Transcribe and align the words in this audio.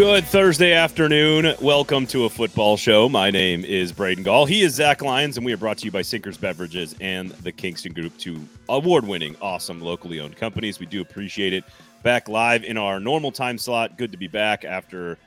Good 0.00 0.24
Thursday 0.24 0.72
afternoon. 0.72 1.54
Welcome 1.60 2.06
to 2.06 2.24
a 2.24 2.30
football 2.30 2.78
show. 2.78 3.06
My 3.06 3.30
name 3.30 3.66
is 3.66 3.92
Braden 3.92 4.24
Gall. 4.24 4.46
He 4.46 4.62
is 4.62 4.74
Zach 4.74 5.02
Lyons, 5.02 5.36
and 5.36 5.44
we 5.44 5.52
are 5.52 5.58
brought 5.58 5.76
to 5.76 5.84
you 5.84 5.90
by 5.90 6.00
Sinkers 6.00 6.38
Beverages 6.38 6.94
and 7.02 7.32
the 7.32 7.52
Kingston 7.52 7.92
Group, 7.92 8.16
two 8.16 8.40
award 8.70 9.06
winning, 9.06 9.36
awesome, 9.42 9.78
locally 9.78 10.18
owned 10.18 10.38
companies. 10.38 10.80
We 10.80 10.86
do 10.86 11.02
appreciate 11.02 11.52
it. 11.52 11.64
Back 12.02 12.30
live 12.30 12.64
in 12.64 12.78
our 12.78 12.98
normal 12.98 13.30
time 13.30 13.58
slot. 13.58 13.98
Good 13.98 14.10
to 14.12 14.16
be 14.16 14.26
back 14.26 14.64
after 14.64 15.18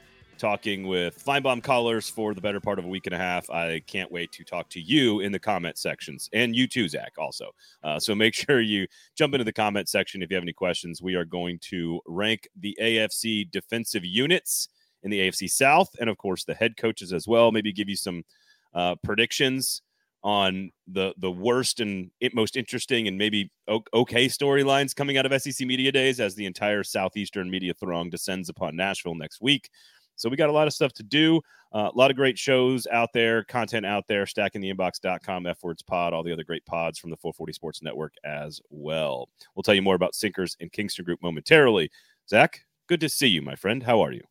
talking 0.44 0.86
with 0.86 1.24
Finebaum 1.24 1.64
callers 1.64 2.10
for 2.10 2.34
the 2.34 2.42
better 2.42 2.60
part 2.60 2.78
of 2.78 2.84
a 2.84 2.88
week 2.90 3.06
and 3.06 3.16
a 3.16 3.18
half. 3.18 3.50
I 3.50 3.80
can't 3.88 4.12
wait 4.12 4.34
to 4.34 4.44
talk 4.44 4.68
to 4.72 4.82
you 4.82 5.22
in 5.22 5.32
the 5.32 5.40
comment 5.40 5.78
sections 5.78 6.30
and 6.34 6.54
you 6.54 6.68
too, 6.68 6.90
Zach, 6.90 7.14
also. 7.18 7.52
Uh, 7.82 7.98
so 7.98 8.14
make 8.14 8.34
sure 8.34 8.60
you 8.60 8.86
jump 9.16 9.34
into 9.34 9.46
the 9.46 9.54
comment 9.54 9.88
section 9.88 10.22
if 10.22 10.30
you 10.30 10.36
have 10.36 10.44
any 10.44 10.52
questions. 10.52 11.02
We 11.02 11.16
are 11.16 11.24
going 11.24 11.60
to 11.70 12.02
rank 12.06 12.50
the 12.60 12.78
AFC 12.82 13.50
defensive 13.52 14.04
units 14.04 14.68
in 15.04 15.12
the 15.12 15.20
AFC 15.22 15.50
South 15.50 15.88
and, 16.02 16.10
of 16.10 16.18
course, 16.18 16.44
the 16.44 16.56
head 16.56 16.76
coaches 16.76 17.14
as 17.14 17.26
well. 17.26 17.54
Maybe 17.54 17.72
give 17.72 17.88
you 17.88 17.96
some 17.96 18.26
uh, 18.74 18.96
predictions 19.02 19.82
on 20.24 20.72
the 20.88 21.14
the 21.18 21.32
worst 21.32 21.82
and 21.82 22.10
most 22.34 22.56
interesting 22.56 23.10
and 23.10 23.18
maybe 23.18 23.52
okay 23.70 24.26
storylines 24.28 24.96
coming 24.96 25.18
out 25.18 25.26
of 25.26 25.42
SEC 25.42 25.68
media 25.68 25.92
days 25.92 26.22
as 26.22 26.34
the 26.34 26.46
entire 26.46 26.82
southeastern 26.82 27.50
media 27.50 27.74
throng 27.74 28.10
descends 28.10 28.48
upon 28.48 28.76
Nashville 28.76 29.16
next 29.16 29.42
week. 29.42 29.70
So 30.24 30.30
we 30.30 30.38
got 30.38 30.48
a 30.48 30.54
lot 30.54 30.68
of 30.68 30.74
stuff 30.74 30.94
to 30.94 31.04
do. 31.04 31.42
Uh, 31.76 31.90
a 31.94 31.98
lot 31.98 32.10
of 32.10 32.16
great 32.16 32.40
shows 32.40 32.88
out 32.88 33.10
there, 33.14 33.44
content 33.44 33.86
out 33.86 34.06
there, 34.08 34.24
stackingtheinbox.com, 34.24 35.48
F 35.48 35.58
words 35.62 35.82
pod, 35.82 36.14
all 36.14 36.24
the 36.24 36.32
other 36.32 36.46
great 36.46 36.66
pods 36.66 36.98
from 36.98 37.10
the 37.10 37.18
440 37.18 37.52
Sports 37.52 37.82
Network 37.82 38.14
as 38.24 38.62
well. 38.70 39.28
We'll 39.54 39.64
tell 39.64 39.76
you 39.76 39.82
more 39.82 39.96
about 39.96 40.16
Sinkers 40.16 40.56
and 40.62 40.72
Kingston 40.72 41.04
Group 41.04 41.22
momentarily. 41.22 41.92
Zach, 42.30 42.62
good 42.88 43.02
to 43.02 43.10
see 43.10 43.28
you, 43.28 43.42
my 43.42 43.56
friend. 43.56 43.84
How 43.84 44.00
are 44.00 44.14
you? 44.14 44.22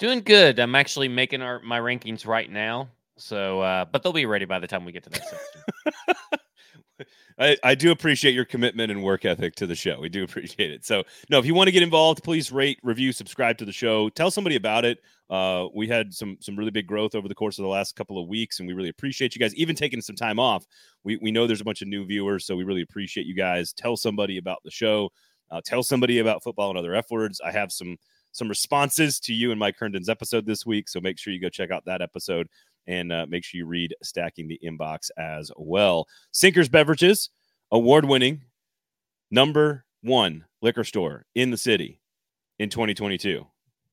Doing 0.00 0.22
good. 0.22 0.58
I'm 0.58 0.74
actually 0.74 1.06
making 1.06 1.42
our 1.42 1.60
my 1.60 1.78
rankings 1.78 2.26
right 2.26 2.50
now. 2.50 2.88
So, 3.16 3.60
uh, 3.60 3.84
but 3.84 4.02
they'll 4.02 4.12
be 4.12 4.26
ready 4.26 4.46
by 4.46 4.58
the 4.58 4.66
time 4.66 4.84
we 4.84 4.90
get 4.90 5.04
to 5.04 5.10
that 5.10 5.22
section. 5.28 6.38
I, 7.38 7.56
I 7.62 7.74
do 7.74 7.90
appreciate 7.90 8.34
your 8.34 8.44
commitment 8.44 8.90
and 8.90 9.02
work 9.02 9.24
ethic 9.24 9.54
to 9.56 9.66
the 9.66 9.74
show. 9.74 10.00
We 10.00 10.08
do 10.08 10.24
appreciate 10.24 10.70
it. 10.70 10.84
So, 10.84 11.04
no, 11.30 11.38
if 11.38 11.46
you 11.46 11.54
want 11.54 11.68
to 11.68 11.72
get 11.72 11.82
involved, 11.82 12.22
please 12.22 12.52
rate, 12.52 12.78
review, 12.82 13.12
subscribe 13.12 13.58
to 13.58 13.64
the 13.64 13.72
show. 13.72 14.08
Tell 14.10 14.30
somebody 14.30 14.56
about 14.56 14.84
it. 14.84 14.98
Uh, 15.28 15.66
we 15.74 15.88
had 15.88 16.14
some 16.14 16.36
some 16.40 16.56
really 16.56 16.70
big 16.70 16.86
growth 16.86 17.14
over 17.16 17.26
the 17.26 17.34
course 17.34 17.58
of 17.58 17.64
the 17.64 17.68
last 17.68 17.96
couple 17.96 18.22
of 18.22 18.28
weeks, 18.28 18.60
and 18.60 18.68
we 18.68 18.74
really 18.74 18.88
appreciate 18.88 19.34
you 19.34 19.40
guys 19.40 19.54
even 19.56 19.74
taking 19.74 20.00
some 20.00 20.14
time 20.14 20.38
off. 20.38 20.64
We 21.02 21.16
we 21.16 21.32
know 21.32 21.46
there's 21.46 21.60
a 21.60 21.64
bunch 21.64 21.82
of 21.82 21.88
new 21.88 22.06
viewers, 22.06 22.46
so 22.46 22.54
we 22.54 22.64
really 22.64 22.82
appreciate 22.82 23.26
you 23.26 23.34
guys. 23.34 23.72
Tell 23.72 23.96
somebody 23.96 24.38
about 24.38 24.58
the 24.64 24.70
show. 24.70 25.10
Uh, 25.50 25.60
tell 25.64 25.82
somebody 25.82 26.18
about 26.20 26.42
football 26.42 26.70
and 26.70 26.78
other 26.78 26.94
F 26.94 27.10
words. 27.10 27.40
I 27.44 27.50
have 27.50 27.72
some 27.72 27.96
some 28.30 28.48
responses 28.48 29.18
to 29.20 29.34
you 29.34 29.50
and 29.50 29.58
Mike 29.58 29.76
Herndon's 29.78 30.08
episode 30.08 30.46
this 30.46 30.64
week, 30.64 30.88
so 30.88 31.00
make 31.00 31.18
sure 31.18 31.32
you 31.32 31.40
go 31.40 31.48
check 31.48 31.72
out 31.72 31.84
that 31.86 32.02
episode 32.02 32.48
and 32.86 33.12
uh, 33.12 33.26
make 33.28 33.44
sure 33.44 33.58
you 33.58 33.66
read 33.66 33.94
Stacking 34.02 34.48
the 34.48 34.60
Inbox 34.64 35.10
as 35.18 35.50
well. 35.56 36.06
Sinkers 36.32 36.68
Beverages, 36.68 37.30
award 37.70 38.04
winning 38.04 38.42
number 39.30 39.84
one 40.02 40.44
liquor 40.62 40.84
store 40.84 41.24
in 41.34 41.50
the 41.50 41.56
city 41.56 42.00
in 42.58 42.70
2022. 42.70 43.46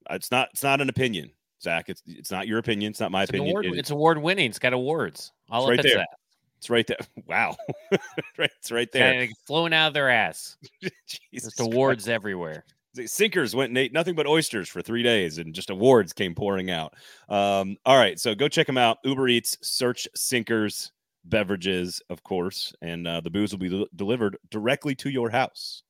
It's 0.09 0.31
not. 0.31 0.49
It's 0.51 0.63
not 0.63 0.81
an 0.81 0.89
opinion, 0.89 1.31
Zach. 1.61 1.89
It's 1.89 2.03
it's 2.05 2.31
not 2.31 2.47
your 2.47 2.59
opinion. 2.59 2.91
It's 2.91 2.99
not 2.99 3.11
my 3.11 3.23
it's 3.23 3.29
opinion. 3.29 3.51
Award, 3.51 3.65
it 3.65 3.77
it's 3.77 3.89
award 3.89 4.17
winning. 4.17 4.49
It's 4.49 4.59
got 4.59 4.73
awards. 4.73 5.31
All 5.49 5.69
right 5.69 5.81
there. 5.81 5.97
That. 5.97 6.09
It's 6.57 6.69
right 6.69 6.87
there. 6.87 6.97
Wow. 7.27 7.57
right, 8.37 8.51
it's 8.59 8.71
right 8.71 8.91
there. 8.91 9.11
Kind 9.13 9.31
of 9.31 9.37
flowing 9.45 9.73
out 9.73 9.87
of 9.87 9.93
their 9.93 10.09
ass. 10.09 10.57
Just 11.33 11.59
awards 11.59 12.03
Christ. 12.03 12.13
everywhere. 12.13 12.65
Sinkers 12.95 13.55
went 13.55 13.73
Nate 13.73 13.93
nothing 13.93 14.15
but 14.15 14.27
oysters 14.27 14.69
for 14.69 14.81
three 14.81 15.03
days, 15.03 15.37
and 15.37 15.53
just 15.53 15.69
awards 15.69 16.13
came 16.13 16.35
pouring 16.35 16.69
out. 16.69 16.93
Um, 17.29 17.77
all 17.85 17.97
right, 17.97 18.19
so 18.19 18.35
go 18.35 18.47
check 18.47 18.67
them 18.67 18.77
out. 18.77 18.97
Uber 19.03 19.27
Eats, 19.27 19.57
search 19.61 20.07
Sinkers 20.15 20.91
beverages, 21.25 22.01
of 22.09 22.23
course, 22.23 22.73
and 22.81 23.07
uh, 23.07 23.21
the 23.21 23.29
booze 23.29 23.51
will 23.51 23.59
be 23.59 23.69
del- 23.69 23.87
delivered 23.95 24.37
directly 24.49 24.95
to 24.95 25.09
your 25.09 25.29
house. 25.29 25.83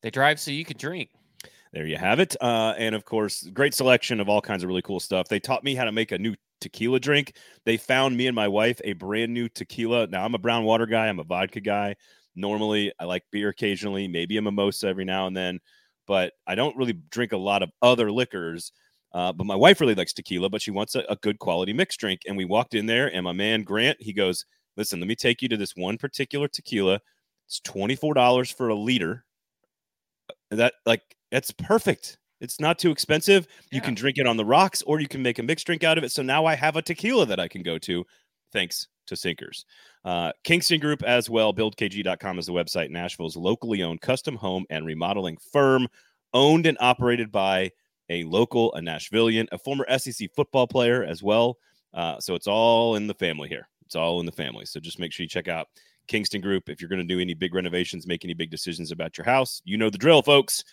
They 0.00 0.10
drive 0.10 0.40
so 0.40 0.50
you 0.50 0.64
can 0.64 0.76
drink. 0.76 1.10
There 1.72 1.86
you 1.86 1.96
have 1.96 2.20
it. 2.20 2.36
Uh, 2.40 2.74
and 2.76 2.94
of 2.94 3.04
course, 3.04 3.44
great 3.54 3.74
selection 3.74 4.20
of 4.20 4.28
all 4.28 4.40
kinds 4.40 4.62
of 4.62 4.68
really 4.68 4.82
cool 4.82 5.00
stuff. 5.00 5.28
They 5.28 5.40
taught 5.40 5.64
me 5.64 5.74
how 5.74 5.84
to 5.84 5.92
make 5.92 6.12
a 6.12 6.18
new 6.18 6.34
tequila 6.60 7.00
drink. 7.00 7.36
They 7.64 7.76
found 7.76 8.16
me 8.16 8.26
and 8.26 8.34
my 8.36 8.48
wife 8.48 8.80
a 8.84 8.92
brand 8.92 9.32
new 9.32 9.48
tequila. 9.48 10.06
Now, 10.08 10.24
I'm 10.24 10.34
a 10.34 10.38
brown 10.38 10.64
water 10.64 10.86
guy, 10.86 11.08
I'm 11.08 11.18
a 11.18 11.24
vodka 11.24 11.60
guy. 11.60 11.96
Normally, 12.34 12.92
I 12.98 13.04
like 13.04 13.24
beer 13.30 13.50
occasionally, 13.50 14.08
maybe 14.08 14.36
a 14.38 14.42
mimosa 14.42 14.88
every 14.88 15.04
now 15.04 15.26
and 15.26 15.36
then 15.36 15.60
but 16.06 16.32
I 16.46 16.54
don't 16.54 16.76
really 16.76 16.94
drink 17.10 17.32
a 17.32 17.36
lot 17.36 17.62
of 17.62 17.70
other 17.80 18.10
liquors. 18.10 18.72
Uh, 19.12 19.32
but 19.32 19.44
my 19.44 19.54
wife 19.54 19.80
really 19.80 19.94
likes 19.94 20.12
tequila, 20.12 20.48
but 20.48 20.62
she 20.62 20.70
wants 20.70 20.94
a, 20.94 21.04
a, 21.08 21.16
good 21.16 21.38
quality 21.38 21.72
mixed 21.74 22.00
drink. 22.00 22.22
And 22.26 22.36
we 22.36 22.46
walked 22.46 22.74
in 22.74 22.86
there, 22.86 23.14
and 23.14 23.24
my 23.24 23.32
man 23.32 23.62
Grant, 23.62 23.98
he 24.00 24.12
goes, 24.12 24.46
"Listen, 24.76 25.00
let 25.00 25.06
me 25.06 25.14
take 25.14 25.42
you 25.42 25.48
to 25.48 25.56
this 25.56 25.76
one 25.76 25.98
particular 25.98 26.48
tequila. 26.48 26.98
It's 27.46 27.60
twenty 27.60 27.94
four 27.94 28.14
dollars 28.14 28.50
for 28.50 28.68
a 28.68 28.74
liter. 28.74 29.24
Uh, 30.30 30.56
that 30.56 30.74
like 30.86 31.02
that's 31.30 31.50
perfect. 31.50 32.16
It's 32.40 32.58
not 32.58 32.78
too 32.78 32.90
expensive. 32.90 33.46
Yeah. 33.70 33.76
You 33.76 33.80
can 33.82 33.94
drink 33.94 34.16
it 34.16 34.26
on 34.26 34.38
the 34.38 34.46
rocks, 34.46 34.82
or 34.82 34.98
you 34.98 35.08
can 35.08 35.22
make 35.22 35.38
a 35.38 35.42
mixed 35.42 35.66
drink 35.66 35.84
out 35.84 35.98
of 35.98 36.04
it. 36.04 36.10
So 36.10 36.22
now 36.22 36.46
I 36.46 36.54
have 36.54 36.76
a 36.76 36.82
tequila 36.82 37.26
that 37.26 37.38
I 37.38 37.48
can 37.48 37.62
go 37.62 37.76
to. 37.78 38.04
Thanks 38.50 38.88
to 39.06 39.16
Sinkers. 39.16 39.64
Uh, 40.04 40.32
Kingston 40.44 40.80
Group 40.80 41.02
as 41.02 41.30
well. 41.30 41.52
BuildKG.com 41.52 42.38
is 42.38 42.46
the 42.46 42.52
website. 42.52 42.90
Nashville's 42.90 43.36
locally 43.36 43.82
owned 43.82 44.00
custom 44.00 44.36
home 44.36 44.64
and 44.70 44.86
remodeling 44.86 45.36
firm, 45.52 45.88
owned 46.34 46.66
and 46.66 46.76
operated 46.80 47.30
by 47.30 47.70
a 48.08 48.24
local, 48.24 48.74
a 48.74 48.80
Nashvilleian, 48.80 49.48
a 49.52 49.58
former 49.58 49.86
SEC 49.98 50.28
football 50.34 50.66
player 50.66 51.04
as 51.04 51.22
well. 51.22 51.58
Uh, 51.94 52.18
so 52.20 52.34
it's 52.34 52.46
all 52.46 52.96
in 52.96 53.06
the 53.06 53.14
family 53.14 53.48
here. 53.48 53.68
It's 53.84 53.96
all 53.96 54.20
in 54.20 54.26
the 54.26 54.32
family. 54.32 54.64
So 54.64 54.80
just 54.80 54.98
make 54.98 55.12
sure 55.12 55.24
you 55.24 55.28
check 55.28 55.48
out 55.48 55.68
Kingston 56.08 56.40
Group 56.40 56.68
if 56.68 56.80
you're 56.80 56.88
going 56.88 57.06
to 57.06 57.14
do 57.14 57.20
any 57.20 57.34
big 57.34 57.54
renovations, 57.54 58.06
make 58.06 58.24
any 58.24 58.34
big 58.34 58.50
decisions 58.50 58.90
about 58.90 59.16
your 59.16 59.24
house. 59.24 59.62
You 59.64 59.76
know 59.76 59.90
the 59.90 59.98
drill, 59.98 60.22
folks. 60.22 60.64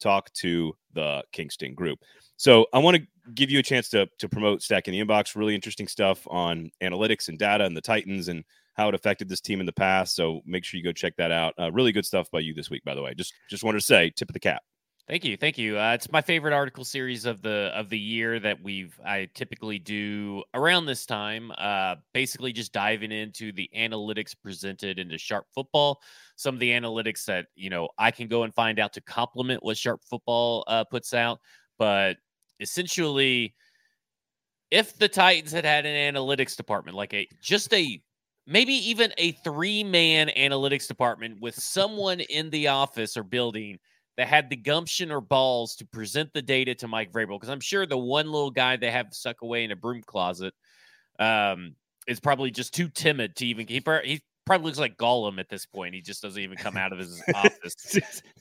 Talk 0.00 0.32
to 0.34 0.74
the 0.94 1.22
Kingston 1.32 1.74
Group. 1.74 2.00
So 2.36 2.66
I 2.72 2.78
want 2.78 2.96
to 2.96 3.02
give 3.34 3.50
you 3.50 3.58
a 3.58 3.62
chance 3.62 3.88
to 3.90 4.08
to 4.18 4.28
promote 4.28 4.62
Stacking 4.62 4.92
the 4.92 5.04
Inbox. 5.04 5.36
Really 5.36 5.54
interesting 5.54 5.88
stuff 5.88 6.26
on 6.28 6.70
analytics 6.82 7.28
and 7.28 7.38
data 7.38 7.64
and 7.64 7.76
the 7.76 7.80
Titans 7.80 8.28
and 8.28 8.44
how 8.74 8.88
it 8.88 8.94
affected 8.94 9.28
this 9.28 9.40
team 9.40 9.60
in 9.60 9.66
the 9.66 9.72
past. 9.72 10.14
So 10.14 10.40
make 10.46 10.64
sure 10.64 10.78
you 10.78 10.84
go 10.84 10.92
check 10.92 11.16
that 11.16 11.32
out. 11.32 11.52
Uh, 11.58 11.72
really 11.72 11.90
good 11.92 12.06
stuff 12.06 12.30
by 12.30 12.38
you 12.40 12.54
this 12.54 12.70
week, 12.70 12.84
by 12.84 12.94
the 12.94 13.02
way. 13.02 13.12
Just 13.14 13.34
just 13.50 13.64
wanted 13.64 13.80
to 13.80 13.84
say, 13.84 14.10
tip 14.10 14.30
of 14.30 14.34
the 14.34 14.40
cap. 14.40 14.62
Thank 15.08 15.24
you, 15.24 15.38
thank 15.38 15.56
you. 15.56 15.78
Uh, 15.78 15.94
it's 15.94 16.12
my 16.12 16.20
favorite 16.20 16.52
article 16.52 16.84
series 16.84 17.24
of 17.24 17.40
the 17.40 17.70
of 17.74 17.88
the 17.88 17.98
year 17.98 18.38
that 18.40 18.62
we've 18.62 19.00
I 19.02 19.26
typically 19.32 19.78
do 19.78 20.42
around 20.52 20.84
this 20.84 21.06
time. 21.06 21.50
Uh, 21.56 21.94
basically, 22.12 22.52
just 22.52 22.74
diving 22.74 23.10
into 23.10 23.50
the 23.50 23.70
analytics 23.74 24.34
presented 24.38 24.98
into 24.98 25.16
Sharp 25.16 25.46
Football. 25.54 26.02
Some 26.36 26.56
of 26.56 26.60
the 26.60 26.72
analytics 26.72 27.24
that 27.24 27.46
you 27.56 27.70
know 27.70 27.88
I 27.96 28.10
can 28.10 28.28
go 28.28 28.42
and 28.42 28.54
find 28.54 28.78
out 28.78 28.92
to 28.92 29.00
complement 29.00 29.62
what 29.62 29.78
Sharp 29.78 30.02
Football 30.04 30.64
uh, 30.66 30.84
puts 30.84 31.14
out, 31.14 31.38
but 31.78 32.18
essentially, 32.60 33.54
if 34.70 34.98
the 34.98 35.08
Titans 35.08 35.52
had 35.52 35.64
had 35.64 35.86
an 35.86 36.14
analytics 36.14 36.54
department, 36.54 36.98
like 36.98 37.14
a 37.14 37.26
just 37.40 37.72
a 37.72 38.02
maybe 38.46 38.74
even 38.74 39.12
a 39.16 39.32
three 39.32 39.82
man 39.82 40.30
analytics 40.36 40.86
department 40.86 41.40
with 41.40 41.54
someone 41.54 42.20
in 42.20 42.50
the 42.50 42.68
office 42.68 43.16
or 43.16 43.22
building 43.22 43.78
that 44.18 44.26
had 44.26 44.50
the 44.50 44.56
gumption 44.56 45.12
or 45.12 45.20
balls 45.20 45.76
to 45.76 45.86
present 45.86 46.32
the 46.34 46.42
data 46.42 46.74
to 46.74 46.88
Mike 46.88 47.12
Vrabel, 47.12 47.36
because 47.36 47.48
I'm 47.48 47.60
sure 47.60 47.86
the 47.86 47.96
one 47.96 48.26
little 48.26 48.50
guy 48.50 48.76
they 48.76 48.90
have 48.90 49.14
stuck 49.14 49.42
away 49.42 49.62
in 49.62 49.70
a 49.70 49.76
broom 49.76 50.02
closet 50.04 50.52
um, 51.20 51.76
is 52.08 52.18
probably 52.18 52.50
just 52.50 52.74
too 52.74 52.88
timid 52.88 53.36
to 53.36 53.46
even. 53.46 53.68
He, 53.68 53.80
he 54.04 54.20
probably 54.44 54.66
looks 54.66 54.80
like 54.80 54.98
Gollum 54.98 55.38
at 55.38 55.48
this 55.48 55.66
point. 55.66 55.94
He 55.94 56.00
just 56.00 56.20
doesn't 56.20 56.42
even 56.42 56.56
come 56.56 56.76
out 56.76 56.92
of 56.92 56.98
his 56.98 57.22
office. 57.34 58.00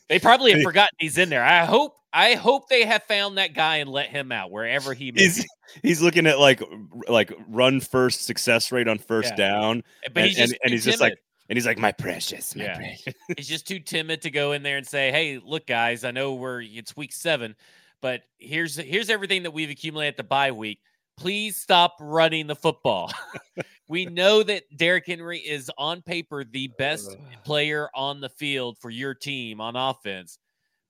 they 0.10 0.18
probably 0.18 0.54
have 0.54 0.64
forgotten 0.64 0.96
he's 0.98 1.20
in 1.20 1.30
there. 1.30 1.44
I 1.44 1.66
hope 1.66 1.94
I 2.12 2.34
hope 2.34 2.70
they 2.70 2.84
have 2.84 3.04
found 3.04 3.38
that 3.38 3.54
guy 3.54 3.78
and 3.78 3.90
let 3.92 4.10
him 4.10 4.32
out 4.32 4.50
wherever 4.50 4.96
he 4.96 5.10
is. 5.10 5.46
He's 5.84 6.02
looking 6.02 6.26
at 6.26 6.40
like 6.40 6.60
like 7.08 7.32
run 7.48 7.82
first 7.82 8.26
success 8.26 8.72
rate 8.72 8.88
on 8.88 8.98
first 8.98 9.34
yeah. 9.38 9.52
down, 9.52 9.84
but 10.12 10.22
and, 10.22 10.26
he's 10.26 10.38
just, 10.38 10.54
and, 10.54 10.60
and 10.64 10.72
he's 10.72 10.86
just 10.86 11.02
like 11.02 11.20
and 11.50 11.56
he's 11.56 11.66
like, 11.66 11.78
my 11.78 11.92
precious, 11.92 12.56
my 12.56 12.66
yeah. 12.66 12.76
precious. 12.76 13.14
he's 13.38 13.48
just 13.48 13.68
too 13.68 13.80
timid 13.80 14.22
to 14.24 14.30
go 14.32 14.52
in 14.52 14.64
there 14.64 14.78
and 14.78 14.88
say, 14.88 15.12
"Hey, 15.12 15.40
look, 15.44 15.66
guys, 15.66 16.04
I 16.04 16.12
know 16.12 16.34
we're 16.34 16.62
it's 16.62 16.96
week 16.98 17.14
seven, 17.14 17.56
but 18.02 18.24
here's 18.38 18.76
here's 18.76 19.10
everything 19.10 19.44
that 19.44 19.52
we've 19.52 19.70
accumulated 19.70 20.14
at 20.14 20.18
the 20.18 20.24
bye 20.24 20.52
week. 20.52 20.80
Please 21.18 21.56
stop 21.56 21.96
running 22.00 22.48
the 22.48 22.56
football." 22.56 23.12
we 23.88 24.06
know 24.06 24.44
that 24.44 24.64
Derrick 24.76 25.06
Henry 25.08 25.40
is 25.40 25.72
on 25.78 26.02
paper 26.02 26.44
the 26.44 26.68
best 26.78 27.16
player 27.46 27.90
on 27.96 28.20
the 28.20 28.30
field 28.30 28.78
for 28.80 28.90
your 28.90 29.14
team 29.14 29.62
on 29.62 29.76
offense, 29.76 30.40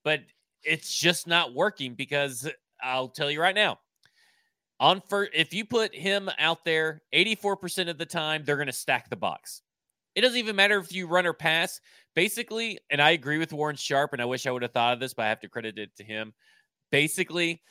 but 0.03 0.21
it's 0.63 0.93
just 0.93 1.27
not 1.27 1.53
working 1.53 1.93
because 1.93 2.49
I'll 2.81 3.09
tell 3.09 3.29
you 3.29 3.41
right 3.41 3.55
now. 3.55 3.79
On 4.79 5.01
for 5.07 5.27
if 5.33 5.53
you 5.53 5.65
put 5.65 5.93
him 5.95 6.29
out 6.37 6.63
there 6.63 7.01
84% 7.13 7.89
of 7.89 7.97
the 7.97 8.05
time, 8.05 8.43
they're 8.43 8.57
going 8.57 8.67
to 8.67 8.73
stack 8.73 9.09
the 9.09 9.15
box. 9.15 9.61
It 10.17 10.21
doesn't 10.21 10.39
even 10.39 10.55
matter 10.55 10.79
if 10.79 10.91
you 10.91 11.05
run 11.05 11.27
or 11.27 11.33
pass. 11.33 11.79
Basically, 12.15 12.79
and 12.89 12.99
I 12.99 13.11
agree 13.11 13.37
with 13.37 13.53
Warren 13.53 13.75
Sharp, 13.75 14.13
and 14.13 14.21
I 14.21 14.25
wish 14.25 14.47
I 14.47 14.51
would 14.51 14.63
have 14.63 14.71
thought 14.71 14.93
of 14.93 14.99
this, 14.99 15.13
but 15.13 15.25
I 15.25 15.29
have 15.29 15.41
to 15.41 15.47
credit 15.47 15.77
it 15.77 15.95
to 15.97 16.03
him. 16.03 16.33
Basically, 16.91 17.61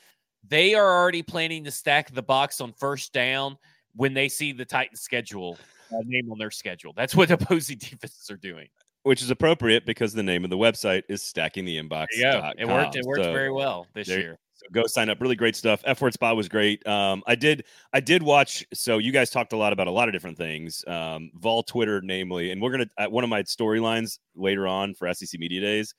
they 0.47 0.75
are 0.75 1.03
already 1.03 1.25
planning 1.25 1.65
to 1.65 1.73
stack 1.73 2.15
the 2.15 2.23
box 2.23 2.61
on 2.61 2.73
first 2.73 3.13
down 3.13 3.59
when 3.97 4.15
they 4.15 4.29
see 4.29 4.53
the 4.53 4.65
Titans 4.65 5.01
schedule 5.01 5.59
uh, 5.93 5.97
name 6.07 6.31
on 6.31 6.39
their 6.39 6.53
schedule. 6.53 6.93
That's 6.97 7.17
what 7.17 7.31
opposing 7.33 7.79
defenses 7.79 8.31
are 8.31 8.37
doing. 8.37 8.69
Which 9.03 9.23
is 9.23 9.31
appropriate 9.31 9.85
because 9.85 10.13
the 10.13 10.23
name 10.23 10.45
of 10.45 10.51
the 10.51 10.59
website 10.59 11.03
is 11.09 11.25
stacking 11.25 11.65
the 11.65 11.77
inbox. 11.83 12.07
Yeah, 12.15 12.53
it 12.57 12.69
worked. 12.69 12.95
It 12.95 13.05
worked 13.05 13.25
so 13.25 13.33
very 13.33 13.51
well 13.51 13.89
this 13.93 14.07
there, 14.07 14.21
year. 14.21 14.39
Go 14.73 14.87
sign 14.87 15.09
up. 15.09 15.21
Really 15.21 15.37
great 15.37 15.57
stuff. 15.57 15.83
F 15.85 16.01
words 16.01 16.17
pod 16.17 16.37
was 16.37 16.49
great. 16.49 16.87
Um, 16.87 17.23
I 17.27 17.35
did 17.35 17.65
I 17.93 18.01
did 18.01 18.23
watch. 18.23 18.65
So 18.73 18.99
you 18.99 19.13
guys 19.13 19.31
talked 19.31 19.53
a 19.53 19.57
lot 19.57 19.73
about 19.73 19.87
a 19.87 19.91
lot 19.91 20.09
of 20.09 20.13
different 20.13 20.37
things. 20.37 20.85
Um, 20.87 21.31
Vol 21.35 21.63
Twitter, 21.63 22.01
namely, 22.03 22.51
and 22.51 22.61
we're 22.61 22.73
gonna 22.73 22.89
at 22.99 23.11
one 23.11 23.25
of 23.25 23.31
my 23.31 23.43
storylines 23.43 24.19
later 24.35 24.67
on 24.67 24.95
for 24.95 25.13
SEC 25.13 25.39
Media 25.39 25.61
Days. 25.61 25.95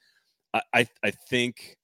I 0.54 0.62
I, 0.74 0.88
I 1.04 1.12
think 1.30 1.78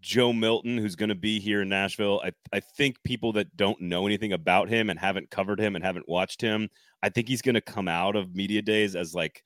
Joe 0.00 0.32
Milton, 0.32 0.78
who's 0.78 0.96
going 0.96 1.08
to 1.08 1.14
be 1.14 1.40
here 1.40 1.62
in 1.62 1.68
Nashville. 1.68 2.20
I, 2.24 2.32
I 2.52 2.60
think 2.60 3.02
people 3.02 3.32
that 3.32 3.56
don't 3.56 3.80
know 3.80 4.06
anything 4.06 4.32
about 4.32 4.68
him 4.68 4.90
and 4.90 4.98
haven't 4.98 5.30
covered 5.30 5.60
him 5.60 5.74
and 5.74 5.84
haven't 5.84 6.08
watched 6.08 6.40
him, 6.40 6.68
I 7.02 7.08
think 7.08 7.28
he's 7.28 7.42
going 7.42 7.54
to 7.54 7.60
come 7.60 7.88
out 7.88 8.16
of 8.16 8.34
media 8.34 8.62
days 8.62 8.94
as 8.94 9.14
like, 9.14 9.42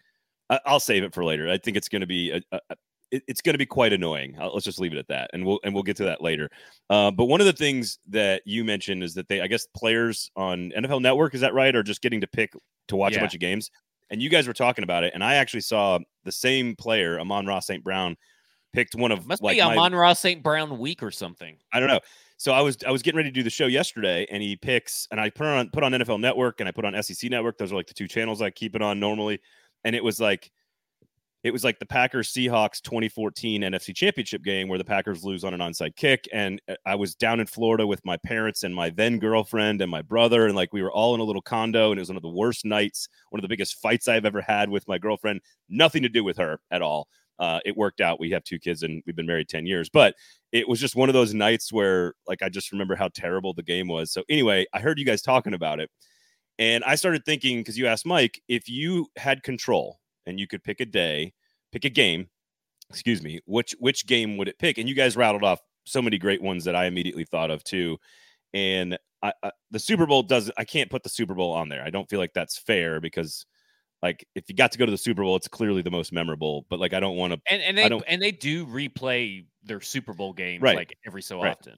I, 0.50 0.60
will 0.66 0.80
save 0.80 1.04
it 1.04 1.14
for 1.14 1.24
later. 1.24 1.48
I 1.48 1.58
think 1.58 1.76
it's 1.76 1.88
going 1.88 2.00
to 2.00 2.06
be 2.06 2.32
a, 2.32 2.42
a, 2.52 2.76
a 3.12 3.20
it's 3.28 3.40
going 3.40 3.54
to 3.54 3.58
be 3.58 3.66
quite 3.66 3.92
annoying. 3.92 4.36
I'll, 4.40 4.52
let's 4.52 4.64
just 4.64 4.80
leave 4.80 4.92
it 4.92 4.98
at 4.98 5.08
that, 5.08 5.30
and 5.32 5.44
we'll 5.44 5.60
and 5.64 5.74
we'll 5.74 5.82
get 5.82 5.96
to 5.98 6.04
that 6.04 6.22
later. 6.22 6.50
Uh, 6.90 7.10
but 7.10 7.26
one 7.26 7.40
of 7.40 7.46
the 7.46 7.52
things 7.52 7.98
that 8.08 8.42
you 8.44 8.64
mentioned 8.64 9.02
is 9.02 9.14
that 9.14 9.28
they, 9.28 9.40
I 9.40 9.46
guess, 9.46 9.66
players 9.76 10.30
on 10.36 10.72
NFL 10.76 11.02
Network, 11.02 11.34
is 11.34 11.40
that 11.40 11.54
right, 11.54 11.74
are 11.74 11.82
just 11.82 12.02
getting 12.02 12.20
to 12.20 12.26
pick 12.26 12.52
to 12.88 12.96
watch 12.96 13.12
yeah. 13.12 13.18
a 13.18 13.22
bunch 13.22 13.34
of 13.34 13.40
games. 13.40 13.70
And 14.10 14.20
you 14.20 14.28
guys 14.28 14.46
were 14.46 14.52
talking 14.52 14.84
about 14.84 15.04
it, 15.04 15.12
and 15.14 15.24
I 15.24 15.34
actually 15.34 15.60
saw 15.62 15.98
the 16.24 16.32
same 16.32 16.76
player, 16.76 17.18
Amon-Ra 17.18 17.60
St. 17.60 17.82
Brown, 17.82 18.16
picked 18.72 18.94
one 18.94 19.10
of 19.10 19.26
must 19.26 19.42
like, 19.42 19.56
be 19.56 19.62
Amon-Ra 19.62 20.12
St. 20.12 20.42
Brown 20.42 20.78
week 20.78 21.02
or 21.02 21.10
something. 21.10 21.56
I 21.72 21.80
don't 21.80 21.88
know. 21.88 22.00
So 22.36 22.52
I 22.52 22.60
was 22.60 22.76
I 22.86 22.90
was 22.90 23.02
getting 23.02 23.16
ready 23.16 23.30
to 23.30 23.34
do 23.34 23.42
the 23.42 23.50
show 23.50 23.66
yesterday, 23.66 24.26
and 24.30 24.42
he 24.42 24.56
picks, 24.56 25.06
and 25.10 25.20
I 25.20 25.30
put 25.30 25.46
on 25.46 25.70
put 25.70 25.84
on 25.84 25.92
NFL 25.92 26.20
Network, 26.20 26.60
and 26.60 26.68
I 26.68 26.72
put 26.72 26.84
on 26.84 27.00
SEC 27.02 27.30
Network. 27.30 27.56
Those 27.56 27.72
are 27.72 27.76
like 27.76 27.86
the 27.86 27.94
two 27.94 28.08
channels 28.08 28.42
I 28.42 28.50
keep 28.50 28.74
it 28.74 28.82
on 28.82 28.98
normally, 28.98 29.40
and 29.84 29.94
it 29.94 30.02
was 30.02 30.20
like. 30.20 30.50
It 31.44 31.52
was 31.52 31.64
like 31.64 31.78
the 31.78 31.86
Packers 31.86 32.32
Seahawks 32.32 32.80
2014 32.82 33.62
NFC 33.62 33.94
Championship 33.94 34.42
game 34.44 34.68
where 34.68 34.78
the 34.78 34.84
Packers 34.84 35.24
lose 35.24 35.42
on 35.42 35.54
an 35.54 35.60
onside 35.60 35.96
kick. 35.96 36.28
And 36.32 36.60
uh, 36.68 36.74
I 36.86 36.94
was 36.94 37.14
down 37.14 37.40
in 37.40 37.46
Florida 37.46 37.86
with 37.86 38.04
my 38.04 38.16
parents 38.18 38.62
and 38.62 38.74
my 38.74 38.90
then 38.90 39.18
girlfriend 39.18 39.80
and 39.82 39.90
my 39.90 40.02
brother. 40.02 40.46
And 40.46 40.54
like 40.54 40.72
we 40.72 40.82
were 40.82 40.92
all 40.92 41.14
in 41.14 41.20
a 41.20 41.24
little 41.24 41.42
condo, 41.42 41.90
and 41.90 41.98
it 41.98 42.02
was 42.02 42.10
one 42.10 42.16
of 42.16 42.22
the 42.22 42.28
worst 42.28 42.64
nights, 42.64 43.08
one 43.30 43.40
of 43.40 43.42
the 43.42 43.48
biggest 43.48 43.80
fights 43.82 44.08
I've 44.08 44.24
ever 44.24 44.40
had 44.40 44.68
with 44.68 44.86
my 44.86 44.98
girlfriend. 44.98 45.40
Nothing 45.68 46.02
to 46.02 46.08
do 46.08 46.22
with 46.22 46.36
her 46.36 46.60
at 46.70 46.82
all 46.82 47.08
uh, 47.42 47.58
it 47.64 47.76
worked 47.76 48.00
out. 48.00 48.20
We 48.20 48.30
have 48.30 48.44
two 48.44 48.60
kids 48.60 48.84
and 48.84 49.02
we've 49.04 49.16
been 49.16 49.26
married 49.26 49.48
10 49.48 49.66
years, 49.66 49.88
but 49.88 50.14
it 50.52 50.68
was 50.68 50.80
just 50.80 50.94
one 50.94 51.08
of 51.08 51.12
those 51.12 51.34
nights 51.34 51.72
where 51.72 52.14
like 52.28 52.40
I 52.40 52.48
just 52.48 52.70
remember 52.70 52.94
how 52.94 53.08
terrible 53.08 53.52
the 53.52 53.64
game 53.64 53.88
was. 53.88 54.12
So 54.12 54.22
anyway, 54.28 54.64
I 54.72 54.78
heard 54.80 54.98
you 54.98 55.04
guys 55.04 55.22
talking 55.22 55.52
about 55.52 55.80
it 55.80 55.90
and 56.58 56.84
I 56.84 56.94
started 56.94 57.24
thinking 57.24 57.58
because 57.58 57.76
you 57.76 57.88
asked 57.88 58.06
Mike 58.06 58.40
if 58.48 58.68
you 58.68 59.08
had 59.16 59.42
control 59.42 59.98
and 60.26 60.38
you 60.38 60.46
could 60.46 60.64
pick 60.64 60.80
a 60.80 60.86
day, 60.86 61.32
pick 61.72 61.84
a 61.84 61.90
game, 61.90 62.28
excuse 62.90 63.22
me, 63.22 63.40
which 63.46 63.74
which 63.78 64.06
game 64.06 64.36
would 64.36 64.48
it 64.48 64.58
pick? 64.58 64.78
And 64.78 64.88
you 64.88 64.94
guys 64.94 65.16
rattled 65.16 65.44
off 65.44 65.60
so 65.84 66.02
many 66.02 66.18
great 66.18 66.42
ones 66.42 66.64
that 66.64 66.76
I 66.76 66.86
immediately 66.86 67.24
thought 67.24 67.50
of 67.50 67.64
too. 67.64 67.98
And 68.54 68.98
I, 69.22 69.32
I, 69.42 69.50
the 69.70 69.78
Super 69.78 70.06
Bowl 70.06 70.22
doesn't. 70.22 70.54
I 70.58 70.64
can't 70.64 70.90
put 70.90 71.02
the 71.02 71.08
Super 71.08 71.34
Bowl 71.34 71.52
on 71.52 71.68
there. 71.68 71.82
I 71.84 71.90
don't 71.90 72.08
feel 72.08 72.18
like 72.18 72.34
that's 72.34 72.58
fair 72.58 73.00
because 73.00 73.46
like 74.02 74.26
if 74.34 74.44
you 74.48 74.54
got 74.54 74.72
to 74.72 74.78
go 74.78 74.84
to 74.84 74.90
the 74.90 74.98
Super 74.98 75.22
Bowl, 75.22 75.36
it's 75.36 75.48
clearly 75.48 75.82
the 75.82 75.90
most 75.90 76.12
memorable. 76.12 76.66
But 76.68 76.80
like 76.80 76.92
I 76.92 77.00
don't 77.00 77.16
want 77.16 77.32
to 77.32 77.40
and, 77.48 77.62
and 77.62 77.78
they 77.78 78.00
and 78.06 78.20
they 78.20 78.32
do 78.32 78.66
replay 78.66 79.46
their 79.62 79.80
Super 79.80 80.12
Bowl 80.12 80.32
games 80.32 80.62
right. 80.62 80.76
like 80.76 80.96
every 81.06 81.22
so 81.22 81.42
right. 81.42 81.56
often. 81.58 81.76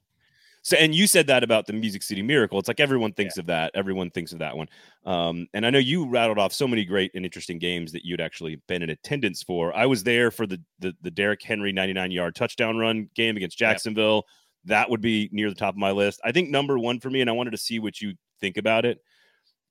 So 0.65 0.75
and 0.77 0.95
you 0.95 1.05
said 1.05 1.27
that 1.27 1.43
about 1.43 1.67
the 1.67 1.73
Music 1.73 2.01
City 2.01 2.23
Miracle. 2.23 2.57
It's 2.57 2.67
like 2.67 2.79
everyone 2.79 3.13
thinks 3.13 3.37
yeah. 3.37 3.41
of 3.41 3.45
that. 3.47 3.71
Everyone 3.75 4.09
thinks 4.09 4.33
of 4.33 4.39
that 4.39 4.57
one. 4.57 4.67
Um, 5.05 5.45
and 5.53 5.63
I 5.63 5.69
know 5.69 5.77
you 5.77 6.09
rattled 6.09 6.39
off 6.39 6.53
so 6.53 6.67
many 6.67 6.83
great 6.83 7.11
and 7.13 7.23
interesting 7.23 7.59
games 7.59 7.91
that 7.91 8.03
you'd 8.03 8.19
actually 8.19 8.59
been 8.67 8.81
in 8.81 8.89
attendance 8.89 9.43
for. 9.43 9.75
I 9.77 9.85
was 9.85 10.03
there 10.03 10.31
for 10.31 10.47
the 10.47 10.59
the, 10.79 10.95
the 11.03 11.11
Derrick 11.11 11.43
Henry 11.43 11.71
99 11.71 12.09
yard 12.09 12.33
touchdown 12.33 12.77
run 12.77 13.07
game 13.13 13.37
against 13.37 13.59
Jacksonville. 13.59 14.15
Yep. 14.15 14.23
That 14.65 14.89
would 14.89 15.01
be 15.01 15.29
near 15.31 15.49
the 15.49 15.55
top 15.55 15.75
of 15.75 15.77
my 15.77 15.91
list. 15.91 16.19
I 16.25 16.31
think 16.31 16.49
number 16.49 16.79
one 16.79 16.99
for 16.99 17.11
me, 17.11 17.21
and 17.21 17.29
I 17.29 17.33
wanted 17.33 17.51
to 17.51 17.57
see 17.57 17.77
what 17.77 18.01
you 18.01 18.15
think 18.41 18.57
about 18.57 18.85
it 18.85 18.97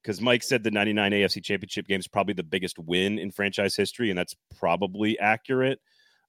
because 0.00 0.20
Mike 0.20 0.44
said 0.44 0.62
the 0.62 0.70
99 0.70 1.10
AFC 1.10 1.42
championship 1.42 1.88
game 1.88 1.98
is 1.98 2.06
probably 2.06 2.34
the 2.34 2.44
biggest 2.44 2.78
win 2.78 3.18
in 3.18 3.32
franchise 3.32 3.74
history, 3.74 4.10
and 4.10 4.18
that's 4.18 4.36
probably 4.60 5.18
accurate. 5.18 5.80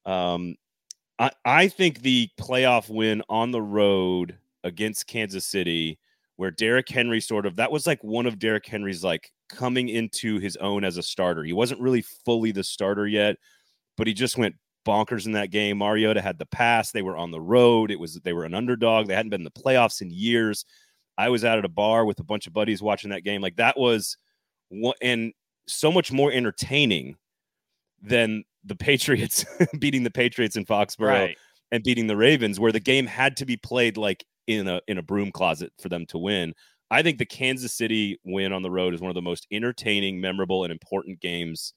Um, 0.08 0.56
I, 1.20 1.30
I 1.46 1.68
think 1.68 2.02
the 2.02 2.30
playoff 2.40 2.90
win 2.90 3.22
on 3.30 3.52
the 3.52 3.62
road 3.62 4.40
against 4.66 5.08
Kansas 5.08 5.46
City, 5.46 5.98
where 6.36 6.52
Derrick 6.52 6.90
Henry 6.90 7.22
sort 7.22 7.46
of 7.46 7.56
that 7.56 7.72
was 7.72 7.88
like 7.88 8.04
one 8.04 8.26
of 8.26 8.40
Derrick 8.40 8.66
Henry's 8.66 9.04
like 9.04 9.32
coming 9.48 9.88
into 9.88 10.40
his 10.40 10.58
own 10.58 10.84
as 10.84 10.98
a 10.98 11.04
starter. 11.04 11.44
He 11.44 11.54
wasn't 11.54 11.80
really 11.80 12.02
fully 12.26 12.52
the 12.52 12.64
starter 12.64 13.08
yet, 13.08 13.38
but 13.96 14.08
he 14.08 14.14
just 14.14 14.38
went 14.38 14.56
bonkers 14.86 15.26
in 15.26 15.34
that 15.34 15.52
game. 15.52 15.78
Mariota 15.78 16.22
had 16.22 16.38
the 16.38 16.46
pass. 16.46 16.92
They 16.92 17.02
were 17.02 17.18
on 17.18 17.32
the 17.32 17.42
road. 17.42 17.92
It 17.92 18.00
was 18.00 18.16
they 18.24 18.34
were 18.34 18.46
an 18.46 18.54
underdog. 18.54 19.08
They 19.08 19.16
hadn't 19.16 19.30
been 19.32 19.42
in 19.42 19.46
the 19.46 19.62
playoffs 19.62 20.02
in 20.02 20.10
years. 20.12 20.66
I 21.18 21.30
was 21.30 21.46
out 21.46 21.58
at 21.58 21.66
a 21.66 21.70
bar 21.70 22.06
with 22.06 22.20
a 22.20 22.24
bunch 22.24 22.48
of 22.48 22.54
buddies 22.54 22.82
watching 22.82 23.12
that 23.12 23.24
game. 23.24 23.42
Like 23.42 23.56
that 23.56 23.78
was 23.78 24.18
one 24.70 24.96
and 25.02 25.34
so 25.68 25.92
much 25.92 26.12
more 26.12 26.32
entertaining 26.32 27.16
than 28.02 28.44
the 28.64 28.76
Patriots 28.76 29.46
beating 29.80 30.04
the 30.04 30.12
Patriots 30.12 30.56
in 30.56 30.66
Foxborough 30.66 31.28
right. 31.28 31.38
and 31.72 31.84
beating 31.84 32.08
the 32.08 32.18
Ravens, 32.18 32.60
where 32.60 32.72
the 32.72 32.80
game 32.80 33.06
had 33.06 33.38
to 33.38 33.46
be 33.46 33.58
played 33.58 33.98
like 33.98 34.26
in 34.48 34.68
a 34.68 34.82
in 34.88 34.98
a 34.98 35.04
broom 35.04 35.32
closet 35.32 35.72
for 35.80 35.90
them 35.90 36.06
to 36.08 36.18
win. 36.18 36.54
I 36.92 37.02
think 37.02 37.18
the 37.18 37.26
Kansas 37.26 37.74
City 37.74 38.20
win 38.24 38.54
on 38.54 38.62
the 38.62 38.72
road 38.72 38.94
is 38.94 39.02
one 39.02 39.10
of 39.10 39.16
the 39.16 39.22
most 39.22 39.48
entertaining, 39.52 40.22
memorable, 40.22 40.64
and 40.64 40.72
important 40.72 41.20
games 41.20 41.74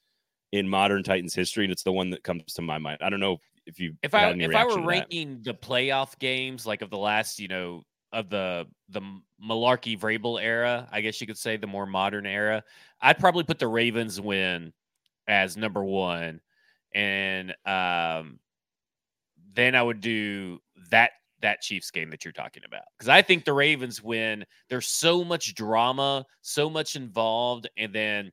in 0.53 0.69
modern 0.69 1.03
Titans 1.03 1.35
history, 1.35 1.65
and 1.65 1.73
it's 1.73 1.83
the 1.83 1.93
one 1.93 2.11
that 2.11 2.23
comes 2.23 2.55
to 2.55 2.63
my 2.63 2.79
mind. 2.79 2.99
I 3.03 3.11
don't 3.11 3.21
know 3.21 3.39
if 3.67 3.79
you 3.79 3.95
if 4.03 4.15
I 4.15 4.31
if 4.31 4.55
I 4.55 4.65
were 4.65 4.83
ranking 4.83 5.41
the 5.43 5.55
playoff 5.55 6.19
games 6.19 6.67
like 6.67 6.83
of 6.83 6.91
the 6.91 6.99
last 6.99 7.39
you 7.39 7.49
know 7.49 7.83
of 8.13 8.31
the 8.31 8.67
the 8.89 9.03
Mularkey 9.43 9.99
Vrabel 9.99 10.43
era, 10.43 10.89
I 10.91 11.01
guess 11.01 11.21
you 11.21 11.27
could 11.27 11.39
say 11.39 11.57
the 11.57 11.67
more 11.67 11.87
modern 11.87 12.27
era, 12.27 12.65
I'd 13.01 13.19
probably 13.19 13.45
put 13.45 13.59
the 13.59 13.69
Ravens 13.69 14.21
win 14.21 14.73
as 15.27 15.57
number 15.57 15.85
one, 15.85 16.41
and 16.95 17.55
um, 17.67 18.41
then 19.53 19.75
I 19.75 19.83
would 19.83 20.01
do 20.01 20.61
that 20.91 21.13
that 21.41 21.61
Chiefs 21.61 21.91
game 21.91 22.11
that 22.11 22.25
you're 22.25 22.33
talking 22.33 22.63
about 22.67 22.83
because 22.99 23.09
I 23.09 23.23
think 23.23 23.45
the 23.45 23.53
Ravens 23.53 24.03
win. 24.03 24.45
There's 24.69 24.89
so 24.89 25.25
much 25.25 25.55
drama, 25.55 26.25
so 26.41 26.69
much 26.69 26.97
involved, 26.97 27.69
and 27.77 27.93
then 27.93 28.33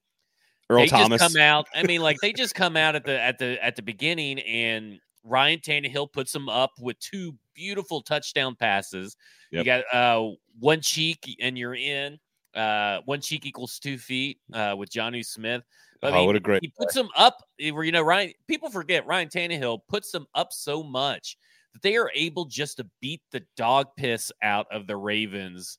Earl 0.70 0.82
they 0.82 0.88
Thomas 0.88 1.22
just 1.22 1.34
come 1.34 1.42
out. 1.42 1.68
I 1.74 1.84
mean, 1.84 2.02
like 2.02 2.18
they 2.22 2.34
just 2.34 2.56
come 2.56 2.76
out 2.76 2.96
at 2.96 3.06
the 3.06 3.22
at 3.22 3.38
the 3.38 3.64
at 3.64 3.76
the 3.76 3.82
beginning, 3.82 4.40
and 4.40 5.00
Ryan 5.24 5.60
Tannehill 5.60 6.12
puts 6.12 6.32
them 6.32 6.50
up 6.50 6.72
with 6.80 7.00
two 7.00 7.36
beautiful 7.54 8.02
touchdown 8.02 8.56
passes. 8.56 9.16
Yep. 9.52 9.60
You 9.60 9.66
got 9.66 9.84
uh, 9.94 10.32
one 10.60 10.82
cheek 10.82 11.36
and 11.40 11.58
you're 11.58 11.76
in. 11.76 12.20
Uh, 12.54 13.00
one 13.06 13.20
cheek 13.20 13.46
equals 13.46 13.80
two 13.80 13.98
feet 13.98 14.40
uh, 14.54 14.76
with 14.78 14.90
Jonnu 14.90 15.26
Smith. 15.26 15.64
But, 16.02 16.12
oh, 16.12 16.16
I 16.16 16.18
mean, 16.20 16.28
what 16.28 16.36
a 16.36 16.40
great! 16.40 16.62
He 16.62 16.72
puts 16.78 16.94
them 16.94 17.10
up. 17.16 17.44
Eh, 17.60 17.72
where 17.72 17.84
you 17.84 17.92
know 17.92 18.02
Ryan. 18.02 18.34
People 18.48 18.70
forget 18.70 19.06
Ryan 19.06 19.30
Tannehill 19.30 19.80
puts 19.88 20.12
them 20.12 20.26
up 20.36 20.54
so 20.54 20.84
much 20.84 21.38
that 21.76 21.84
they 21.84 21.98
are 21.98 22.10
able 22.16 22.46
just 22.46 22.78
to 22.78 22.88
beat 23.02 23.22
the 23.32 23.44
dog 23.56 23.88
piss 23.98 24.32
out 24.42 24.66
of 24.72 24.88
the 24.88 24.98
Ravens 24.98 25.78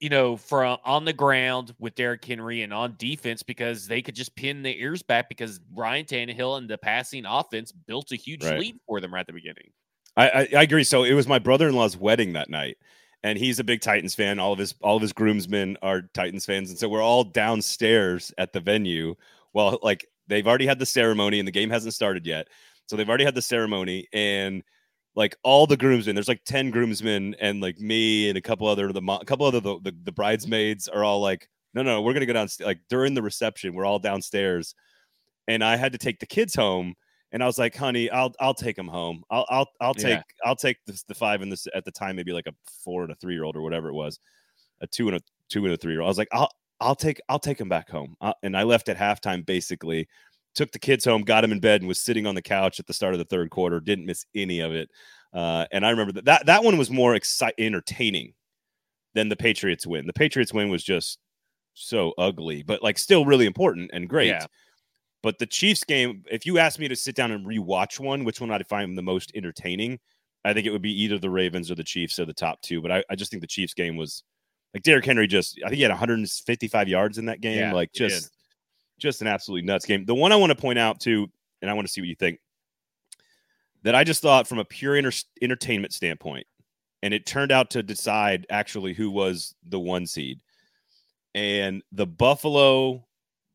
you 0.00 0.08
know, 0.08 0.36
from 0.36 0.78
on 0.84 1.04
the 1.04 1.12
ground 1.12 1.74
with 1.78 1.94
Derrick 1.94 2.24
Henry 2.24 2.62
and 2.62 2.72
on 2.72 2.94
defense 2.98 3.42
because 3.42 3.86
they 3.88 4.00
could 4.00 4.14
just 4.14 4.34
pin 4.36 4.62
their 4.62 4.74
ears 4.74 5.02
back 5.02 5.28
because 5.28 5.60
Ryan 5.74 6.04
Tannehill 6.04 6.58
and 6.58 6.68
the 6.68 6.78
passing 6.78 7.24
offense 7.26 7.72
built 7.72 8.12
a 8.12 8.16
huge 8.16 8.44
right. 8.44 8.60
lead 8.60 8.76
for 8.86 9.00
them 9.00 9.12
right 9.12 9.20
at 9.20 9.26
the 9.26 9.32
beginning. 9.32 9.70
I, 10.16 10.28
I, 10.28 10.48
I 10.58 10.62
agree. 10.62 10.84
So 10.84 11.04
it 11.04 11.14
was 11.14 11.26
my 11.26 11.38
brother-in-law's 11.38 11.96
wedding 11.96 12.32
that 12.34 12.48
night, 12.48 12.76
and 13.22 13.38
he's 13.38 13.58
a 13.58 13.64
big 13.64 13.80
Titans 13.80 14.14
fan. 14.14 14.38
All 14.38 14.52
of 14.52 14.58
his 14.58 14.74
all 14.82 14.96
of 14.96 15.02
his 15.02 15.12
groomsmen 15.12 15.76
are 15.82 16.02
Titans 16.14 16.46
fans, 16.46 16.70
and 16.70 16.78
so 16.78 16.88
we're 16.88 17.02
all 17.02 17.24
downstairs 17.24 18.32
at 18.38 18.52
the 18.52 18.60
venue. 18.60 19.16
Well, 19.52 19.78
like 19.82 20.06
they've 20.28 20.46
already 20.46 20.66
had 20.66 20.78
the 20.78 20.86
ceremony, 20.86 21.40
and 21.40 21.48
the 21.48 21.52
game 21.52 21.70
hasn't 21.70 21.94
started 21.94 22.24
yet. 22.24 22.48
So 22.88 22.96
they've 22.96 23.08
already 23.08 23.24
had 23.24 23.34
the 23.34 23.42
ceremony, 23.42 24.06
and 24.12 24.62
like 25.14 25.36
all 25.42 25.66
the 25.66 25.76
groomsmen. 25.76 26.14
There's 26.14 26.28
like 26.28 26.44
ten 26.44 26.70
groomsmen, 26.70 27.36
and 27.40 27.60
like 27.60 27.78
me 27.78 28.28
and 28.28 28.38
a 28.38 28.40
couple 28.40 28.66
other 28.66 28.92
the 28.92 29.02
a 29.02 29.24
couple 29.24 29.46
other 29.46 29.60
the, 29.60 29.78
the, 29.82 29.94
the 30.04 30.12
bridesmaids 30.12 30.88
are 30.88 31.04
all 31.04 31.20
like, 31.20 31.48
no, 31.74 31.82
no, 31.82 32.00
we're 32.00 32.14
gonna 32.14 32.26
go 32.26 32.32
down. 32.32 32.48
Like 32.60 32.80
during 32.88 33.14
the 33.14 33.22
reception, 33.22 33.74
we're 33.74 33.84
all 33.84 33.98
downstairs, 33.98 34.74
and 35.46 35.62
I 35.62 35.76
had 35.76 35.92
to 35.92 35.98
take 35.98 36.18
the 36.18 36.26
kids 36.26 36.54
home. 36.54 36.94
And 37.30 37.42
I 37.42 37.46
was 37.46 37.58
like, 37.58 37.76
honey, 37.76 38.08
I'll 38.10 38.32
I'll 38.40 38.54
take 38.54 38.76
them 38.76 38.88
home. 38.88 39.22
I'll 39.30 39.44
I'll 39.50 39.68
I'll 39.80 39.94
take 39.94 40.16
yeah. 40.16 40.22
I'll 40.46 40.56
take 40.56 40.78
the, 40.86 40.98
the 41.08 41.14
five 41.14 41.42
and 41.42 41.52
this 41.52 41.66
at 41.74 41.84
the 41.84 41.92
time 41.92 42.16
maybe 42.16 42.32
like 42.32 42.46
a 42.46 42.54
four 42.82 43.02
and 43.02 43.12
a 43.12 43.16
three 43.16 43.34
year 43.34 43.44
old 43.44 43.54
or 43.54 43.60
whatever 43.60 43.88
it 43.88 43.94
was, 43.94 44.18
a 44.80 44.86
two 44.86 45.08
and 45.08 45.16
a 45.18 45.20
two 45.50 45.64
and 45.66 45.74
a 45.74 45.76
three 45.76 45.92
year 45.92 46.00
old. 46.00 46.06
I 46.06 46.10
was 46.10 46.18
like, 46.18 46.28
I'll 46.32 46.50
I'll 46.80 46.94
take 46.94 47.20
I'll 47.28 47.38
take 47.38 47.58
them 47.58 47.68
back 47.68 47.90
home. 47.90 48.16
Uh, 48.20 48.32
and 48.42 48.56
I 48.56 48.62
left 48.62 48.88
at 48.88 48.96
halftime 48.96 49.44
basically 49.44 50.08
took 50.54 50.72
the 50.72 50.78
kids 50.78 51.04
home, 51.04 51.22
got 51.22 51.44
him 51.44 51.52
in 51.52 51.60
bed, 51.60 51.80
and 51.80 51.88
was 51.88 52.00
sitting 52.00 52.26
on 52.26 52.34
the 52.34 52.42
couch 52.42 52.80
at 52.80 52.86
the 52.86 52.94
start 52.94 53.14
of 53.14 53.18
the 53.18 53.24
third 53.24 53.50
quarter. 53.50 53.80
Didn't 53.80 54.06
miss 54.06 54.24
any 54.34 54.60
of 54.60 54.72
it. 54.72 54.90
Uh, 55.32 55.66
and 55.72 55.84
I 55.84 55.90
remember 55.90 56.12
that, 56.12 56.24
that 56.24 56.46
that 56.46 56.64
one 56.64 56.78
was 56.78 56.90
more 56.90 57.14
exciting, 57.14 57.66
entertaining 57.66 58.34
than 59.14 59.28
the 59.28 59.36
Patriots 59.36 59.86
win. 59.86 60.06
The 60.06 60.12
Patriots 60.12 60.52
win 60.52 60.70
was 60.70 60.82
just 60.82 61.18
so 61.74 62.12
ugly, 62.18 62.62
but 62.62 62.82
like 62.82 62.98
still 62.98 63.24
really 63.24 63.46
important 63.46 63.90
and 63.92 64.08
great. 64.08 64.28
Yeah. 64.28 64.46
But 65.22 65.38
the 65.38 65.46
Chiefs 65.46 65.84
game, 65.84 66.24
if 66.30 66.46
you 66.46 66.58
asked 66.58 66.78
me 66.78 66.88
to 66.88 66.96
sit 66.96 67.16
down 67.16 67.32
and 67.32 67.46
rewatch 67.46 67.98
one, 67.98 68.24
which 68.24 68.40
one 68.40 68.50
I'd 68.50 68.66
find 68.68 68.96
the 68.96 69.02
most 69.02 69.32
entertaining, 69.34 69.98
I 70.44 70.52
think 70.52 70.66
it 70.66 70.70
would 70.70 70.82
be 70.82 71.02
either 71.02 71.18
the 71.18 71.30
Ravens 71.30 71.70
or 71.70 71.74
the 71.74 71.84
Chiefs 71.84 72.18
are 72.18 72.24
the 72.24 72.32
top 72.32 72.60
two. 72.62 72.80
But 72.80 72.92
I, 72.92 73.04
I 73.10 73.16
just 73.16 73.30
think 73.30 73.40
the 73.40 73.48
Chiefs 73.48 73.74
game 73.74 73.96
was 73.96 74.22
like 74.72 74.82
Derrick 74.82 75.04
Henry 75.04 75.26
just 75.26 75.58
I 75.64 75.68
think 75.68 75.76
he 75.76 75.82
had 75.82 75.90
155 75.90 76.88
yards 76.88 77.18
in 77.18 77.26
that 77.26 77.40
game. 77.40 77.58
Yeah, 77.58 77.72
like 77.72 77.92
just 77.92 78.30
just 78.98 79.22
an 79.22 79.28
absolutely 79.28 79.66
nuts 79.66 79.86
game. 79.86 80.04
The 80.04 80.14
one 80.14 80.32
I 80.32 80.36
want 80.36 80.50
to 80.50 80.56
point 80.56 80.78
out 80.78 81.00
too, 81.00 81.28
and 81.62 81.70
I 81.70 81.74
want 81.74 81.86
to 81.86 81.92
see 81.92 82.00
what 82.00 82.08
you 82.08 82.14
think, 82.14 82.40
that 83.82 83.94
I 83.94 84.04
just 84.04 84.22
thought 84.22 84.46
from 84.46 84.58
a 84.58 84.64
pure 84.64 84.96
enter- 84.96 85.12
entertainment 85.40 85.92
standpoint, 85.92 86.46
and 87.02 87.14
it 87.14 87.26
turned 87.26 87.52
out 87.52 87.70
to 87.70 87.82
decide 87.82 88.46
actually 88.50 88.92
who 88.92 89.10
was 89.10 89.54
the 89.68 89.78
one 89.78 90.06
seed. 90.06 90.40
And 91.34 91.82
the 91.92 92.06
Buffalo 92.06 93.06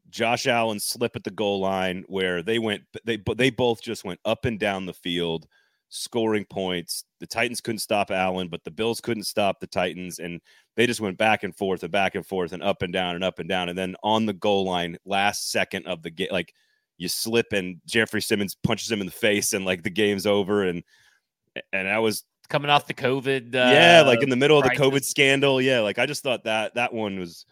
Josh 0.10 0.48
Allen 0.48 0.80
slip 0.80 1.16
at 1.16 1.24
the 1.24 1.32
goal 1.32 1.60
line 1.60 2.06
where 2.08 2.44
they 2.44 2.60
went 2.60 2.84
they 3.04 3.22
they 3.36 3.50
both 3.50 3.82
just 3.82 4.06
went 4.06 4.20
up 4.26 4.46
and 4.46 4.60
down 4.60 4.86
the 4.86 4.94
field 4.94 5.48
scoring 5.94 6.46
points. 6.46 7.04
The 7.20 7.28
Titans 7.28 7.62
couldn't 7.62 7.80
stop 7.80 8.10
Allen, 8.10 8.48
but 8.48 8.64
the 8.64 8.72
Bills 8.72 9.00
couldn't 9.00 9.24
stop 9.24 9.60
the 9.60 9.68
Titans 9.68 10.20
and 10.20 10.42
they 10.76 10.88
just 10.88 11.02
went 11.02 11.18
back 11.18 11.44
and 11.44 11.56
forth 11.56 11.84
and 11.84 11.92
back 11.92 12.16
and 12.16 12.26
forth 12.26 12.52
and 12.52 12.64
up 12.64 12.82
and 12.82 12.92
down 12.92 13.16
and 13.16 13.24
up 13.24 13.40
and 13.40 13.48
down 13.48 13.70
and 13.70 13.78
then 13.78 13.96
on 14.04 14.26
the 14.26 14.34
goal 14.34 14.66
line 14.66 14.98
last 15.06 15.52
second 15.52 15.86
of 15.86 16.02
the 16.02 16.10
game 16.10 16.30
like 16.32 16.52
you 16.98 17.08
slip 17.08 17.54
and 17.54 17.80
Jeffrey 17.86 18.22
Simmons 18.22 18.56
punches 18.56 18.92
him 18.92 19.02
in 19.02 19.06
the 19.06 19.12
face 19.12 19.54
and 19.54 19.66
like 19.66 19.84
the 19.84 19.92
game's 19.92 20.26
over 20.26 20.64
and 20.64 20.84
and 21.72 21.88
I 21.88 22.00
was 22.00 22.24
Coming 22.50 22.70
off 22.70 22.88
the 22.88 22.94
COVID. 22.94 23.56
Uh, 23.56 23.72
yeah, 23.72 24.04
like 24.06 24.22
in 24.22 24.30
the 24.30 24.36
middle 24.36 24.58
of 24.58 24.64
the 24.64 24.72
COVID 24.72 25.04
scandal. 25.04 25.62
Yeah, 25.62 25.80
like 25.80 25.98
I 25.98 26.06
just 26.06 26.24
thought 26.24 26.44
that 26.44 26.76
that 26.76 26.94
one 26.94 27.18
was 27.18 27.46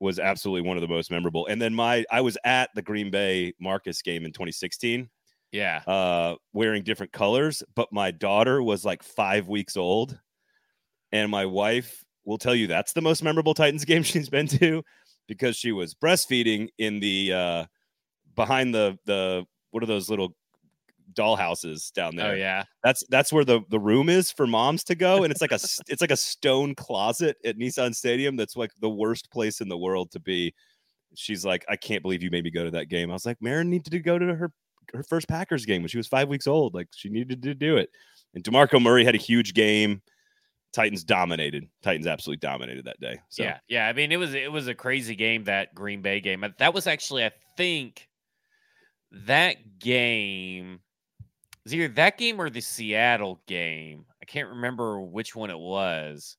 was 0.00 0.18
absolutely 0.18 0.68
one 0.68 0.76
of 0.76 0.82
the 0.82 0.88
most 0.88 1.10
memorable. 1.10 1.46
And 1.46 1.60
then 1.60 1.74
my 1.74 2.04
I 2.10 2.20
was 2.20 2.36
at 2.44 2.68
the 2.74 2.82
Green 2.82 3.10
Bay 3.10 3.54
Marcus 3.58 4.02
game 4.02 4.24
in 4.24 4.32
2016, 4.32 5.08
yeah. 5.54 5.82
uh, 5.86 6.34
wearing 6.52 6.82
different 6.82 7.12
colors, 7.12 7.62
but 7.74 7.92
my 7.92 8.10
daughter 8.10 8.62
was 8.62 8.84
like 8.84 9.02
five 9.02 9.48
weeks 9.48 9.76
old, 9.76 10.18
and 11.12 11.30
my 11.30 11.46
wife 11.46 12.04
will 12.24 12.38
tell 12.38 12.54
you 12.54 12.66
that's 12.66 12.92
the 12.92 13.00
most 13.00 13.22
memorable 13.22 13.54
Titans 13.54 13.84
game 13.86 14.02
she's 14.02 14.28
been 14.28 14.48
to 14.48 14.82
because 15.28 15.56
she 15.56 15.72
was 15.72 15.94
breastfeeding 15.94 16.68
in 16.78 16.98
the 16.98 17.32
uh, 17.32 17.64
behind 18.34 18.74
the 18.74 18.98
the 19.06 19.44
what 19.70 19.82
are 19.82 19.86
those 19.86 20.10
little 20.10 20.34
dollhouses 21.12 21.92
down 21.92 22.16
there? 22.16 22.32
Oh 22.32 22.34
yeah. 22.34 22.64
That's 22.82 23.04
that's 23.08 23.32
where 23.32 23.44
the 23.44 23.60
the 23.70 23.78
room 23.78 24.08
is 24.08 24.32
for 24.32 24.48
moms 24.48 24.82
to 24.84 24.96
go, 24.96 25.22
and 25.22 25.30
it's 25.30 25.40
like 25.40 25.52
a 25.52 25.54
it's 25.88 26.00
like 26.00 26.10
a 26.10 26.16
stone 26.16 26.74
closet 26.74 27.36
at 27.44 27.58
Nissan 27.58 27.94
Stadium. 27.94 28.34
That's 28.34 28.56
like 28.56 28.72
the 28.80 28.90
worst 28.90 29.30
place 29.30 29.60
in 29.60 29.68
the 29.68 29.78
world 29.78 30.10
to 30.12 30.20
be. 30.20 30.52
She's 31.16 31.44
like, 31.44 31.64
I 31.68 31.76
can't 31.76 32.02
believe 32.02 32.24
you 32.24 32.30
made 32.32 32.42
me 32.42 32.50
go 32.50 32.64
to 32.64 32.72
that 32.72 32.88
game. 32.88 33.08
I 33.08 33.12
was 33.12 33.24
like, 33.24 33.40
Marin 33.40 33.70
needed 33.70 33.92
to 33.92 34.00
go 34.00 34.18
to 34.18 34.34
her 34.34 34.50
her 34.92 35.02
first 35.02 35.28
Packers 35.28 35.66
game 35.66 35.82
when 35.82 35.88
she 35.88 35.96
was 35.96 36.06
five 36.06 36.28
weeks 36.28 36.46
old. 36.46 36.74
Like 36.74 36.88
she 36.94 37.08
needed 37.08 37.42
to 37.42 37.54
do 37.54 37.76
it. 37.76 37.90
And 38.34 38.42
Demarco 38.42 38.82
Murray 38.82 39.04
had 39.04 39.14
a 39.14 39.18
huge 39.18 39.54
game. 39.54 40.02
Titans 40.72 41.04
dominated. 41.04 41.68
Titans 41.82 42.06
absolutely 42.06 42.40
dominated 42.40 42.84
that 42.86 43.00
day. 43.00 43.20
So 43.28 43.44
Yeah, 43.44 43.58
yeah. 43.68 43.86
I 43.86 43.92
mean, 43.92 44.10
it 44.10 44.16
was 44.16 44.34
it 44.34 44.50
was 44.50 44.66
a 44.66 44.74
crazy 44.74 45.14
game 45.14 45.44
that 45.44 45.74
Green 45.74 46.02
Bay 46.02 46.20
game. 46.20 46.42
Uh, 46.42 46.48
That 46.58 46.74
was 46.74 46.86
actually, 46.86 47.24
I 47.24 47.30
think, 47.56 48.08
that 49.12 49.78
game 49.78 50.80
was 51.62 51.74
either 51.74 51.88
that 51.94 52.18
game 52.18 52.40
or 52.40 52.50
the 52.50 52.60
Seattle 52.60 53.40
game. 53.46 54.04
I 54.20 54.24
can't 54.24 54.48
remember 54.48 55.00
which 55.00 55.36
one 55.36 55.50
it 55.50 55.58
was, 55.58 56.36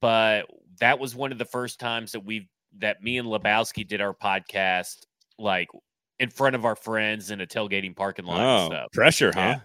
but 0.00 0.46
that 0.80 0.98
was 0.98 1.14
one 1.14 1.32
of 1.32 1.38
the 1.38 1.44
first 1.44 1.80
times 1.80 2.12
that 2.12 2.24
we 2.24 2.48
that 2.78 3.02
me 3.02 3.18
and 3.18 3.28
Lebowski 3.28 3.86
did 3.86 4.00
our 4.00 4.14
podcast 4.14 5.06
like 5.38 5.68
in 6.18 6.30
front 6.30 6.54
of 6.56 6.64
our 6.64 6.76
friends 6.76 7.30
in 7.30 7.40
a 7.40 7.46
tailgating 7.46 7.94
parking 7.94 8.24
lot 8.24 8.40
and 8.40 8.72
oh, 8.72 8.74
stuff. 8.76 8.92
pressure, 8.92 9.32
huh? 9.34 9.40
Yeah. 9.40 9.60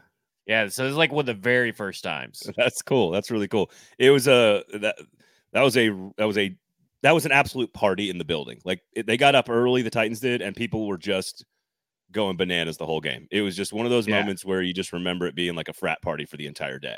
Yeah, 0.48 0.68
so 0.68 0.84
it 0.84 0.88
was 0.88 0.96
like 0.96 1.12
one 1.12 1.22
of 1.22 1.26
the 1.28 1.34
very 1.36 1.72
first 1.72 2.04
times. 2.04 2.42
That's 2.58 2.82
cool. 2.82 3.12
That's 3.12 3.30
really 3.30 3.48
cool. 3.48 3.70
It 4.00 4.10
was 4.10 4.28
a 4.28 4.64
that 4.80 4.96
that 5.54 5.62
was 5.62 5.78
a 5.78 5.90
that 6.18 6.26
was 6.26 6.40
a 6.40 6.56
that 7.04 7.14
was 7.14 7.26
an 7.26 7.32
absolute 7.32 7.72
party 7.72 8.10
in 8.10 8.18
the 8.18 8.26
building. 8.26 8.60
Like 8.66 8.82
it, 8.94 9.06
they 9.06 9.16
got 9.16 9.36
up 9.36 9.48
early, 9.48 9.84
the 9.84 9.92
Titans 9.92 10.20
did, 10.20 10.42
and 10.42 10.56
people 10.56 10.88
were 10.88 10.98
just 10.98 11.46
going 12.12 12.36
bananas 12.36 12.78
the 12.78 12.86
whole 12.88 13.00
game. 13.00 13.28
It 13.30 13.42
was 13.42 13.56
just 13.56 13.74
one 13.74 13.86
of 13.86 13.92
those 13.92 14.08
Yeah. 14.08 14.20
moments 14.22 14.44
where 14.44 14.64
you 14.64 14.74
just 14.74 14.92
remember 14.92 15.28
it 15.28 15.36
being 15.36 15.54
like 15.54 15.68
a 15.70 15.74
frat 15.74 16.02
party 16.02 16.26
for 16.26 16.38
the 16.38 16.48
entire 16.48 16.80
day. 16.80 16.98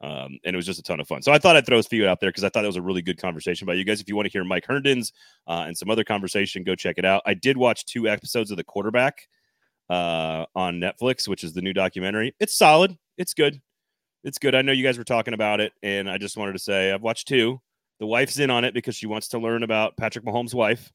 Um, 0.00 0.38
and 0.44 0.54
it 0.54 0.56
was 0.56 0.66
just 0.66 0.78
a 0.78 0.82
ton 0.82 1.00
of 1.00 1.08
fun. 1.08 1.22
So 1.22 1.32
I 1.32 1.38
thought 1.38 1.56
I'd 1.56 1.66
throw 1.66 1.78
a 1.78 1.82
few 1.82 2.06
out 2.06 2.20
there 2.20 2.30
because 2.30 2.44
I 2.44 2.48
thought 2.48 2.62
that 2.62 2.68
was 2.68 2.76
a 2.76 2.82
really 2.82 3.02
good 3.02 3.18
conversation 3.20 3.66
by 3.66 3.74
you 3.74 3.84
guys. 3.84 4.00
If 4.00 4.08
you 4.08 4.14
want 4.14 4.26
to 4.26 4.32
hear 4.32 4.44
Mike 4.44 4.64
Herndon's 4.64 5.12
uh, 5.48 5.64
and 5.66 5.76
some 5.76 5.90
other 5.90 6.04
conversation, 6.04 6.62
go 6.62 6.76
check 6.76 6.98
it 6.98 7.04
out. 7.04 7.22
I 7.26 7.34
did 7.34 7.56
watch 7.56 7.84
two 7.84 8.06
episodes 8.08 8.52
of 8.52 8.56
The 8.56 8.64
Quarterback 8.64 9.28
uh, 9.90 10.46
on 10.54 10.80
Netflix, 10.80 11.26
which 11.26 11.42
is 11.42 11.52
the 11.52 11.62
new 11.62 11.72
documentary. 11.72 12.34
It's 12.38 12.54
solid. 12.54 12.96
It's 13.16 13.34
good. 13.34 13.60
It's 14.22 14.38
good. 14.38 14.54
I 14.54 14.62
know 14.62 14.72
you 14.72 14.84
guys 14.84 14.98
were 14.98 15.04
talking 15.04 15.34
about 15.34 15.60
it, 15.60 15.72
and 15.82 16.08
I 16.08 16.18
just 16.18 16.36
wanted 16.36 16.52
to 16.52 16.58
say 16.60 16.92
I've 16.92 17.02
watched 17.02 17.26
two. 17.26 17.60
The 17.98 18.06
wife's 18.06 18.38
in 18.38 18.50
on 18.50 18.64
it 18.64 18.74
because 18.74 18.94
she 18.94 19.06
wants 19.06 19.28
to 19.28 19.38
learn 19.38 19.64
about 19.64 19.96
Patrick 19.96 20.24
Mahomes' 20.24 20.54
wife, 20.54 20.92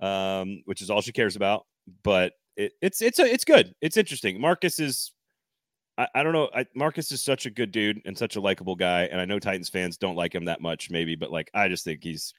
um, 0.00 0.62
which 0.66 0.82
is 0.82 0.90
all 0.90 1.00
she 1.00 1.12
cares 1.12 1.34
about. 1.34 1.66
But 2.04 2.34
it, 2.56 2.72
it's 2.80 3.02
it's 3.02 3.18
a, 3.18 3.24
it's 3.24 3.44
good. 3.44 3.74
It's 3.80 3.96
interesting. 3.96 4.40
Marcus 4.40 4.78
is. 4.78 5.12
I, 5.98 6.08
I 6.16 6.22
don't 6.22 6.32
know. 6.32 6.48
I, 6.54 6.66
Marcus 6.74 7.10
is 7.12 7.22
such 7.22 7.46
a 7.46 7.50
good 7.50 7.72
dude 7.72 8.00
and 8.04 8.16
such 8.16 8.36
a 8.36 8.40
likable 8.40 8.76
guy, 8.76 9.04
and 9.04 9.20
I 9.20 9.24
know 9.24 9.38
Titans 9.38 9.68
fans 9.68 9.96
don't 9.96 10.16
like 10.16 10.34
him 10.34 10.44
that 10.46 10.60
much, 10.60 10.90
maybe, 10.90 11.16
but 11.16 11.30
like 11.30 11.50
I 11.54 11.68
just 11.68 11.84
think 11.84 12.02
he's. 12.02 12.32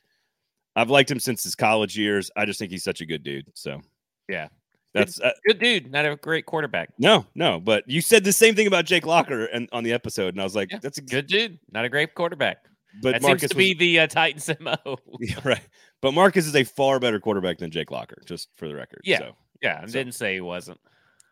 I've 0.75 0.91
liked 0.91 1.09
him 1.09 1.19
since 1.19 1.43
his 1.43 1.55
college 1.55 1.97
years. 1.97 2.29
I 2.35 2.45
just 2.45 2.59
think 2.59 2.71
he's 2.71 2.83
such 2.83 3.01
a 3.01 3.05
good 3.07 3.23
dude. 3.23 3.47
So 3.55 3.81
Yeah. 4.29 4.49
that's 4.93 5.19
uh, 5.19 5.31
Good 5.47 5.57
dude, 5.57 5.91
not 5.91 6.05
a 6.05 6.15
great 6.15 6.45
quarterback. 6.45 6.89
no, 6.99 7.25
no. 7.33 7.59
But 7.59 7.83
you 7.87 7.99
said 7.99 8.23
the 8.23 8.31
same 8.31 8.53
thing 8.53 8.67
about 8.67 8.85
Jake 8.85 9.05
Locker 9.07 9.45
and 9.45 9.67
on 9.71 9.83
the 9.83 9.91
episode, 9.93 10.35
and 10.35 10.41
I 10.41 10.43
was 10.43 10.55
like, 10.55 10.71
Yeah, 10.71 10.77
that's 10.79 10.99
a 10.99 11.01
Good 11.01 11.25
dude, 11.25 11.57
not 11.71 11.83
a 11.85 11.89
great 11.89 12.13
quarterback. 12.13 12.57
But 13.01 13.13
that 13.13 13.21
Marcus 13.23 13.41
seems 13.41 13.51
to 13.51 13.57
was- 13.57 13.65
be 13.65 13.73
the 13.73 13.99
uh, 14.01 14.07
Titans 14.07 14.49
MO. 14.59 14.75
Yeah, 15.19 15.39
right. 15.43 15.67
But 16.01 16.13
Marcus 16.13 16.45
is 16.45 16.55
a 16.55 16.63
far 16.63 16.99
better 16.99 17.19
quarterback 17.19 17.57
than 17.57 17.71
Jake 17.71 17.89
Locker, 17.89 18.21
just 18.27 18.49
for 18.55 18.67
the 18.67 18.75
record. 18.75 19.01
Yeah. 19.03 19.17
So. 19.17 19.35
yeah, 19.63 19.79
I 19.81 19.87
So- 19.87 19.93
didn't 19.93 20.13
say 20.13 20.35
he 20.35 20.41
wasn't. 20.41 20.79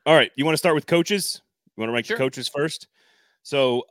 All 0.08 0.15
right. 0.15 0.32
You 0.36 0.44
want 0.46 0.53
to 0.53 0.58
start 0.60 0.74
with 0.74 0.88
coaches? 0.88 1.41
You 1.75 1.82
want 1.82 1.89
to 1.89 1.94
rank 1.94 2.05
Sure. 2.05 2.17
the 2.17 2.24
coaches 2.24 2.48
first? 2.48 2.88
So 3.44 3.84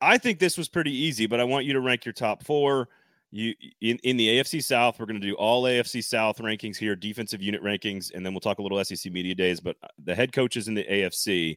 I 0.00 0.18
think 0.18 0.38
this 0.38 0.56
was 0.56 0.68
pretty 0.68 0.92
easy, 0.92 1.26
but 1.26 1.40
I 1.40 1.44
want 1.44 1.64
you 1.66 1.72
to 1.74 1.80
rank 1.80 2.04
your 2.04 2.12
top 2.12 2.44
four. 2.44 2.88
You 3.32 3.54
in, 3.80 3.98
in 4.02 4.16
the 4.16 4.28
AFC 4.38 4.62
South, 4.62 4.98
we're 4.98 5.06
going 5.06 5.20
to 5.20 5.26
do 5.26 5.34
all 5.34 5.62
AFC 5.64 6.02
South 6.02 6.38
rankings 6.38 6.76
here, 6.76 6.96
defensive 6.96 7.40
unit 7.40 7.62
rankings, 7.62 8.12
and 8.12 8.24
then 8.26 8.32
we'll 8.32 8.40
talk 8.40 8.58
a 8.58 8.62
little 8.62 8.82
SEC 8.84 9.12
media 9.12 9.34
days. 9.34 9.60
But 9.60 9.76
uh, 9.82 9.88
the 10.04 10.14
head 10.14 10.32
coaches 10.32 10.66
in 10.68 10.74
the 10.74 10.84
AFC, 10.84 11.56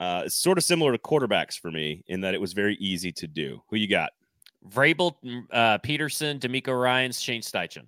uh, 0.00 0.22
it's 0.26 0.36
sort 0.36 0.58
of 0.58 0.64
similar 0.64 0.92
to 0.92 0.98
quarterbacks 0.98 1.58
for 1.58 1.70
me 1.70 2.02
in 2.06 2.20
that 2.22 2.34
it 2.34 2.40
was 2.40 2.54
very 2.54 2.76
easy 2.76 3.12
to 3.12 3.26
do. 3.26 3.62
Who 3.68 3.76
you 3.76 3.88
got? 3.88 4.12
Vrabel, 4.70 5.14
mm, 5.24 5.42
uh, 5.52 5.78
Pederson, 5.78 6.40
DeMeco 6.40 6.80
Ryans, 6.80 7.20
Shane 7.20 7.42
Steichen. 7.42 7.86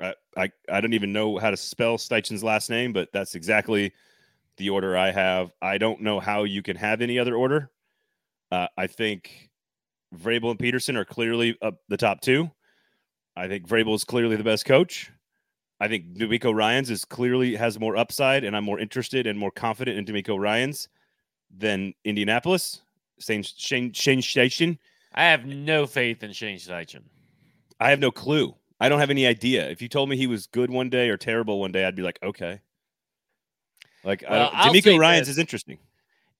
I, 0.00 0.14
I 0.36 0.50
I 0.70 0.80
don't 0.80 0.92
even 0.92 1.12
know 1.12 1.38
how 1.38 1.50
to 1.50 1.56
spell 1.56 1.96
Steichen's 1.96 2.42
last 2.44 2.68
name, 2.68 2.92
but 2.92 3.08
that's 3.12 3.36
exactly 3.36 3.92
the 4.56 4.70
order 4.70 4.96
I 4.96 5.10
have. 5.10 5.52
I 5.60 5.78
don't 5.78 6.00
know 6.00 6.20
how 6.20 6.44
you 6.44 6.62
can 6.62 6.76
have 6.76 7.00
any 7.00 7.18
other 7.18 7.34
order. 7.34 7.70
Uh, 8.50 8.68
I 8.76 8.86
think 8.86 9.50
Vrabel 10.16 10.50
and 10.50 10.58
Pederson 10.58 10.96
are 10.96 11.04
clearly 11.04 11.56
up 11.60 11.80
the 11.88 11.96
top 11.96 12.20
two. 12.20 12.50
I 13.36 13.48
think 13.48 13.66
Vrabel 13.66 13.94
is 13.94 14.04
clearly 14.04 14.36
the 14.36 14.44
best 14.44 14.64
coach. 14.64 15.10
I 15.80 15.88
think 15.88 16.14
DeMeco 16.14 16.54
Ryans 16.54 16.88
is 16.88 17.04
clearly 17.04 17.56
has 17.56 17.80
more 17.80 17.96
upside, 17.96 18.44
and 18.44 18.56
I'm 18.56 18.64
more 18.64 18.78
interested 18.78 19.26
and 19.26 19.38
more 19.38 19.50
confident 19.50 19.98
in 19.98 20.04
DeMeco 20.04 20.38
Ryans 20.38 20.88
than 21.56 21.94
Indianapolis. 22.04 22.82
Shane 23.18 23.42
Shane 23.42 23.92
Shane 23.92 24.20
Steichen. 24.20 24.78
I 25.14 25.24
have 25.24 25.46
no 25.46 25.86
faith 25.86 26.22
in 26.22 26.32
Shane 26.32 26.58
Steichen. 26.58 27.02
I 27.80 27.90
have 27.90 28.00
no 28.00 28.10
clue. 28.10 28.54
I 28.80 28.88
don't 28.88 29.00
have 29.00 29.10
any 29.10 29.26
idea. 29.26 29.68
If 29.68 29.80
you 29.82 29.88
told 29.88 30.08
me 30.08 30.16
he 30.16 30.26
was 30.26 30.46
good 30.46 30.70
one 30.70 30.90
day 30.90 31.08
or 31.08 31.16
terrible 31.16 31.60
one 31.60 31.72
day, 31.72 31.84
I'd 31.84 31.94
be 31.94 32.02
like, 32.02 32.18
okay. 32.22 32.60
Like, 34.04 34.24
Well, 34.28 34.50
don't- 34.50 34.74
DeMeco 34.74 34.98
Ryans 34.98 35.26
this. 35.26 35.34
is 35.34 35.38
interesting. 35.38 35.78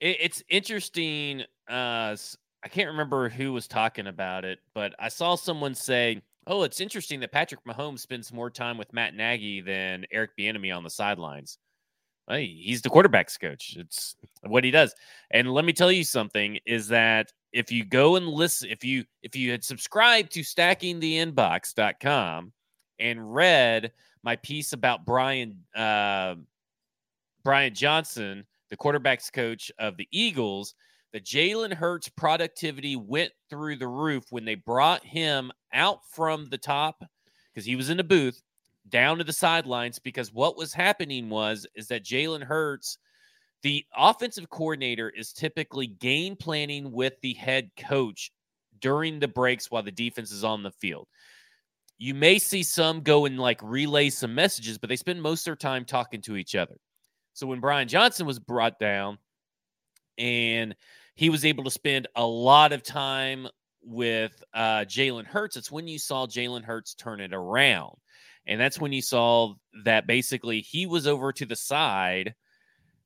It, 0.00 0.16
it's 0.20 0.42
interesting. 0.48 1.42
Uh, 1.68 2.16
I 2.62 2.68
can't 2.70 2.88
remember 2.88 3.28
who 3.28 3.52
was 3.52 3.66
talking 3.68 4.06
about 4.06 4.44
it, 4.44 4.60
but 4.74 4.94
I 4.98 5.08
saw 5.08 5.34
someone 5.34 5.74
say, 5.74 6.22
"Oh, 6.46 6.62
it's 6.62 6.80
interesting 6.80 7.20
that 7.20 7.32
Patrick 7.32 7.62
Mahomes 7.64 7.98
spends 8.00 8.32
more 8.32 8.50
time 8.50 8.78
with 8.78 8.92
Matt 8.92 9.14
Nagy 9.14 9.60
than 9.60 10.04
Eric 10.10 10.30
Bieniemy 10.38 10.74
on 10.76 10.82
the 10.84 10.90
sidelines." 10.90 11.58
Well, 12.26 12.38
he's 12.38 12.80
the 12.82 12.88
quarterbacks 12.90 13.38
coach. 13.38 13.76
It's 13.78 14.16
what 14.42 14.64
he 14.64 14.70
does. 14.70 14.94
And 15.30 15.52
let 15.52 15.64
me 15.66 15.72
tell 15.74 15.92
you 15.92 16.04
something: 16.04 16.58
is 16.66 16.88
that 16.88 17.32
if 17.52 17.70
you 17.70 17.84
go 17.84 18.16
and 18.16 18.26
listen, 18.28 18.70
if 18.70 18.82
you 18.84 19.04
if 19.22 19.36
you 19.36 19.50
had 19.50 19.62
subscribed 19.62 20.32
to 20.32 20.40
StackingTheInbox.com 20.40 22.52
and 22.98 23.34
read 23.34 23.92
my 24.22 24.36
piece 24.36 24.72
about 24.72 25.04
Brian 25.04 25.62
uh, 25.74 26.36
Brian 27.44 27.74
Johnson, 27.74 28.46
the 28.70 28.76
quarterbacks 28.76 29.32
coach 29.32 29.70
of 29.78 29.96
the 29.96 30.08
Eagles, 30.10 30.74
that 31.12 31.24
Jalen 31.24 31.72
Hurts' 31.72 32.08
productivity 32.08 32.96
went 32.96 33.30
through 33.48 33.76
the 33.76 33.86
roof 33.86 34.24
when 34.30 34.44
they 34.44 34.56
brought 34.56 35.04
him 35.04 35.52
out 35.72 36.00
from 36.10 36.46
the 36.46 36.58
top 36.58 37.04
because 37.52 37.64
he 37.64 37.76
was 37.76 37.90
in 37.90 37.98
the 37.98 38.04
booth 38.04 38.42
down 38.88 39.18
to 39.18 39.24
the 39.24 39.32
sidelines 39.32 39.98
because 39.98 40.32
what 40.32 40.56
was 40.56 40.74
happening 40.74 41.28
was 41.28 41.66
is 41.76 41.86
that 41.88 42.04
Jalen 42.04 42.42
Hurts, 42.42 42.98
the 43.62 43.84
offensive 43.96 44.50
coordinator, 44.50 45.08
is 45.10 45.32
typically 45.32 45.86
game 45.86 46.34
planning 46.36 46.90
with 46.90 47.14
the 47.22 47.34
head 47.34 47.70
coach 47.78 48.32
during 48.80 49.20
the 49.20 49.28
breaks 49.28 49.70
while 49.70 49.82
the 49.82 49.92
defense 49.92 50.32
is 50.32 50.44
on 50.44 50.62
the 50.62 50.72
field. 50.72 51.06
You 51.96 52.14
may 52.14 52.38
see 52.38 52.62
some 52.62 53.02
go 53.02 53.24
and 53.24 53.38
like 53.38 53.60
relay 53.62 54.10
some 54.10 54.34
messages, 54.34 54.78
but 54.78 54.88
they 54.88 54.96
spend 54.96 55.22
most 55.22 55.42
of 55.42 55.44
their 55.44 55.56
time 55.56 55.84
talking 55.84 56.20
to 56.22 56.36
each 56.36 56.56
other. 56.56 56.74
So 57.34 57.46
when 57.46 57.60
Brian 57.60 57.88
Johnson 57.88 58.26
was 58.26 58.38
brought 58.38 58.78
down 58.78 59.18
and 60.18 60.74
he 61.16 61.30
was 61.30 61.44
able 61.44 61.64
to 61.64 61.70
spend 61.70 62.08
a 62.16 62.24
lot 62.24 62.72
of 62.72 62.82
time 62.82 63.48
with 63.82 64.42
uh, 64.54 64.84
Jalen 64.86 65.26
Hurts, 65.26 65.56
it's 65.56 65.70
when 65.70 65.86
you 65.86 65.98
saw 65.98 66.26
Jalen 66.26 66.64
Hurts 66.64 66.94
turn 66.94 67.20
it 67.20 67.34
around. 67.34 67.96
And 68.46 68.60
that's 68.60 68.80
when 68.80 68.92
you 68.92 69.02
saw 69.02 69.54
that 69.84 70.06
basically 70.06 70.60
he 70.60 70.86
was 70.86 71.06
over 71.06 71.32
to 71.32 71.44
the 71.46 71.56
side, 71.56 72.34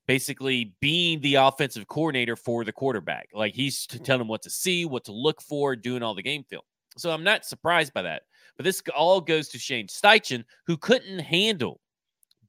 basically 0.05 0.75
being 0.79 1.21
the 1.21 1.35
offensive 1.35 1.87
coordinator 1.87 2.35
for 2.35 2.63
the 2.63 2.71
quarterback. 2.71 3.29
Like 3.33 3.55
he's 3.55 3.87
telling 3.87 4.21
him 4.21 4.27
what 4.27 4.43
to 4.43 4.49
see, 4.49 4.85
what 4.85 5.05
to 5.05 5.11
look 5.11 5.41
for, 5.41 5.75
doing 5.75 6.03
all 6.03 6.13
the 6.13 6.21
game 6.21 6.43
film. 6.43 6.63
So 6.97 7.11
I'm 7.11 7.23
not 7.23 7.45
surprised 7.45 7.93
by 7.93 8.03
that. 8.03 8.23
But 8.57 8.65
this 8.65 8.83
all 8.95 9.21
goes 9.21 9.47
to 9.49 9.59
Shane 9.59 9.87
Steichen, 9.87 10.43
who 10.67 10.77
couldn't 10.77 11.19
handle 11.19 11.79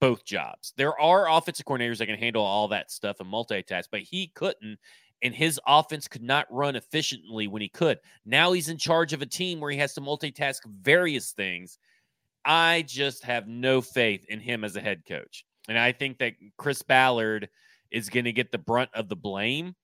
both 0.00 0.24
jobs. 0.24 0.72
There 0.76 0.98
are 0.98 1.30
offensive 1.30 1.66
coordinators 1.66 1.98
that 1.98 2.06
can 2.06 2.18
handle 2.18 2.42
all 2.42 2.68
that 2.68 2.90
stuff 2.90 3.20
and 3.20 3.32
multitask, 3.32 3.84
but 3.90 4.00
he 4.00 4.28
couldn't. 4.34 4.78
And 5.22 5.34
his 5.34 5.60
offense 5.66 6.08
could 6.08 6.22
not 6.22 6.46
run 6.50 6.76
efficiently 6.76 7.46
when 7.46 7.60
he 7.60 7.68
could. 7.68 7.98
Now 8.24 8.52
he's 8.52 8.70
in 8.70 8.78
charge 8.78 9.12
of 9.12 9.20
a 9.20 9.26
team 9.26 9.60
where 9.60 9.70
he 9.70 9.76
has 9.76 9.92
to 9.94 10.00
multitask 10.00 10.60
various 10.82 11.32
things 11.32 11.78
I 12.44 12.84
just 12.86 13.24
have 13.24 13.46
no 13.46 13.80
faith 13.80 14.24
in 14.28 14.40
him 14.40 14.64
as 14.64 14.76
a 14.76 14.80
head 14.80 15.02
coach. 15.06 15.44
And 15.68 15.78
I 15.78 15.92
think 15.92 16.18
that 16.18 16.34
Chris 16.56 16.82
Ballard 16.82 17.48
is 17.90 18.08
going 18.08 18.24
to 18.24 18.32
get 18.32 18.50
the 18.50 18.58
brunt 18.58 18.90
of 18.94 19.08
the 19.08 19.16
blame 19.16 19.74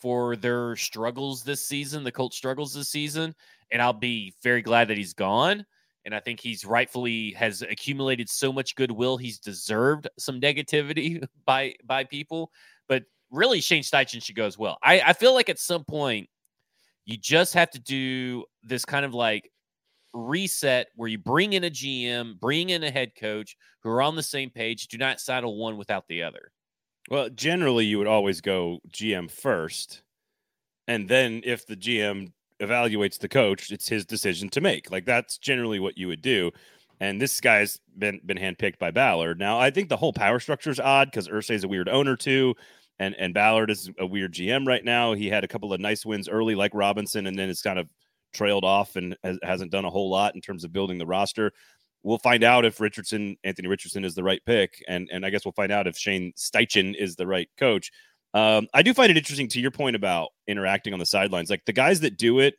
for 0.00 0.36
their 0.36 0.76
struggles 0.76 1.42
this 1.42 1.66
season, 1.66 2.04
the 2.04 2.12
Colts 2.12 2.36
struggles 2.36 2.72
this 2.72 2.88
season. 2.88 3.34
And 3.70 3.82
I'll 3.82 3.92
be 3.92 4.34
very 4.42 4.62
glad 4.62 4.88
that 4.88 4.96
he's 4.96 5.12
gone. 5.12 5.66
And 6.04 6.14
I 6.14 6.20
think 6.20 6.40
he's 6.40 6.64
rightfully 6.64 7.32
has 7.32 7.62
accumulated 7.62 8.28
so 8.28 8.52
much 8.52 8.74
goodwill. 8.74 9.16
He's 9.16 9.38
deserved 9.38 10.08
some 10.18 10.40
negativity 10.40 11.22
by 11.44 11.74
by 11.84 12.04
people. 12.04 12.50
But 12.88 13.04
really, 13.30 13.60
Shane 13.60 13.82
Steichen 13.82 14.22
should 14.22 14.36
go 14.36 14.46
as 14.46 14.58
well. 14.58 14.78
I, 14.82 15.00
I 15.00 15.12
feel 15.12 15.34
like 15.34 15.48
at 15.48 15.58
some 15.58 15.84
point 15.84 16.28
you 17.04 17.16
just 17.16 17.54
have 17.54 17.70
to 17.70 17.78
do 17.80 18.44
this 18.62 18.84
kind 18.84 19.04
of 19.04 19.14
like 19.14 19.50
reset 20.12 20.88
where 20.96 21.08
you 21.08 21.18
bring 21.18 21.52
in 21.52 21.64
a 21.64 21.70
GM, 21.70 22.38
bring 22.40 22.70
in 22.70 22.82
a 22.82 22.90
head 22.90 23.12
coach 23.14 23.56
who 23.82 23.90
are 23.90 24.02
on 24.02 24.16
the 24.16 24.22
same 24.22 24.50
page. 24.50 24.88
Do 24.88 24.98
not 24.98 25.20
saddle 25.20 25.56
one 25.56 25.76
without 25.76 26.06
the 26.08 26.22
other. 26.22 26.50
Well, 27.08 27.28
generally, 27.30 27.86
you 27.86 27.98
would 27.98 28.06
always 28.06 28.40
go 28.40 28.78
GM 28.88 29.30
first. 29.30 30.02
And 30.86 31.08
then 31.08 31.42
if 31.44 31.66
the 31.66 31.76
GM 31.76 32.32
evaluates 32.60 33.18
the 33.18 33.28
coach, 33.28 33.70
it's 33.70 33.88
his 33.88 34.04
decision 34.04 34.48
to 34.50 34.60
make. 34.60 34.90
Like 34.90 35.04
that's 35.04 35.38
generally 35.38 35.80
what 35.80 35.98
you 35.98 36.08
would 36.08 36.22
do. 36.22 36.50
And 37.00 37.20
this 37.20 37.40
guy's 37.40 37.80
been 37.98 38.20
been 38.26 38.36
handpicked 38.36 38.78
by 38.78 38.90
Ballard. 38.90 39.38
Now, 39.38 39.58
I 39.58 39.70
think 39.70 39.88
the 39.88 39.96
whole 39.96 40.12
power 40.12 40.38
structure 40.38 40.70
is 40.70 40.78
odd 40.80 41.10
because 41.10 41.28
Irsay 41.28 41.54
is 41.54 41.64
a 41.64 41.68
weird 41.68 41.88
owner 41.88 42.14
too, 42.16 42.54
and 42.98 43.14
and 43.18 43.32
Ballard 43.32 43.70
is 43.70 43.90
a 43.98 44.06
weird 44.06 44.34
GM 44.34 44.66
right 44.66 44.84
now. 44.84 45.14
He 45.14 45.28
had 45.28 45.42
a 45.42 45.48
couple 45.48 45.72
of 45.72 45.80
nice 45.80 46.04
wins 46.04 46.28
early, 46.28 46.54
like 46.54 46.72
Robinson, 46.74 47.26
and 47.26 47.38
then 47.38 47.48
it's 47.48 47.62
kind 47.62 47.78
of 47.78 47.88
trailed 48.34 48.64
off 48.64 48.96
and 48.96 49.16
has, 49.24 49.38
hasn't 49.42 49.72
done 49.72 49.84
a 49.84 49.90
whole 49.90 50.10
lot 50.10 50.34
in 50.34 50.40
terms 50.40 50.62
of 50.62 50.72
building 50.72 50.98
the 50.98 51.06
roster. 51.06 51.52
We'll 52.02 52.18
find 52.18 52.44
out 52.44 52.64
if 52.64 52.80
Richardson, 52.80 53.36
Anthony 53.44 53.68
Richardson, 53.68 54.04
is 54.04 54.14
the 54.14 54.22
right 54.22 54.42
pick, 54.44 54.82
and 54.86 55.08
and 55.10 55.24
I 55.24 55.30
guess 55.30 55.44
we'll 55.44 55.52
find 55.52 55.72
out 55.72 55.86
if 55.86 55.96
Shane 55.96 56.32
Steichen 56.36 56.94
is 56.94 57.16
the 57.16 57.26
right 57.26 57.48
coach. 57.58 57.90
Um, 58.32 58.68
I 58.72 58.82
do 58.82 58.94
find 58.94 59.10
it 59.10 59.16
interesting 59.16 59.48
to 59.48 59.60
your 59.60 59.70
point 59.70 59.96
about 59.96 60.28
interacting 60.46 60.92
on 60.92 60.98
the 60.98 61.06
sidelines. 61.06 61.50
Like 61.50 61.64
the 61.64 61.72
guys 61.72 62.00
that 62.00 62.16
do 62.16 62.38
it 62.38 62.54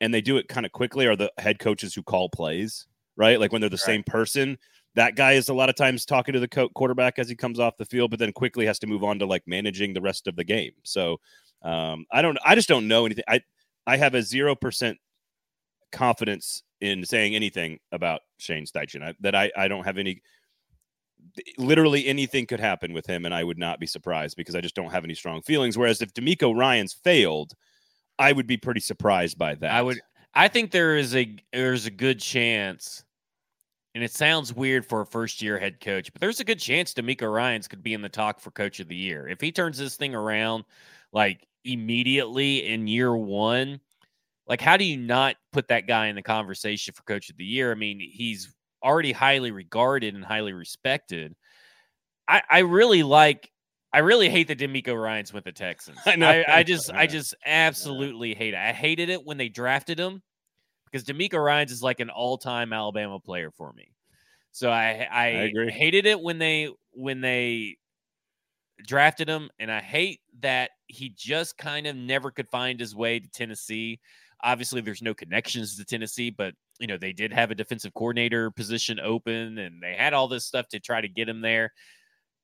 and 0.00 0.14
they 0.14 0.20
do 0.20 0.36
it 0.36 0.48
kind 0.48 0.64
of 0.64 0.72
quickly 0.72 1.06
are 1.06 1.16
the 1.16 1.32
head 1.38 1.58
coaches 1.58 1.94
who 1.94 2.02
call 2.02 2.28
plays, 2.28 2.86
right? 3.16 3.40
Like 3.40 3.52
when 3.52 3.60
they're 3.60 3.70
the 3.70 3.74
right. 3.74 3.80
same 3.80 4.02
person. 4.04 4.58
That 4.96 5.14
guy 5.14 5.32
is 5.32 5.48
a 5.48 5.54
lot 5.54 5.68
of 5.68 5.76
times 5.76 6.04
talking 6.04 6.34
to 6.34 6.40
the 6.40 6.48
co- 6.48 6.68
quarterback 6.70 7.18
as 7.18 7.28
he 7.28 7.36
comes 7.36 7.60
off 7.60 7.76
the 7.76 7.84
field, 7.84 8.10
but 8.10 8.18
then 8.18 8.32
quickly 8.32 8.66
has 8.66 8.80
to 8.80 8.88
move 8.88 9.04
on 9.04 9.20
to 9.20 9.26
like 9.26 9.42
managing 9.46 9.92
the 9.94 10.00
rest 10.00 10.26
of 10.26 10.34
the 10.34 10.42
game. 10.44 10.72
So 10.82 11.20
um, 11.62 12.06
I 12.10 12.22
don't, 12.22 12.38
I 12.44 12.54
just 12.56 12.68
don't 12.68 12.88
know 12.88 13.06
anything. 13.06 13.24
I 13.28 13.40
I 13.86 13.96
have 13.96 14.14
a 14.14 14.22
zero 14.22 14.54
percent 14.54 14.98
confidence 15.92 16.62
in 16.80 17.04
saying 17.04 17.34
anything 17.34 17.78
about 17.92 18.22
Shane 18.38 18.64
Steichen. 18.64 19.02
I, 19.02 19.14
that 19.20 19.34
I 19.34 19.50
I 19.56 19.68
don't 19.68 19.84
have 19.84 19.98
any. 19.98 20.22
Literally 21.58 22.06
anything 22.06 22.46
could 22.46 22.60
happen 22.60 22.92
with 22.92 23.06
him, 23.06 23.24
and 23.24 23.34
I 23.34 23.44
would 23.44 23.58
not 23.58 23.80
be 23.80 23.86
surprised 23.86 24.36
because 24.36 24.54
I 24.54 24.60
just 24.60 24.74
don't 24.74 24.90
have 24.90 25.04
any 25.04 25.14
strong 25.14 25.42
feelings. 25.42 25.76
Whereas 25.76 26.02
if 26.02 26.12
DeMeco 26.14 26.56
Ryans 26.56 26.92
failed, 26.92 27.52
I 28.18 28.32
would 28.32 28.46
be 28.46 28.56
pretty 28.56 28.80
surprised 28.80 29.38
by 29.38 29.54
that. 29.56 29.72
I 29.72 29.82
would. 29.82 30.00
I 30.34 30.48
think 30.48 30.70
there 30.70 30.96
is 30.96 31.16
a 31.16 31.36
there's 31.52 31.86
a 31.86 31.90
good 31.90 32.20
chance, 32.20 33.04
and 33.94 34.04
it 34.04 34.12
sounds 34.12 34.54
weird 34.54 34.86
for 34.86 35.00
a 35.00 35.06
first 35.06 35.42
year 35.42 35.58
head 35.58 35.80
coach, 35.80 36.12
but 36.12 36.20
there's 36.20 36.40
a 36.40 36.44
good 36.44 36.60
chance 36.60 36.94
DeMeco 36.94 37.32
Ryans 37.32 37.68
could 37.68 37.82
be 37.82 37.94
in 37.94 38.02
the 38.02 38.08
talk 38.08 38.40
for 38.40 38.50
coach 38.50 38.80
of 38.80 38.88
the 38.88 38.96
year 38.96 39.28
if 39.28 39.40
he 39.40 39.52
turns 39.52 39.78
this 39.78 39.96
thing 39.96 40.14
around 40.14 40.64
like 41.12 41.46
immediately 41.64 42.66
in 42.66 42.86
year 42.86 43.14
one 43.14 43.80
like 44.50 44.60
how 44.60 44.76
do 44.76 44.84
you 44.84 44.96
not 44.96 45.36
put 45.52 45.68
that 45.68 45.86
guy 45.86 46.08
in 46.08 46.16
the 46.16 46.22
conversation 46.22 46.92
for 46.92 47.04
coach 47.04 47.30
of 47.30 47.36
the 47.36 47.44
year? 47.44 47.70
I 47.70 47.76
mean, 47.76 48.00
he's 48.00 48.52
already 48.82 49.12
highly 49.12 49.50
regarded 49.50 50.14
and 50.14 50.24
highly 50.24 50.52
respected. 50.52 51.34
I, 52.28 52.42
I 52.48 52.58
really 52.60 53.02
like 53.02 53.50
I 53.92 53.98
really 53.98 54.28
hate 54.28 54.48
that 54.48 54.58
DeMeco 54.58 55.00
Ryans 55.00 55.32
with 55.32 55.44
the 55.44 55.52
Texans. 55.52 55.98
I 56.06 56.16
know. 56.16 56.28
I, 56.28 56.58
I 56.58 56.62
just 56.62 56.90
I 56.92 57.06
just 57.06 57.34
absolutely 57.44 58.34
hate 58.34 58.54
it. 58.54 58.58
I 58.58 58.72
hated 58.72 59.08
it 59.08 59.24
when 59.24 59.36
they 59.36 59.48
drafted 59.48 59.98
him 59.98 60.22
because 60.90 61.06
DeMeco 61.06 61.42
Ryans 61.42 61.72
is 61.72 61.82
like 61.82 62.00
an 62.00 62.10
all-time 62.10 62.72
Alabama 62.72 63.18
player 63.18 63.50
for 63.50 63.72
me. 63.72 63.92
So 64.52 64.70
I 64.70 65.06
I, 65.10 65.52
I 65.66 65.70
hated 65.70 66.06
it 66.06 66.20
when 66.20 66.38
they 66.38 66.70
when 66.92 67.20
they 67.20 67.76
drafted 68.86 69.28
him, 69.28 69.50
and 69.58 69.70
I 69.70 69.80
hate 69.80 70.20
that 70.40 70.70
he 70.86 71.12
just 71.16 71.56
kind 71.58 71.86
of 71.86 71.96
never 71.96 72.30
could 72.30 72.48
find 72.48 72.78
his 72.78 72.94
way 72.94 73.20
to 73.20 73.28
Tennessee. 73.28 74.00
Obviously, 74.42 74.80
there's 74.80 75.02
no 75.02 75.14
connections 75.14 75.76
to 75.76 75.84
Tennessee, 75.84 76.30
but 76.30 76.54
you 76.80 76.86
know 76.86 76.96
they 76.96 77.12
did 77.12 77.32
have 77.32 77.50
a 77.50 77.54
defensive 77.54 77.94
coordinator 77.94 78.50
position 78.50 78.98
open, 78.98 79.58
and 79.58 79.82
they 79.82 79.94
had 79.94 80.14
all 80.14 80.26
this 80.26 80.46
stuff 80.46 80.66
to 80.68 80.80
try 80.80 81.00
to 81.00 81.08
get 81.08 81.28
him 81.28 81.40
there. 81.40 81.72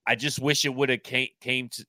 I 0.07 0.15
just 0.15 0.39
wish 0.39 0.65
it 0.65 0.75
would 0.75 0.91
have 0.91 1.03
came, 1.03 1.29
came 1.41 1.69
to. 1.71 1.85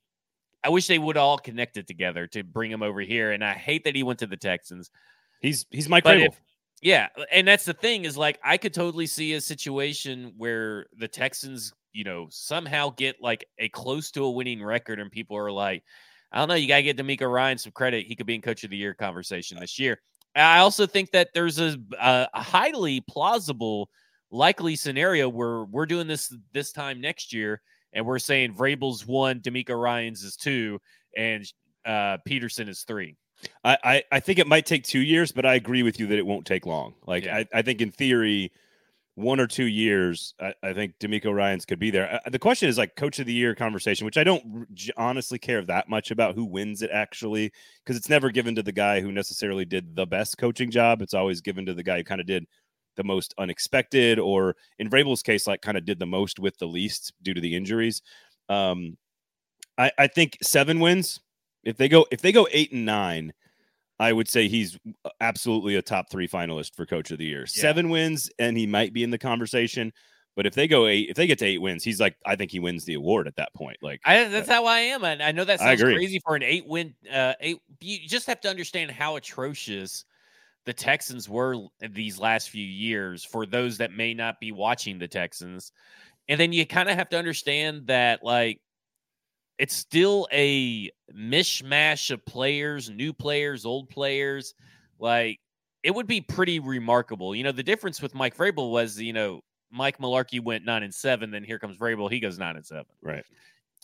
I 0.64 0.70
wish 0.70 0.88
they 0.88 0.98
would 0.98 1.18
all 1.18 1.38
connected 1.38 1.88
together 1.88 2.26
to 2.28 2.44
bring 2.44 2.72
him 2.72 2.82
over 2.82 3.02
here, 3.02 3.34
and 3.34 3.44
I 3.44 3.54
hate 3.54 3.84
that 3.84 3.96
he 3.96 4.04
went 4.04 4.20
to 4.20 4.28
the 4.28 4.38
Texans. 4.38 4.90
He's 5.42 5.66
he's 5.70 5.90
my 5.90 6.02
Crable. 6.02 6.36
Yeah, 6.82 7.10
and 7.32 7.48
that's 7.48 7.66
the 7.66 7.74
thing 7.74 8.06
is 8.06 8.18
like 8.18 8.40
I 8.44 8.58
could 8.58 8.74
totally 8.74 9.08
see 9.08 9.34
a 9.34 9.42
situation 9.42 10.34
where 10.38 10.88
the 10.98 11.08
Texans, 11.08 11.74
you 11.92 12.04
know, 12.04 12.28
somehow 12.30 12.92
get 12.92 13.22
like 13.22 13.46
a 13.60 13.70
close 13.70 14.12
to 14.12 14.24
a 14.24 14.32
winning 14.32 14.64
record, 14.64 15.00
and 15.00 15.12
people 15.12 15.38
are 15.38 15.52
like, 15.52 15.84
I 16.32 16.40
don't 16.40 16.50
know. 16.50 16.56
You 16.56 16.68
got 16.68 16.78
to 16.78 16.84
get 16.84 16.98
DeMeco 16.98 17.32
Ryan 17.32 17.58
some 17.58 17.72
credit. 17.72 18.06
He 18.06 18.16
could 18.16 18.26
be 18.26 18.36
in 18.36 18.42
Coach 18.42 18.64
of 18.64 18.70
the 18.70 18.78
Year 18.78 18.94
conversation 18.94 19.60
this 19.60 19.80
year. 19.80 20.00
I 20.38 20.60
also 20.60 20.86
think 20.86 21.12
that 21.12 21.30
there's 21.34 21.60
a, 21.60 21.78
a 22.00 22.42
highly 22.42 23.02
plausible, 23.02 23.90
likely 24.32 24.76
scenario 24.76 25.30
where 25.30 25.64
we're 25.64 25.86
doing 25.86 26.08
this 26.08 26.36
this 26.54 26.72
time 26.72 27.02
next 27.02 27.34
year, 27.34 27.62
and 27.94 28.06
we're 28.06 28.20
saying 28.20 28.54
Vrabel's 28.54 29.06
one, 29.06 29.40
DeMeco 29.40 29.82
Ryan's 29.82 30.24
is 30.24 30.36
two, 30.36 30.80
and 31.16 31.46
uh, 31.86 32.18
Pederson 32.28 32.70
is 32.70 32.84
three. 32.84 33.16
I, 33.64 33.78
I, 33.84 34.04
I 34.12 34.20
think 34.20 34.40
it 34.40 34.48
might 34.48 34.66
take 34.66 34.84
two 34.84 35.00
years, 35.00 35.32
but 35.32 35.46
I 35.46 35.56
agree 35.56 35.84
with 35.84 36.00
you 36.00 36.08
that 36.08 36.18
it 36.18 36.26
won't 36.26 36.46
take 36.46 36.66
long. 36.66 36.96
Like 37.06 37.26
yeah. 37.26 37.38
I, 37.38 37.46
I 37.54 37.62
think 37.62 37.82
in 37.82 37.92
theory, 37.92 38.52
one 39.18 39.40
or 39.40 39.48
two 39.48 39.66
years, 39.66 40.36
I, 40.40 40.54
I 40.62 40.74
think 40.74 40.94
DeMeco 41.00 41.34
Ryans 41.34 41.66
could 41.66 41.80
be 41.80 41.90
there. 41.90 42.22
Uh, 42.24 42.30
the 42.30 42.38
question 42.38 42.70
is 42.70 42.78
like 42.78 42.96
coach 42.96 43.18
of 43.18 43.26
the 43.26 43.34
year 43.34 43.56
conversation, 43.56 44.06
which 44.06 44.16
I 44.16 44.24
don't 44.24 44.68
honestly 44.96 45.40
care 45.40 45.66
that 45.66 45.90
much 45.90 46.12
about 46.12 46.36
who 46.36 46.46
wins 46.46 46.84
it 46.84 46.92
actually, 46.94 47.52
because 47.84 47.98
it's 47.98 48.10
never 48.10 48.30
given 48.30 48.54
to 48.54 48.62
the 48.62 48.72
guy 48.72 49.02
who 49.02 49.12
necessarily 49.12 49.66
did 49.66 49.96
the 49.96 50.06
best 50.06 50.38
coaching 50.38 50.70
job. 50.70 51.02
It's 51.02 51.16
always 51.16 51.42
given 51.42 51.66
to 51.66 51.74
the 51.74 51.82
guy 51.82 51.98
who 51.98 52.04
kind 52.04 52.22
of 52.22 52.28
did 52.28 52.46
the 52.96 53.04
most 53.04 53.34
unexpected, 53.40 54.20
or 54.20 54.56
in 54.78 54.88
Vrabel's 54.88 55.24
case, 55.24 55.48
like 55.48 55.64
kind 55.64 55.78
of 55.78 55.86
did 55.86 55.98
the 55.98 56.06
most 56.06 56.38
with 56.38 56.56
the 56.60 56.68
least 56.68 57.12
due 57.24 57.34
to 57.34 57.42
the 57.42 57.56
injuries. 57.56 58.04
Um, 58.50 58.98
I, 59.80 59.92
I 59.98 60.06
think 60.06 60.38
seven 60.44 60.80
wins. 60.80 61.20
If 61.64 61.78
they 61.78 61.90
go, 61.90 62.06
if 62.12 62.22
they 62.22 62.32
go 62.32 62.48
eight 62.52 62.72
and 62.72 62.86
nine, 62.86 63.34
I 64.00 64.14
would 64.14 64.30
say 64.30 64.48
he's 64.48 64.78
uh, 65.06 65.10
absolutely 65.22 65.76
a 65.76 65.82
top 65.82 66.10
three 66.10 66.28
finalist 66.28 66.76
for 66.76 66.86
coach 66.86 67.12
of 67.12 67.18
the 67.18 67.26
year. 67.26 67.42
Yeah. 67.42 67.62
Seven 67.62 67.90
wins, 67.90 68.30
and 68.40 68.58
he 68.58 68.68
might 68.68 68.94
be 68.94 69.04
in 69.04 69.10
the 69.10 69.18
conversation. 69.18 69.92
But 70.36 70.46
if 70.46 70.54
they 70.54 70.68
go 70.68 70.86
eight, 70.86 71.10
if 71.10 71.16
they 71.16 71.26
get 71.26 71.40
to 71.40 71.46
eight 71.46 71.58
wins, 71.58 71.84
he's 71.84 72.00
like, 72.00 72.16
I 72.24 72.36
think 72.36 72.52
he 72.52 72.60
wins 72.60 72.86
the 72.86 72.94
award 72.94 73.28
at 73.28 73.36
that 73.38 73.52
point. 73.56 73.78
Like, 73.82 74.02
I, 74.06 74.26
that's 74.26 74.48
how 74.48 74.66
I 74.66 74.80
am. 74.82 75.04
And 75.04 75.24
I 75.24 75.32
know 75.32 75.44
that 75.44 75.60
sounds 75.60 75.82
crazy 75.82 76.20
for 76.20 76.36
an 76.36 76.44
eight 76.44 76.68
win. 76.68 76.94
Uh, 77.12 77.34
eight. 77.40 77.58
You 77.82 78.08
just 78.08 78.28
have 78.28 78.40
to 78.42 78.50
understand 78.50 78.92
how 78.92 79.16
atrocious 79.16 80.06
the 80.66 80.74
Texans 80.74 81.28
were 81.28 81.56
these 81.80 82.20
last 82.20 82.52
few 82.52 82.64
years. 82.64 83.26
For 83.26 83.48
those 83.48 83.80
that 83.80 83.92
may 83.94 84.14
not 84.14 84.40
be 84.40 84.52
watching 84.52 85.00
the 85.00 85.08
Texans, 85.08 85.72
and 86.28 86.40
then 86.40 86.54
you 86.54 86.68
kind 86.68 86.88
of 86.88 86.96
have 86.96 87.10
to 87.10 87.18
understand 87.18 87.88
that 87.88 88.24
like 88.24 88.62
it's 89.58 89.76
still 89.76 90.28
a 90.32 90.92
mishmash 91.16 92.12
of 92.12 92.26
players, 92.26 92.90
new 92.90 93.14
players, 93.14 93.66
old 93.66 93.90
players. 93.90 94.54
Like 95.00 95.40
it 95.84 95.94
would 95.94 96.08
be 96.08 96.22
pretty 96.22 96.60
remarkable. 96.60 97.36
You 97.36 97.44
know, 97.44 97.52
the 97.52 97.64
difference 97.64 98.02
with 98.02 98.14
Mike 98.16 98.36
Vrabel 98.36 98.72
was, 98.72 99.00
you 99.00 99.14
know, 99.14 99.42
Mike 99.72 100.00
Mularkey 100.00 100.42
went 100.44 100.66
nine 100.66 100.84
and 100.84 100.94
seven. 100.94 101.32
Then 101.32 101.44
here 101.44 101.60
comes 101.60 101.78
Vrabel. 101.78 102.10
He 102.12 102.20
goes 102.20 102.38
nine 102.38 102.56
and 102.56 102.66
seven. 102.66 102.86
right. 103.02 103.24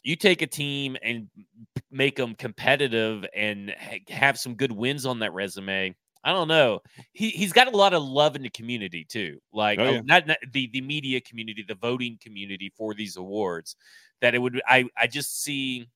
You 0.06 0.18
take 0.18 0.42
a 0.42 0.48
team 0.48 0.98
and 1.02 1.30
make 1.90 2.18
them 2.18 2.36
competitive 2.36 3.26
and 3.34 3.74
have 4.10 4.38
some 4.38 4.56
good 4.56 4.72
wins 4.74 5.06
on 5.06 5.20
that 5.20 5.32
resume. 5.32 5.96
I 6.26 6.32
don't 6.34 6.50
know. 6.50 6.82
He 7.14 7.30
he's 7.30 7.54
got 7.54 7.68
a 7.74 7.78
lot 7.78 7.94
of 7.94 8.04
love 8.04 8.36
in 8.36 8.42
the 8.42 8.50
community 8.50 9.06
too. 9.08 9.40
Like 9.54 9.80
Oh, 9.80 9.92
yeah. 9.92 10.02
not, 10.04 10.28
not 10.28 10.38
the 10.52 10.70
the 10.74 10.82
media 10.82 11.22
community, 11.22 11.64
the 11.66 11.76
voting 11.76 12.18
community 12.22 12.70
for 12.78 12.94
these 12.94 13.16
awards. 13.16 13.78
That 14.20 14.36
it 14.36 14.40
would 14.40 14.62
I 14.68 14.86
I 14.98 15.08
just 15.08 15.42
see 15.42 15.88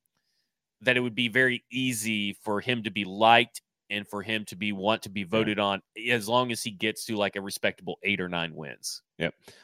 that 0.82 0.96
it 0.96 1.00
would 1.00 1.14
be 1.14 1.28
very 1.28 1.64
easy 1.70 2.34
for 2.42 2.60
him 2.60 2.82
to 2.84 2.90
be 2.90 3.04
liked 3.04 3.62
and 3.90 4.06
for 4.06 4.22
him 4.22 4.44
to 4.44 4.54
be 4.54 4.70
want 4.70 5.02
to 5.02 5.08
be 5.08 5.24
voted 5.24 5.58
on 5.58 5.80
as 6.10 6.28
long 6.28 6.52
as 6.52 6.62
he 6.62 6.70
gets 6.70 7.06
to 7.06 7.16
like 7.16 7.36
a 7.36 7.40
respectable 7.40 7.98
eight 8.02 8.20
or 8.20 8.28
nine 8.28 8.54
wins. 8.54 9.02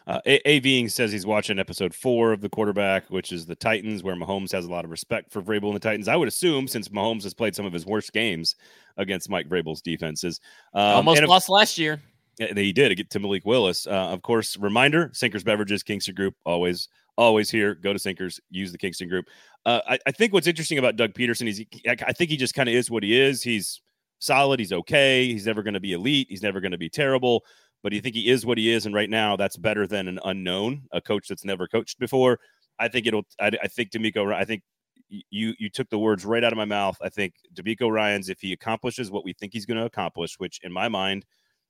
Uh, 0.06 0.20
A- 0.26 0.60
Aving 0.60 0.90
says 0.90 1.12
he's 1.12 1.26
watching 1.26 1.58
episode 1.58 1.94
four 1.94 2.32
of 2.32 2.40
the 2.40 2.48
quarterback, 2.48 3.08
which 3.10 3.32
is 3.32 3.44
the 3.46 3.54
Titans, 3.54 4.02
where 4.02 4.16
Mahomes 4.16 4.50
has 4.52 4.64
a 4.64 4.70
lot 4.70 4.84
of 4.84 4.90
respect 4.90 5.30
for 5.30 5.42
Vrabel 5.42 5.66
and 5.66 5.76
the 5.76 5.80
Titans. 5.80 6.08
I 6.08 6.16
would 6.16 6.26
assume 6.26 6.66
since 6.66 6.88
Mahomes 6.88 7.22
has 7.24 7.34
played 7.34 7.54
some 7.54 7.66
of 7.66 7.72
his 7.72 7.84
worst 7.86 8.12
games 8.12 8.56
against 8.96 9.28
Mike 9.28 9.48
Vrabel's 9.48 9.82
defenses. 9.82 10.40
Um, 10.72 10.82
Almost 10.82 11.22
lost 11.24 11.48
last 11.50 11.78
year. 11.78 12.00
He 12.38 12.72
did 12.72 12.96
get 12.96 13.10
to 13.10 13.20
Malik 13.20 13.44
Willis. 13.44 13.86
Uh, 13.86 13.90
of 13.90 14.22
course, 14.22 14.56
reminder: 14.56 15.10
Sinkers 15.12 15.44
Beverages, 15.44 15.84
Kingston 15.84 16.16
Group, 16.16 16.34
always, 16.44 16.88
always 17.16 17.50
here. 17.50 17.74
Go 17.74 17.92
to 17.92 17.98
Sinkers, 17.98 18.40
use 18.50 18.72
the 18.72 18.78
Kingston 18.78 19.08
Group. 19.08 19.26
Uh, 19.66 19.80
I, 19.88 19.98
I 20.06 20.10
think 20.12 20.32
what's 20.32 20.46
interesting 20.46 20.78
about 20.78 20.96
Doug 20.96 21.14
Pederson 21.14 21.46
is 21.48 21.58
he, 21.58 21.68
I 21.86 22.12
think 22.12 22.30
he 22.30 22.36
just 22.36 22.54
kind 22.54 22.68
of 22.68 22.74
is 22.74 22.90
what 22.90 23.02
he 23.02 23.18
is. 23.18 23.42
He's 23.42 23.80
solid. 24.18 24.60
He's 24.60 24.72
okay. 24.72 25.26
He's 25.26 25.46
never 25.46 25.62
going 25.62 25.74
to 25.74 25.80
be 25.80 25.92
elite. 25.92 26.26
He's 26.28 26.42
never 26.42 26.60
going 26.60 26.72
to 26.72 26.78
be 26.78 26.88
terrible. 26.88 27.44
But 27.82 27.92
you 27.92 28.00
think 28.00 28.14
he 28.14 28.30
is 28.30 28.46
what 28.46 28.56
he 28.56 28.70
is, 28.70 28.86
and 28.86 28.94
right 28.94 29.10
now 29.10 29.36
that's 29.36 29.58
better 29.58 29.86
than 29.86 30.08
an 30.08 30.18
unknown, 30.24 30.84
a 30.92 31.00
coach 31.02 31.28
that's 31.28 31.44
never 31.44 31.68
coached 31.68 31.98
before. 31.98 32.40
I 32.78 32.88
think 32.88 33.06
it'll. 33.06 33.24
I, 33.38 33.50
I 33.62 33.68
think 33.68 33.90
DeMeco. 33.90 34.34
I 34.34 34.44
think 34.44 34.62
you 35.30 35.54
you 35.58 35.68
took 35.68 35.90
the 35.90 35.98
words 35.98 36.24
right 36.24 36.42
out 36.42 36.52
of 36.52 36.56
my 36.56 36.64
mouth. 36.64 36.96
I 37.02 37.10
think 37.10 37.34
DeMeco 37.54 37.90
Ryan's 37.90 38.30
if 38.30 38.40
he 38.40 38.52
accomplishes 38.54 39.10
what 39.10 39.24
we 39.24 39.34
think 39.34 39.52
he's 39.52 39.66
going 39.66 39.78
to 39.78 39.84
accomplish, 39.84 40.36
which 40.38 40.60
in 40.62 40.72
my 40.72 40.88
mind 40.88 41.26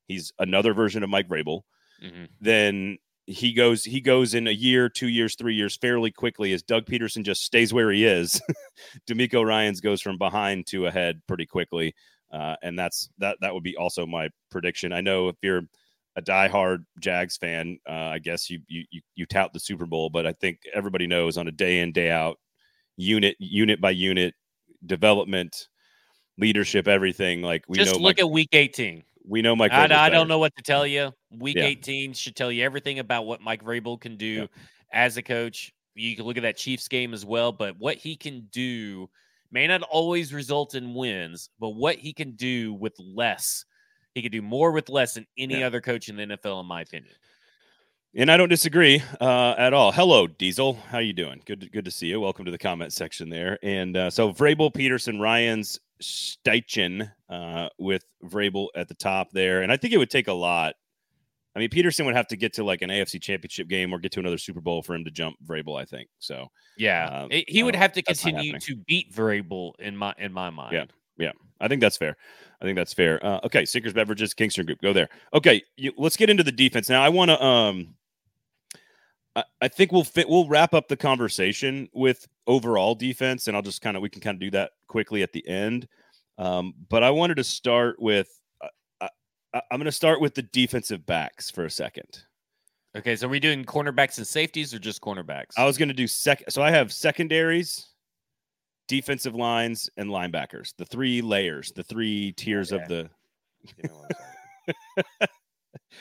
he's 0.06 0.32
another 0.38 0.72
version 0.72 1.02
of 1.02 1.10
Mike 1.10 1.28
Vrabel, 1.28 1.62
Mhm. 2.02 2.28
then 2.40 2.98
he 3.26 3.52
goes 3.52 3.84
he 3.84 4.00
goes 4.00 4.34
in 4.34 4.46
a 4.46 4.52
year, 4.52 4.88
two 4.88 5.08
years, 5.08 5.34
three 5.34 5.54
years 5.54 5.76
fairly 5.76 6.10
quickly 6.10 6.52
as 6.52 6.62
Doug 6.62 6.84
Pederson 6.84 7.24
just 7.24 7.42
stays 7.42 7.72
where 7.72 7.90
he 7.90 8.04
is. 8.04 8.40
DeMeco 9.08 9.44
Ryan's 9.44 9.80
goes 9.80 10.02
from 10.02 10.18
behind 10.18 10.66
to 10.68 10.86
ahead 10.86 11.22
pretty 11.26 11.46
quickly. 11.46 11.94
Uh, 12.32 12.56
and 12.62 12.78
that's 12.78 13.08
that 13.18 13.38
that 13.40 13.54
would 13.54 13.62
be 13.62 13.76
also 13.76 14.04
my 14.06 14.28
prediction. 14.50 14.92
I 14.92 15.00
know 15.00 15.28
if 15.28 15.36
you're 15.42 15.62
a 16.16 16.22
diehard 16.22 16.84
Jags 17.00 17.36
fan, 17.36 17.78
uh, 17.88 17.92
I 17.92 18.18
guess 18.18 18.50
you, 18.50 18.60
you 18.66 18.84
you 18.90 19.00
you 19.14 19.26
tout 19.26 19.52
the 19.52 19.60
Super 19.60 19.86
Bowl, 19.86 20.10
but 20.10 20.26
I 20.26 20.32
think 20.32 20.60
everybody 20.74 21.06
knows 21.06 21.38
on 21.38 21.48
a 21.48 21.52
day 21.52 21.80
in 21.80 21.92
day 21.92 22.10
out, 22.10 22.38
unit 22.96 23.36
unit 23.38 23.80
by 23.80 23.90
unit 23.90 24.34
development, 24.84 25.68
leadership, 26.36 26.88
everything. 26.88 27.40
Like 27.40 27.64
we 27.68 27.78
Just 27.78 27.94
know, 27.94 27.98
look 28.00 28.18
at 28.18 28.30
week 28.30 28.50
18. 28.52 29.02
We 29.26 29.40
know 29.42 29.56
Mike. 29.56 29.72
I, 29.72 29.84
I 30.06 30.10
don't 30.10 30.28
know 30.28 30.38
what 30.38 30.54
to 30.56 30.62
tell 30.62 30.86
you. 30.86 31.12
Week 31.30 31.56
Yeah. 31.56 31.64
18 31.64 32.12
should 32.12 32.36
tell 32.36 32.52
you 32.52 32.62
everything 32.64 32.98
about 32.98 33.24
what 33.26 33.40
Mike 33.40 33.64
Vrabel 33.64 33.98
can 34.00 34.16
do 34.16 34.26
Yeah. 34.26 34.46
as 34.92 35.16
a 35.16 35.22
coach. 35.22 35.72
You 35.94 36.14
can 36.16 36.24
look 36.26 36.36
at 36.36 36.42
that 36.42 36.56
Chiefs 36.56 36.88
game 36.88 37.14
as 37.14 37.24
well, 37.24 37.52
but 37.52 37.78
what 37.78 37.96
he 37.96 38.16
can 38.16 38.48
do 38.52 39.08
may 39.50 39.66
not 39.66 39.82
always 39.82 40.32
result 40.34 40.74
in 40.74 40.92
wins, 40.94 41.48
but 41.58 41.70
what 41.70 41.96
he 41.96 42.12
can 42.12 42.32
do 42.32 42.74
with 42.74 42.92
less, 42.98 43.64
he 44.14 44.20
can 44.22 44.32
do 44.32 44.42
more 44.42 44.72
with 44.72 44.88
less 44.88 45.14
than 45.14 45.26
any 45.38 45.60
Yeah. 45.60 45.66
other 45.68 45.80
coach 45.80 46.08
in 46.08 46.16
the 46.16 46.22
NFL, 46.24 46.60
in 46.60 46.66
my 46.66 46.82
opinion. 46.82 47.14
And 48.16 48.30
I 48.30 48.36
don't 48.36 48.48
disagree 48.48 49.02
uh, 49.20 49.54
at 49.58 49.72
all. 49.72 49.90
Hello, 49.90 50.26
Diesel. 50.28 50.74
How 50.74 50.98
are 50.98 51.02
you 51.02 51.12
doing? 51.12 51.40
Good, 51.46 51.62
to, 51.62 51.68
good 51.68 51.84
to 51.84 51.90
see 51.90 52.06
you. 52.06 52.20
Welcome 52.20 52.44
to 52.44 52.50
the 52.52 52.58
comment 52.58 52.92
section 52.92 53.28
there. 53.28 53.58
And 53.62 53.96
uh, 53.96 54.10
so 54.10 54.32
Vrabel, 54.32 54.72
Pederson, 54.72 55.20
Ryan's 55.20 55.80
Steichen 56.02 57.10
uh, 57.28 57.68
with 57.78 58.04
Vrabel 58.24 58.68
at 58.74 58.88
the 58.88 58.94
top 58.94 59.30
there. 59.32 59.62
And 59.62 59.70
I 59.72 59.76
think 59.76 59.92
it 59.94 59.98
would 59.98 60.10
take 60.10 60.28
a 60.28 60.32
lot. 60.32 60.74
I 61.56 61.60
mean, 61.60 61.68
Pederson 61.70 62.04
would 62.06 62.16
have 62.16 62.26
to 62.28 62.36
get 62.36 62.54
to 62.54 62.64
like 62.64 62.82
an 62.82 62.90
AFC 62.90 63.22
Championship 63.22 63.68
game 63.68 63.92
or 63.92 63.98
get 64.00 64.10
to 64.12 64.20
another 64.20 64.38
Super 64.38 64.60
Bowl 64.60 64.82
for 64.82 64.94
him 64.94 65.04
to 65.04 65.10
jump 65.10 65.36
Vrabel. 65.46 65.80
I 65.80 65.84
think 65.84 66.08
so. 66.18 66.48
Yeah, 66.76 67.28
It- 67.30 67.48
he 67.48 67.62
would 67.62 67.76
have 67.76 67.92
to 67.92 68.02
continue 68.02 68.58
to 68.58 68.76
beat 68.76 69.12
Vrabel 69.12 69.72
in 69.78 69.96
my 69.96 70.14
in 70.18 70.32
my 70.32 70.50
mind. 70.50 70.72
Yeah. 70.72 70.84
Yeah, 71.16 71.30
I 71.60 71.68
think 71.68 71.80
that's 71.80 71.96
fair. 71.96 72.16
I 72.60 72.64
think 72.64 72.74
that's 72.74 72.92
fair. 72.92 73.24
Uh, 73.24 73.38
okay, 73.44 73.64
Sinkers 73.64 73.92
Beverages, 73.92 74.34
Kingston 74.34 74.66
Group, 74.66 74.80
go 74.82 74.92
there. 74.92 75.08
Okay, 75.32 75.62
you, 75.76 75.92
let's 75.96 76.16
get 76.16 76.28
into 76.28 76.42
the 76.42 76.50
defense 76.50 76.88
now. 76.88 77.04
I 77.04 77.08
want 77.08 77.30
to. 77.30 77.40
Um, 77.40 77.94
I, 79.36 79.44
I 79.60 79.68
think 79.68 79.92
we'll 79.92 80.02
fit. 80.02 80.28
We'll 80.28 80.48
wrap 80.48 80.74
up 80.74 80.88
the 80.88 80.96
conversation 80.96 81.88
with 81.92 82.26
overall 82.46 82.94
defense, 82.94 83.46
and 83.48 83.56
I'll 83.56 83.62
just 83.62 83.80
kind 83.82 83.96
of 83.96 84.02
we 84.02 84.08
can 84.10 84.20
kind 84.20 84.34
of 84.36 84.40
do 84.40 84.50
that 84.52 84.72
quickly 84.88 85.22
at 85.22 85.32
the 85.32 85.46
end. 85.48 85.88
Um, 86.38 86.74
but 86.88 87.02
I 87.02 87.10
wanted 87.10 87.36
to 87.36 87.44
start 87.44 88.00
with. 88.00 88.28
Uh, 88.60 88.68
I, 89.00 89.08
I- 89.54 89.62
I'm 89.70 89.78
going 89.78 89.86
to 89.86 89.92
start 89.92 90.20
with 90.20 90.34
the 90.34 90.42
defensive 90.42 91.06
backs 91.06 91.50
for 91.50 91.64
a 91.64 91.70
second. 91.70 92.24
Okay, 92.96 93.16
so 93.16 93.26
are 93.26 93.30
we 93.30 93.40
doing 93.40 93.64
cornerbacks 93.64 94.18
and 94.18 94.26
safeties 94.26 94.72
or 94.72 94.78
just 94.78 95.00
cornerbacks? 95.00 95.52
I 95.56 95.64
was 95.64 95.76
going 95.78 95.88
to 95.88 95.94
do 95.94 96.06
second. 96.06 96.50
So 96.50 96.62
I 96.62 96.70
have 96.70 96.92
secondaries, 96.92 97.88
defensive 98.86 99.34
lines, 99.34 99.90
and 99.96 100.10
linebackers. 100.10 100.74
The 100.76 100.84
three 100.84 101.20
layers, 101.20 101.72
the 101.72 101.82
three 101.82 102.32
tiers 102.32 102.70
of 102.72 102.86
the. 102.88 103.10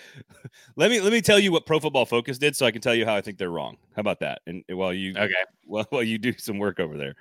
let 0.75 0.91
me 0.91 0.99
let 1.01 1.11
me 1.11 1.21
tell 1.21 1.39
you 1.39 1.51
what 1.51 1.65
Pro 1.65 1.79
Football 1.79 2.05
Focus 2.05 2.37
did, 2.37 2.55
so 2.55 2.65
I 2.65 2.71
can 2.71 2.81
tell 2.81 2.95
you 2.95 3.05
how 3.05 3.15
I 3.15 3.21
think 3.21 3.37
they're 3.37 3.49
wrong. 3.49 3.77
How 3.95 4.01
about 4.01 4.19
that? 4.19 4.41
And 4.47 4.63
while 4.69 4.93
you 4.93 5.11
okay. 5.11 5.33
while, 5.65 5.85
while 5.89 6.03
you 6.03 6.17
do 6.17 6.33
some 6.37 6.57
work 6.57 6.79
over 6.79 6.97
there, 6.97 7.15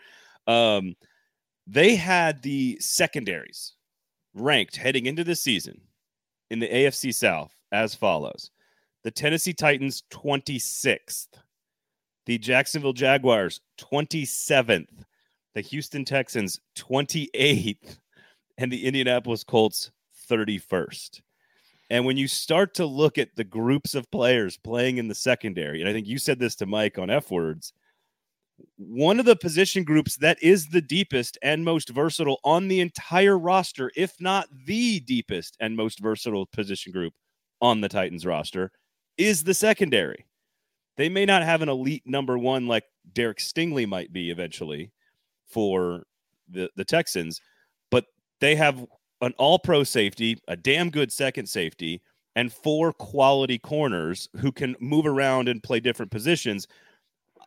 um, 0.46 0.94
they 1.66 1.94
had 1.94 2.42
the 2.42 2.76
secondaries 2.80 3.74
ranked 4.34 4.76
heading 4.76 5.06
into 5.06 5.24
the 5.24 5.36
season 5.36 5.80
in 6.50 6.58
the 6.58 6.68
AFC 6.68 7.14
South 7.14 7.54
as 7.72 7.94
follows: 7.94 8.50
the 9.04 9.10
Tennessee 9.10 9.54
Titans 9.54 10.02
twenty 10.10 10.58
sixth, 10.58 11.28
the 12.26 12.38
Jacksonville 12.38 12.92
Jaguars 12.92 13.60
twenty 13.78 14.24
seventh, 14.24 15.04
the 15.54 15.60
Houston 15.60 16.04
Texans 16.04 16.60
twenty 16.74 17.30
eighth, 17.34 17.98
and 18.58 18.70
the 18.70 18.84
Indianapolis 18.84 19.44
Colts 19.44 19.90
thirty 20.14 20.58
first. 20.58 21.22
And 21.92 22.06
when 22.06 22.16
you 22.16 22.26
start 22.26 22.72
to 22.76 22.86
look 22.86 23.18
at 23.18 23.36
the 23.36 23.44
groups 23.44 23.94
of 23.94 24.10
players 24.10 24.56
playing 24.56 24.96
in 24.96 25.08
the 25.08 25.14
secondary, 25.14 25.82
and 25.82 25.90
I 25.90 25.92
think 25.92 26.06
you 26.06 26.16
said 26.16 26.38
this 26.38 26.54
to 26.56 26.66
Mike 26.66 26.98
on 26.98 27.10
F 27.10 27.30
words, 27.30 27.74
one 28.78 29.20
of 29.20 29.26
the 29.26 29.36
position 29.36 29.84
groups 29.84 30.16
that 30.16 30.42
is 30.42 30.68
the 30.68 30.80
deepest 30.80 31.36
and 31.42 31.62
most 31.62 31.90
versatile 31.90 32.40
on 32.44 32.68
the 32.68 32.80
entire 32.80 33.38
roster, 33.38 33.92
if 33.94 34.14
not 34.20 34.48
the 34.64 35.00
deepest 35.00 35.54
and 35.60 35.76
most 35.76 36.00
versatile 36.00 36.46
position 36.46 36.92
group 36.92 37.12
on 37.60 37.82
the 37.82 37.90
Titans 37.90 38.24
roster, 38.24 38.72
is 39.18 39.44
the 39.44 39.52
secondary. 39.52 40.24
They 40.96 41.10
may 41.10 41.26
not 41.26 41.42
have 41.42 41.60
an 41.60 41.68
elite 41.68 42.04
number 42.06 42.38
one 42.38 42.66
like 42.66 42.84
Derek 43.12 43.36
Stingley 43.36 43.86
might 43.86 44.14
be 44.14 44.30
eventually 44.30 44.92
for 45.46 46.04
the, 46.48 46.70
the 46.74 46.86
Texans, 46.86 47.38
but 47.90 48.06
they 48.40 48.56
have 48.56 48.82
an 49.22 49.32
all 49.38 49.58
pro 49.58 49.84
safety, 49.84 50.38
a 50.48 50.56
damn 50.56 50.90
good 50.90 51.10
second 51.12 51.46
safety, 51.46 52.02
and 52.36 52.52
four 52.52 52.92
quality 52.92 53.58
corners 53.58 54.28
who 54.36 54.52
can 54.52 54.76
move 54.80 55.06
around 55.06 55.48
and 55.48 55.62
play 55.62 55.80
different 55.80 56.10
positions. 56.10 56.66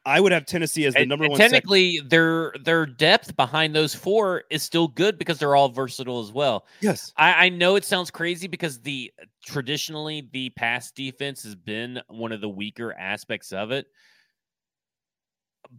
I 0.07 0.19
would 0.19 0.31
have 0.31 0.45
Tennessee 0.45 0.85
as 0.85 0.93
the 0.93 1.05
number 1.05 1.25
and 1.25 1.31
one. 1.31 1.39
sec- 1.39 1.49
technically, 1.49 1.99
their 2.07 2.53
their 2.63 2.85
depth 2.85 3.35
behind 3.35 3.75
those 3.75 3.95
four 3.95 4.43
is 4.51 4.61
still 4.61 4.87
good 4.87 5.17
because 5.17 5.39
they're 5.39 5.55
all 5.55 5.69
versatile 5.69 6.19
as 6.19 6.31
well. 6.31 6.65
yes. 6.81 7.11
I, 7.17 7.45
I 7.45 7.49
know 7.49 7.75
it 7.75 7.83
sounds 7.83 8.11
crazy 8.11 8.47
because 8.47 8.79
the 8.81 9.11
traditionally 9.43 10.29
the 10.31 10.51
pass 10.51 10.91
defense 10.91 11.43
has 11.43 11.55
been 11.55 12.01
one 12.07 12.31
of 12.31 12.41
the 12.41 12.49
weaker 12.49 12.93
aspects 12.93 13.51
of 13.51 13.71
it. 13.71 13.87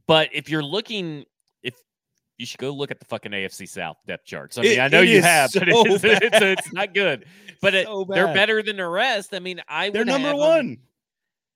But 0.08 0.30
if 0.32 0.50
you're 0.50 0.62
looking, 0.62 1.24
if 1.62 1.74
you 2.38 2.46
should 2.46 2.58
go 2.60 2.70
look 2.70 2.90
at 2.90 2.98
the 2.98 3.04
fucking 3.06 3.32
AFC 3.32 3.68
South 3.68 3.96
depth 4.06 4.26
charts. 4.26 4.58
I 4.58 4.62
mean, 4.62 4.72
It- 4.72 4.78
I 4.80 4.88
know 4.88 5.00
you 5.00 5.22
have, 5.22 5.50
but 5.54 5.68
so 5.68 5.82
it's, 5.86 6.04
it's, 6.04 6.40
it's 6.40 6.72
not 6.72 6.92
good. 6.94 7.24
But 7.62 7.74
it, 7.74 7.86
So 7.86 8.04
they're 8.08 8.32
better 8.34 8.62
than 8.62 8.76
the 8.76 8.86
rest. 8.86 9.32
I 9.34 9.38
mean, 9.38 9.62
I 9.68 9.86
would 9.88 9.94
They're 9.94 10.04
number 10.04 10.34
one. 10.34 10.78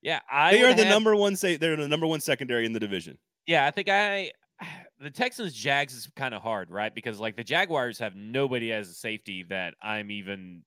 Yeah, 0.01 0.19
I 0.31 0.53
they 0.53 0.63
are 0.63 0.73
the 0.73 0.83
have, 0.85 0.91
number 0.91 1.15
one. 1.15 1.35
Say 1.35 1.57
they're 1.57 1.75
the 1.75 1.87
number 1.87 2.07
one 2.07 2.19
secondary 2.21 2.65
in 2.65 2.73
the 2.73 2.79
division. 2.79 3.17
Yeah, 3.45 3.65
I 3.67 3.71
think 3.71 3.87
I 3.89 4.31
the 4.99 5.11
Texans 5.11 5.53
Jags 5.53 5.93
is 5.93 6.09
kind 6.15 6.33
of 6.33 6.41
hard, 6.41 6.71
right? 6.71 6.93
Because 6.93 7.19
like 7.19 7.35
the 7.35 7.43
Jaguars 7.43 7.99
have 7.99 8.15
nobody 8.15 8.71
as 8.73 8.89
a 8.89 8.93
safety 8.93 9.45
that 9.49 9.75
I'm 9.81 10.09
even 10.09 10.63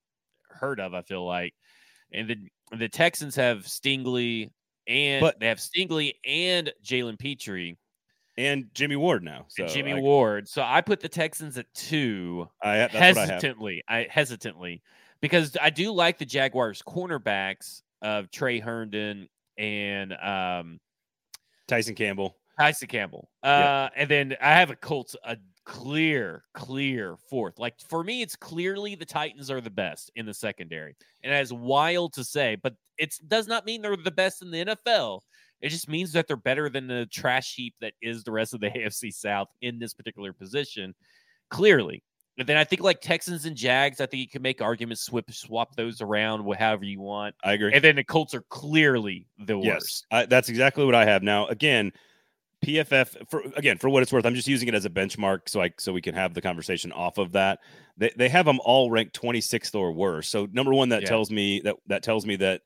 heard 0.49 0.79
of. 0.79 0.95
I 0.95 1.03
feel 1.03 1.27
like, 1.27 1.53
and 2.13 2.29
the 2.29 2.37
the 2.79 2.89
Texans 2.89 3.35
have 3.35 3.65
Stingley 3.65 4.51
and 4.87 5.21
But- 5.21 5.41
they 5.41 5.49
have 5.49 5.59
Stingley 5.59 6.13
and 6.25 6.73
Jalen 6.85 7.19
Pitre 7.19 7.75
And 8.37 8.67
Jimmy 8.75 8.97
Ward 8.97 9.23
now. 9.23 9.47
So 9.49 9.67
Jimmy 9.67 9.93
I, 9.93 10.01
Ward. 10.01 10.49
So 10.49 10.63
I 10.63 10.81
put 10.81 11.01
the 11.01 11.09
Texans 11.09 11.57
at 11.57 11.73
two 11.75 12.49
I, 12.63 12.79
that's 12.79 12.95
what 12.95 13.03
I 13.03 13.07
have. 13.07 13.17
hesitantly. 13.17 13.83
I, 13.89 14.07
hesitantly 14.11 14.83
because 15.21 15.57
I 15.61 15.71
do 15.71 15.93
like 15.93 16.19
the 16.19 16.27
Jaguars 16.27 16.83
cornerbacks 16.83 17.83
of 18.03 18.31
Tre 18.31 18.61
Herndon 18.61 19.29
and 19.57 20.13
um 20.15 20.81
Tyson 21.69 21.95
Campbell. 21.95 22.37
Tyson 22.59 22.89
Campbell. 22.89 23.29
Uh, 23.43 23.89
and 23.97 24.09
then 24.09 24.37
I 24.41 24.53
have 24.53 24.71
a 24.71 24.77
Colts 24.77 25.17
a 25.25 25.37
clear, 25.65 26.45
clear 26.55 27.17
fourth. 27.29 27.59
Like 27.59 27.75
for 27.89 28.05
me, 28.05 28.23
it's 28.23 28.37
clearly 28.37 28.95
the 28.95 29.05
Titans 29.05 29.51
are 29.51 29.61
the 29.61 29.71
best 29.71 30.11
in 30.15 30.27
the 30.27 30.35
secondary, 30.35 30.97
and 31.23 31.33
it's 31.33 31.53
wild 31.53 32.13
to 32.15 32.25
say, 32.25 32.57
but 32.63 32.75
it 32.99 33.15
does 33.27 33.49
not 33.49 33.67
mean 33.67 33.83
they're 33.83 33.97
the 33.97 34.11
best 34.11 34.43
in 34.43 34.51
the 34.51 34.65
NFL. 34.65 35.21
It 35.65 35.71
just 35.71 35.89
means 35.89 36.13
that 36.13 36.29
they're 36.29 36.37
better 36.37 36.69
than 36.69 36.87
the 36.87 37.07
trash 37.07 37.55
heap 37.55 37.75
that 37.81 37.95
is 38.03 38.23
the 38.23 38.31
rest 38.31 38.53
of 38.53 38.61
the 38.61 38.67
AFC 38.77 39.13
South 39.15 39.49
in 39.63 39.79
this 39.79 39.95
particular 39.95 40.35
position. 40.35 40.95
Clearly. 41.49 42.03
And 42.37 42.47
then 42.47 42.59
I 42.59 42.65
think 42.65 42.83
like 42.83 43.01
Texans 43.01 43.47
and 43.47 43.57
Jags, 43.57 43.99
I 43.99 44.07
think 44.07 44.21
you 44.21 44.29
can 44.29 44.43
make 44.43 44.61
arguments, 44.61 45.03
swip, 45.03 45.31
swap 45.31 45.75
those 45.75 46.03
around 46.03 46.45
however 46.59 46.85
you 46.85 47.01
want. 47.01 47.35
I 47.43 47.53
agree. 47.53 47.73
And 47.73 47.83
then 47.83 47.97
the 47.97 48.05
Colts 48.05 48.35
are 48.35 48.45
clearly 48.51 49.27
the 49.39 49.57
yes, 49.59 49.75
worst. 49.75 50.07
I, 50.11 50.27
that's 50.27 50.51
exactly 50.51 50.85
what 50.85 50.95
I 50.95 51.07
have 51.07 51.23
now. 51.23 51.47
Again, 51.47 51.93
PFF 52.63 53.29
for 53.31 53.43
again 53.57 53.79
for 53.79 53.89
what 53.89 54.03
it's 54.03 54.13
worth. 54.13 54.27
I'm 54.27 54.35
just 54.35 54.49
using 54.49 54.69
it 54.69 54.75
as 54.75 54.85
a 54.85 54.91
benchmark 54.91 55.49
so 55.49 55.63
I 55.63 55.71
so 55.79 55.93
we 55.93 56.01
can 56.01 56.15
have 56.15 56.35
the 56.35 56.43
conversation 56.43 56.93
off 56.93 57.17
of 57.17 57.33
that. 57.33 57.61
They 57.97 58.11
they 58.17 58.29
have 58.29 58.47
them 58.47 58.61
all 58.65 58.91
ranked 58.91 59.19
26th 59.19 59.75
or 59.75 59.93
worse. 59.93 60.29
So 60.29 60.47
number 60.53 60.75
one, 60.75 60.91
that 60.91 61.03
Yeah. 61.03 61.09
tells 61.09 61.31
me 61.31 61.61
that 61.61 61.77
that 61.87 62.03
tells 62.03 62.27
me 62.27 62.37
that 62.37 62.63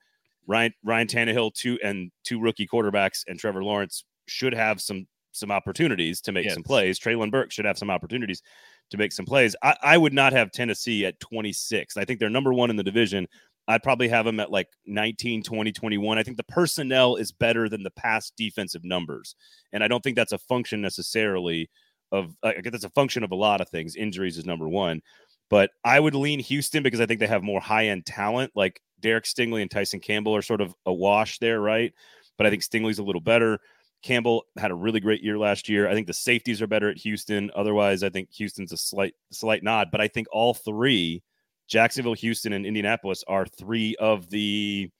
Ryan 0.48 0.72
Ryan 0.82 1.06
Tannehill 1.06 1.54
two 1.54 1.78
and 1.84 2.10
two 2.24 2.40
rookie 2.40 2.66
quarterbacks 2.66 3.22
and 3.28 3.38
Trevor 3.38 3.62
Lawrence 3.62 4.04
should 4.26 4.54
have 4.54 4.80
some 4.80 5.06
some 5.32 5.50
opportunities 5.52 6.20
to 6.22 6.32
make 6.32 6.50
some 6.50 6.62
plays. 6.62 6.98
Treylon 6.98 7.30
Burke 7.30 7.52
should 7.52 7.66
have 7.66 7.78
some 7.78 7.90
opportunities 7.90 8.42
to 8.90 8.96
make 8.96 9.12
some 9.12 9.26
plays. 9.26 9.54
I, 9.62 9.76
I 9.82 9.98
would 9.98 10.12
not 10.12 10.32
have 10.32 10.50
Tennessee 10.50 11.06
at 11.06 11.20
26. 11.20 11.96
I 11.96 12.04
think 12.04 12.18
they're 12.18 12.30
number 12.30 12.52
one 12.52 12.70
in 12.70 12.76
the 12.76 12.82
division. 12.82 13.28
I'd 13.68 13.82
probably 13.82 14.08
have 14.08 14.24
them 14.24 14.40
at 14.40 14.50
like 14.50 14.68
19, 14.86 15.42
20, 15.42 15.72
21. 15.72 16.18
I 16.18 16.22
think 16.22 16.38
the 16.38 16.44
personnel 16.44 17.16
is 17.16 17.30
better 17.30 17.68
than 17.68 17.82
the 17.82 17.90
past 17.90 18.32
defensive 18.36 18.82
numbers. 18.82 19.36
And 19.72 19.84
I 19.84 19.88
don't 19.88 20.02
think 20.02 20.16
that's 20.16 20.32
a 20.32 20.38
function 20.38 20.80
necessarily 20.80 21.68
of, 22.10 22.34
I 22.42 22.54
guess 22.54 22.72
that's 22.72 22.84
a 22.84 22.90
function 22.90 23.22
of 23.22 23.30
a 23.30 23.36
lot 23.36 23.60
of 23.60 23.68
things. 23.68 23.94
Injuries 23.94 24.38
is 24.38 24.46
number 24.46 24.68
one. 24.68 25.02
But 25.50 25.70
I 25.84 25.98
would 25.98 26.14
lean 26.14 26.40
Houston 26.40 26.82
because 26.82 27.00
I 27.00 27.06
think 27.06 27.20
they 27.20 27.26
have 27.26 27.42
more 27.42 27.60
high 27.60 27.86
end 27.86 28.06
talent. 28.06 28.52
Like 28.54 28.80
Derek 29.00 29.24
Stingley 29.24 29.62
and 29.62 29.70
Tyson 29.70 30.00
Campbell 30.00 30.36
are 30.36 30.42
sort 30.42 30.60
of 30.60 30.74
a 30.84 30.92
wash 30.92 31.38
there, 31.38 31.60
right? 31.60 31.92
But 32.36 32.46
I 32.46 32.50
think 32.50 32.62
Stingley's 32.62 32.98
a 32.98 33.02
little 33.02 33.20
better. 33.20 33.58
Campbell 34.02 34.44
had 34.56 34.70
a 34.70 34.74
really 34.74 35.00
great 35.00 35.22
year 35.22 35.38
last 35.38 35.68
year. 35.68 35.88
I 35.88 35.94
think 35.94 36.06
the 36.06 36.12
safeties 36.12 36.62
are 36.62 36.66
better 36.66 36.88
at 36.88 36.98
Houston. 36.98 37.50
Otherwise, 37.56 38.02
I 38.02 38.10
think 38.10 38.30
Houston's 38.32 38.72
a 38.72 38.76
slight 38.76 39.14
slight 39.32 39.62
nod. 39.62 39.88
But 39.90 40.00
I 40.00 40.08
think 40.08 40.28
all 40.30 40.54
three, 40.54 41.22
Jacksonville, 41.66 42.14
Houston, 42.14 42.52
and 42.52 42.64
Indianapolis, 42.64 43.24
are 43.26 43.46
three 43.46 43.96
of 43.96 44.30
the 44.30 44.90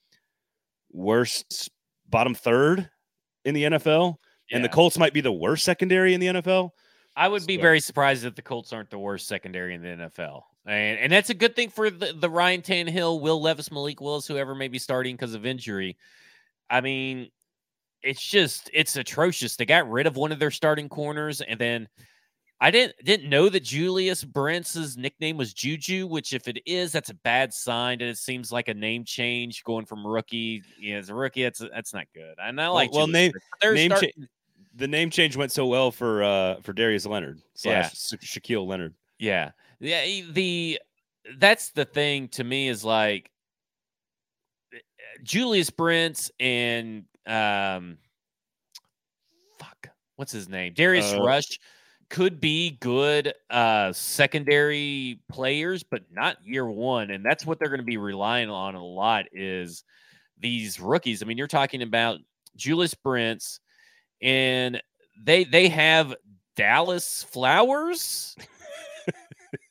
worst 0.91 1.71
bottom 2.09 2.35
third 2.35 2.91
in 3.45 3.55
the 3.55 3.65
NFL. 3.65 4.17
And 4.51 4.65
the 4.65 4.69
Colts 4.69 4.99
might 4.99 5.13
be 5.13 5.21
the 5.21 5.33
worst 5.33 5.65
secondary 5.65 6.15
in 6.15 6.21
the 6.21 6.27
NFL. 6.29 6.71
I 7.19 7.27
would 7.27 7.45
be 7.47 7.57
So- 7.57 7.63
very 7.63 7.81
surprised 7.81 8.25
if 8.25 8.35
the 8.37 8.43
Colts 8.43 8.73
aren't 8.73 8.91
the 8.91 8.99
worst 8.99 9.27
secondary 9.27 9.75
in 9.75 9.83
the 9.83 9.89
NFL. 9.89 10.45
And 10.67 10.99
and 10.99 11.13
that's 11.13 11.31
a 11.31 11.35
good 11.35 11.57
thing 11.57 11.71
for 11.71 11.91
the, 11.91 12.13
the 12.13 12.31
Ryan 12.31 12.63
Tannehill, 12.63 13.21
Will 13.21 13.41
Levis, 13.43 13.73
Malik 13.73 14.01
Willis, 14.01 14.27
whoever 14.27 14.55
may 14.55 14.69
be 14.69 14.79
starting 14.79 15.17
because 15.17 15.35
of 15.35 15.45
injury. 15.47 15.97
I 16.71 16.81
mean, 16.81 17.31
it's 18.03 18.23
just 18.23 18.71
it's 18.73 18.95
atrocious. 18.97 19.57
They 19.57 19.65
got 19.65 19.91
rid 19.91 20.07
of 20.07 20.17
one 20.17 20.31
of 20.31 20.39
their 20.39 20.51
starting 20.51 20.89
corners, 20.89 21.41
and 21.41 21.59
then 21.59 21.89
I 22.61 22.71
didn't 22.71 22.95
didn't 23.03 23.31
know 23.31 23.49
that 23.49 23.63
Julius 23.65 24.23
Brents's 24.25 24.97
nickname 24.99 25.37
was 25.39 25.55
Juju, 25.55 26.07
which 26.07 26.33
if 26.33 26.47
it 26.49 26.59
is, 26.67 26.93
that's 26.93 27.11
a 27.11 27.15
bad 27.15 27.55
sign. 27.55 28.01
And 28.03 28.11
it 28.11 28.19
seems 28.19 28.53
like 28.53 28.69
a 28.69 28.75
name 28.75 29.05
change 29.05 29.65
going 29.65 29.87
from 29.87 30.07
rookie 30.07 30.63
you 30.79 30.93
know, 30.93 30.99
as 30.99 31.09
a 31.09 31.15
rookie. 31.15 31.45
That's 31.45 31.61
that's 31.61 31.95
not 31.95 32.07
good. 32.15 32.35
And 32.41 32.61
I 32.61 32.69
like 32.69 32.93
well, 32.93 33.07
Julius 33.07 33.33
name- 33.33 33.33
Brents, 33.63 33.75
name 33.77 33.91
cha- 33.91 34.27
The 34.79 34.87
name 34.87 35.11
change 35.11 35.37
went 35.37 35.51
so 35.51 35.67
well 35.67 35.91
for 35.91 36.23
uh 36.23 36.61
for 36.63 36.73
Darius 36.73 37.05
Leonard 37.05 37.43
slash 37.55 37.99
Sha- 37.99 38.17
Shaquille 38.17 38.67
Leonard. 38.67 38.95
Yeah. 39.19 39.51
Yeah. 39.81 40.23
The 40.31 40.81
that's 41.37 41.71
the 41.71 41.85
thing 41.85 42.29
to 42.29 42.45
me 42.45 42.69
is 42.69 42.85
like 42.85 43.31
Julius 45.25 45.71
Brents 45.71 46.31
and 46.39 47.05
um 47.27 47.99
fuck, 49.59 49.89
what's 50.15 50.31
his 50.33 50.49
name? 50.49 50.75
Darius 50.75 51.13
Uh, 51.13 51.23
Rush 51.23 51.59
could 52.09 52.41
be 52.41 52.79
good 52.81 53.35
uh 53.51 53.93
secondary 53.93 55.21
players, 55.29 55.83
but 55.83 56.03
not 56.13 56.37
year 56.45 56.71
one. 56.71 57.11
And 57.11 57.25
that's 57.25 57.45
what 57.45 57.59
they're 57.59 57.69
going 57.69 57.81
to 57.81 57.85
be 57.85 57.97
relying 57.97 58.49
on 58.49 58.77
a 58.77 58.85
lot 58.85 59.25
is 59.33 59.83
these 60.39 60.79
rookies. 60.79 61.21
I 61.21 61.27
mean, 61.27 61.37
you're 61.37 61.49
talking 61.49 61.83
about 61.83 62.21
Julius 62.55 62.95
Brents 62.95 63.59
and 64.23 64.83
they 65.23 65.45
they 65.45 65.69
have 65.69 66.15
Dallas 66.57 67.25
Flowers. 67.25 68.37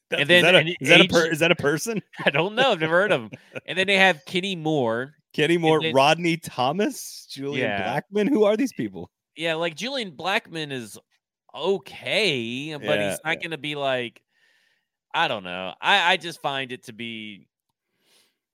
That- 0.09 0.21
And 0.21 0.29
then 0.29 0.37
is 0.37 0.43
that 0.43 0.55
a, 0.55 0.77
is 0.79 0.87
that 0.89 1.01
a, 1.01 1.07
per, 1.09 1.25
is 1.25 1.39
that 1.39 1.51
a 1.51 1.55
person? 1.55 2.01
I 2.25 2.29
don't 2.29 2.55
know. 2.55 2.71
I've 2.71 2.79
never 2.79 2.93
heard 3.01 3.11
of 3.11 3.23
him. 3.23 3.31
And 3.65 3.77
then 3.77 3.87
they 3.87 3.97
have 3.97 4.21
Kenny 4.25 4.55
Moore. 4.55 5.15
Kenny 5.33 5.57
Moore, 5.57 5.81
then- 5.81 5.93
Rodney 5.93 6.37
Thomas, 6.37 7.27
Julian 7.29 7.67
Yeah. 7.69 7.83
Blackman. 7.83 8.27
Who 8.27 8.45
are 8.45 8.55
these 8.55 8.71
people? 8.71 9.11
Yeah, 9.35 9.55
like 9.55 9.75
Julian 9.75 10.11
Blackmon 10.11 10.71
is 10.71 10.97
okay, 11.53 12.73
but 12.77 12.83
Yeah, 12.85 13.09
he's 13.09 13.19
not 13.25 13.41
going 13.41 13.51
to 13.51 13.57
be 13.57 13.75
like, 13.75 14.21
I 15.13 15.27
don't 15.27 15.43
know. 15.43 15.73
I, 15.81 16.13
I 16.13 16.17
just 16.17 16.41
find 16.41 16.71
it 16.71 16.85
to 16.85 16.93
be, 16.93 17.49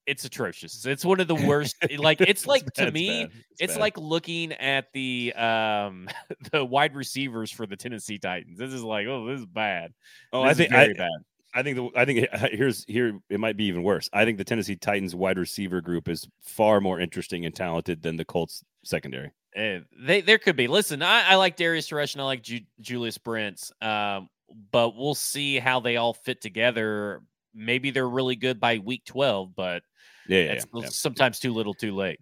it's 0.05 0.25
atrocious. 0.25 0.85
It's 0.85 1.05
one 1.05 1.19
of 1.19 1.27
the 1.27 1.35
worst. 1.35 1.75
like, 1.97 2.21
it's 2.21 2.45
like 2.45 2.65
bad, 2.75 2.85
to 2.85 2.91
me, 2.91 3.23
bad, 3.25 3.31
it's 3.59 3.73
bad. 3.73 3.79
like 3.81 3.97
looking 3.97 4.51
at 4.53 4.91
the 4.93 5.33
um 5.33 6.09
the 6.51 6.63
wide 6.63 6.95
receivers 6.95 7.51
for 7.51 7.65
the 7.65 7.75
Tennessee 7.75 8.19
Titans. 8.19 8.57
This 8.57 8.73
is 8.73 8.83
like, 8.83 9.07
oh, 9.07 9.25
this 9.27 9.39
is 9.39 9.45
bad. 9.45 9.93
oh, 10.31 10.43
This 10.43 10.51
I 10.51 10.53
think 10.53 10.71
very 10.71 10.93
I, 10.95 10.97
bad. 10.97 11.11
I 11.55 11.61
think 11.63 11.77
the, 11.77 11.89
I 11.99 12.05
think 12.05 12.27
here's 12.51 12.83
here 12.85 13.19
it 13.29 13.39
might 13.39 13.57
be 13.57 13.65
even 13.65 13.83
worse. 13.83 14.09
I 14.11 14.25
think 14.25 14.37
the 14.37 14.43
Tennessee 14.43 14.75
Titans 14.75 15.15
wide 15.15 15.37
receiver 15.37 15.81
group 15.81 16.09
is 16.09 16.27
far 16.41 16.81
more 16.81 16.99
interesting 16.99 17.45
and 17.45 17.53
talented 17.55 18.01
than 18.01 18.17
the 18.17 18.25
Colts 18.25 18.63
secondary. 18.83 19.31
Eh, 19.55 19.79
they 19.99 20.21
there 20.21 20.39
could 20.39 20.55
be. 20.55 20.67
Listen, 20.67 21.03
I, 21.03 21.29
I 21.29 21.35
like 21.35 21.55
Darius 21.55 21.91
Rush 21.91 22.15
and 22.15 22.21
I 22.21 22.25
like 22.25 22.41
Ju- 22.41 22.61
Julius 22.81 23.19
Brents, 23.19 23.71
um, 23.81 24.29
but 24.71 24.95
we'll 24.95 25.13
see 25.13 25.59
how 25.59 25.79
they 25.79 25.97
all 25.97 26.13
fit 26.13 26.41
together. 26.41 27.21
Maybe 27.53 27.91
they're 27.91 28.09
really 28.09 28.35
good 28.35 28.59
by 28.59 28.79
week 28.79 29.03
twelve, 29.05 29.55
but 29.55 29.83
Yeah, 30.27 30.39
yeah, 30.39 30.51
it's 30.53 30.65
yeah, 30.73 30.81
yeah. 30.83 30.89
sometimes 30.89 31.39
too 31.39 31.53
little, 31.53 31.73
too 31.73 31.95
late. 31.95 32.19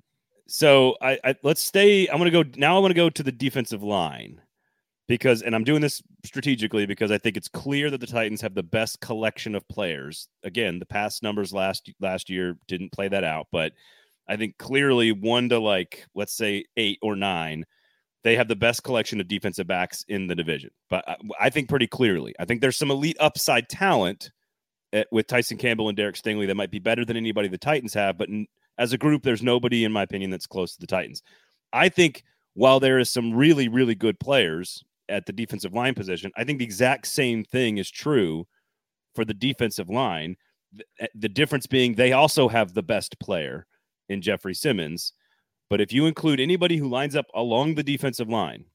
So 0.48 0.98
I, 1.02 1.18
I 1.24 1.36
let's 1.44 1.62
stay. 1.62 2.08
I'm 2.08 2.18
gonna 2.18 2.32
go 2.32 2.44
now. 2.58 2.76
I 2.76 2.80
want 2.80 2.92
to 2.92 2.96
go 2.96 3.10
to 3.10 3.24
the 3.24 3.32
defensive 3.32 3.84
line 3.84 4.42
because, 5.08 5.42
and 5.42 5.56
I'm 5.56 5.64
doing 5.64 5.82
this 5.82 6.02
strategically 6.26 6.86
because 6.86 7.12
I 7.12 7.18
think 7.18 7.38
it's 7.38 7.48
clear 7.48 7.90
that 7.90 8.00
the 8.00 8.08
Titans 8.08 8.42
have 8.42 8.54
the 8.54 8.64
best 8.64 9.00
collection 9.00 9.56
of 9.56 9.68
players. 9.68 10.28
Again, 10.44 10.80
the 10.80 10.86
past 10.86 11.24
numbers 11.24 11.54
last 11.54 11.90
last 12.00 12.30
year 12.30 12.58
didn't 12.68 12.92
play 12.92 13.08
that 13.08 13.24
out, 13.24 13.48
but 13.52 13.74
I 14.28 14.36
think 14.38 14.58
clearly 14.58 15.12
one 15.12 15.50
to 15.50 15.60
like 15.60 16.06
let's 16.16 16.34
say 16.34 16.66
eight 16.78 17.00
or 17.02 17.16
nine, 17.16 17.66
they 18.24 18.36
have 18.36 18.48
the 18.48 18.56
best 18.56 18.84
collection 18.84 19.20
of 19.22 19.28
defensive 19.28 19.68
backs 19.68 20.04
in 20.08 20.28
the 20.28 20.36
division. 20.36 20.72
But 20.90 21.08
I, 21.08 21.18
I 21.40 21.50
think 21.50 21.70
pretty 21.70 21.88
clearly, 21.88 22.36
I 22.40 22.46
think 22.46 22.62
there's 22.62 22.78
some 22.78 22.92
elite 22.92 23.18
upside 23.20 23.70
talent 23.70 24.32
with 25.12 25.28
Tyson 25.28 25.58
Campbell 25.58 25.88
and 25.90 25.98
Derek 25.98 26.16
Stingley 26.16 26.48
that 26.48 26.56
might 26.56 26.72
be 26.72 26.80
better 26.80 27.06
than 27.06 27.18
anybody 27.18 27.48
the 27.48 27.58
Titans 27.58 27.94
have, 27.94 28.18
but. 28.18 28.30
N- 28.30 28.48
as 28.78 28.94
a 28.94 28.98
group, 28.98 29.22
there's 29.22 29.44
nobody, 29.44 29.84
in 29.84 29.92
my 29.92 30.02
opinion, 30.02 30.32
that's 30.32 30.48
close 30.48 30.74
to 30.74 30.80
the 30.80 30.88
Titans. 30.88 31.22
I 31.74 31.88
think 31.90 32.24
while 32.54 32.80
there 32.80 33.00
is 33.00 33.10
some 33.10 33.34
really, 33.34 33.68
really 33.68 33.96
good 33.96 34.20
players 34.20 34.84
at 35.10 35.26
the 35.26 35.34
defensive 35.34 35.74
line 35.74 35.94
position, 35.94 36.32
I 36.36 36.44
think 36.44 36.60
the 36.60 36.66
exact 36.66 37.08
same 37.08 37.44
thing 37.44 37.78
is 37.78 37.92
true 37.92 38.48
for 39.16 39.26
the 39.26 39.34
defensive 39.34 39.90
line. 39.90 40.36
The, 40.74 40.86
eh, 41.00 41.08
the 41.16 41.30
difference 41.30 41.68
being 41.68 41.94
they 41.94 42.14
also 42.14 42.48
have 42.48 42.74
the 42.74 42.84
best 42.84 43.20
player 43.20 43.68
in 44.10 44.22
Jeffrey 44.22 44.56
Simmons. 44.56 45.14
But 45.70 45.82
if 45.82 45.94
you 45.94 46.06
include 46.06 46.40
anybody 46.40 46.78
who 46.78 46.90
lines 46.90 47.16
up 47.16 47.28
along 47.34 47.76
the 47.76 47.84
defensive 47.84 48.30
line, 48.30 48.66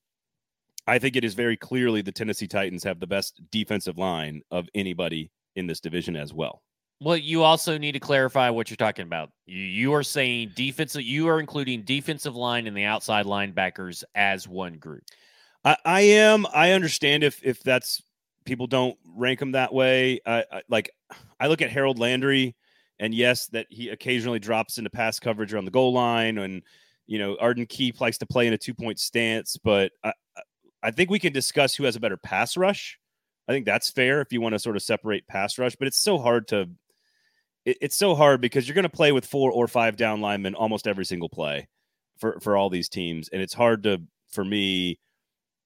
I 0.87 0.99
think 0.99 1.17
it 1.17 1.25
is 1.25 1.35
very 1.35 1.57
clearly 1.57 2.01
the 2.01 2.13
Tennessee 2.13 2.47
Titans 2.47 2.85
have 2.85 3.01
the 3.01 3.07
best 3.07 3.41
defensive 3.51 3.99
line 3.99 4.43
of 4.51 4.69
anybody 4.75 5.31
in 5.57 5.67
this 5.67 5.81
division 5.81 6.17
as 6.17 6.33
well. 6.33 6.63
Well, 7.01 7.17
you 7.17 7.43
also 7.43 7.77
need 7.77 7.93
to 7.93 8.01
clarify 8.01 8.49
what 8.49 8.71
you're 8.71 8.77
talking 8.77 9.05
about. 9.05 9.31
You, 9.45 9.59
you 9.59 9.95
are 9.95 10.03
saying 10.03 10.53
defensive. 10.55 11.03
You 11.03 11.29
are 11.29 11.41
including 11.41 11.83
defensive 11.83 12.35
line 12.35 12.67
and 12.67 12.77
the 12.77 12.85
outside 12.85 13.27
linebackers 13.27 14.03
as 14.15 14.49
one 14.49 14.79
group. 14.79 15.03
I, 15.65 15.77
I 15.85 16.01
am. 16.03 16.47
I 16.55 16.73
understand 16.73 17.23
if 17.23 17.43
if 17.43 17.63
that's 17.63 18.03
people 18.47 18.67
don't 18.67 18.97
rank 19.05 19.41
them 19.41 19.53
that 19.53 19.75
way. 19.75 20.21
I, 20.25 20.45
I 20.51 20.63
like. 20.69 20.91
I 21.39 21.49
look 21.49 21.61
at 21.61 21.71
Harold 21.71 21.99
Landry, 21.99 22.57
and 22.99 23.15
yes, 23.15 23.49
that 23.49 23.67
he 23.69 23.91
occasionally 23.91 24.39
drops 24.39 24.79
into 24.79 24.89
pass 24.89 25.21
coverage 25.21 25.53
around 25.53 25.67
the 25.67 25.71
goal 25.71 25.93
line, 25.93 26.39
and 26.39 26.63
you 27.07 27.19
know 27.19 27.37
Arden 27.39 27.67
Key 27.67 27.93
likes 28.01 28.17
to 28.19 28.27
play 28.27 28.47
in 28.47 28.55
a 28.55 28.59
two 28.59 28.73
point 28.73 28.99
stance. 28.99 29.59
But 29.59 29.93
I, 30.03 30.15
I 30.83 30.93
think 30.93 31.11
we 31.11 31.19
can 31.19 31.35
discuss 31.35 31.75
who 31.75 31.85
has 31.85 31.97
a 31.97 32.01
better 32.01 32.17
pass 32.17 32.57
rush. 32.57 32.99
I 33.49 33.53
think 33.53 33.67
that's 33.67 33.91
fair 33.91 34.21
if 34.21 34.33
you 34.33 34.41
want 34.41 34.55
to 34.55 34.59
sort 34.59 34.77
of 34.77 34.83
separate 34.83 35.27
pass 35.29 35.59
rush, 35.59 35.77
but 35.77 35.89
it's 35.89 35.99
so 35.99 36.19
hard 36.19 36.49
to 36.49 36.69
it, 37.65 37.79
it's 37.81 37.97
so 37.97 38.15
hard 38.15 38.41
because 38.41 38.67
you're 38.67 38.75
going 38.75 38.85
to 38.85 38.89
play 38.89 39.13
with 39.13 39.27
four 39.27 39.51
or 39.51 39.69
five 39.69 39.97
down 39.97 40.21
linemen 40.21 40.55
almost 40.55 40.87
every 40.87 41.05
single 41.05 41.29
play 41.29 41.69
for 42.19 42.41
for 42.41 42.57
all 42.57 42.71
these 42.71 42.89
teams, 42.89 43.29
and 43.29 43.43
it's 43.43 43.55
hard 43.55 43.83
to 43.83 44.03
for 44.31 44.45
me. 44.45 44.99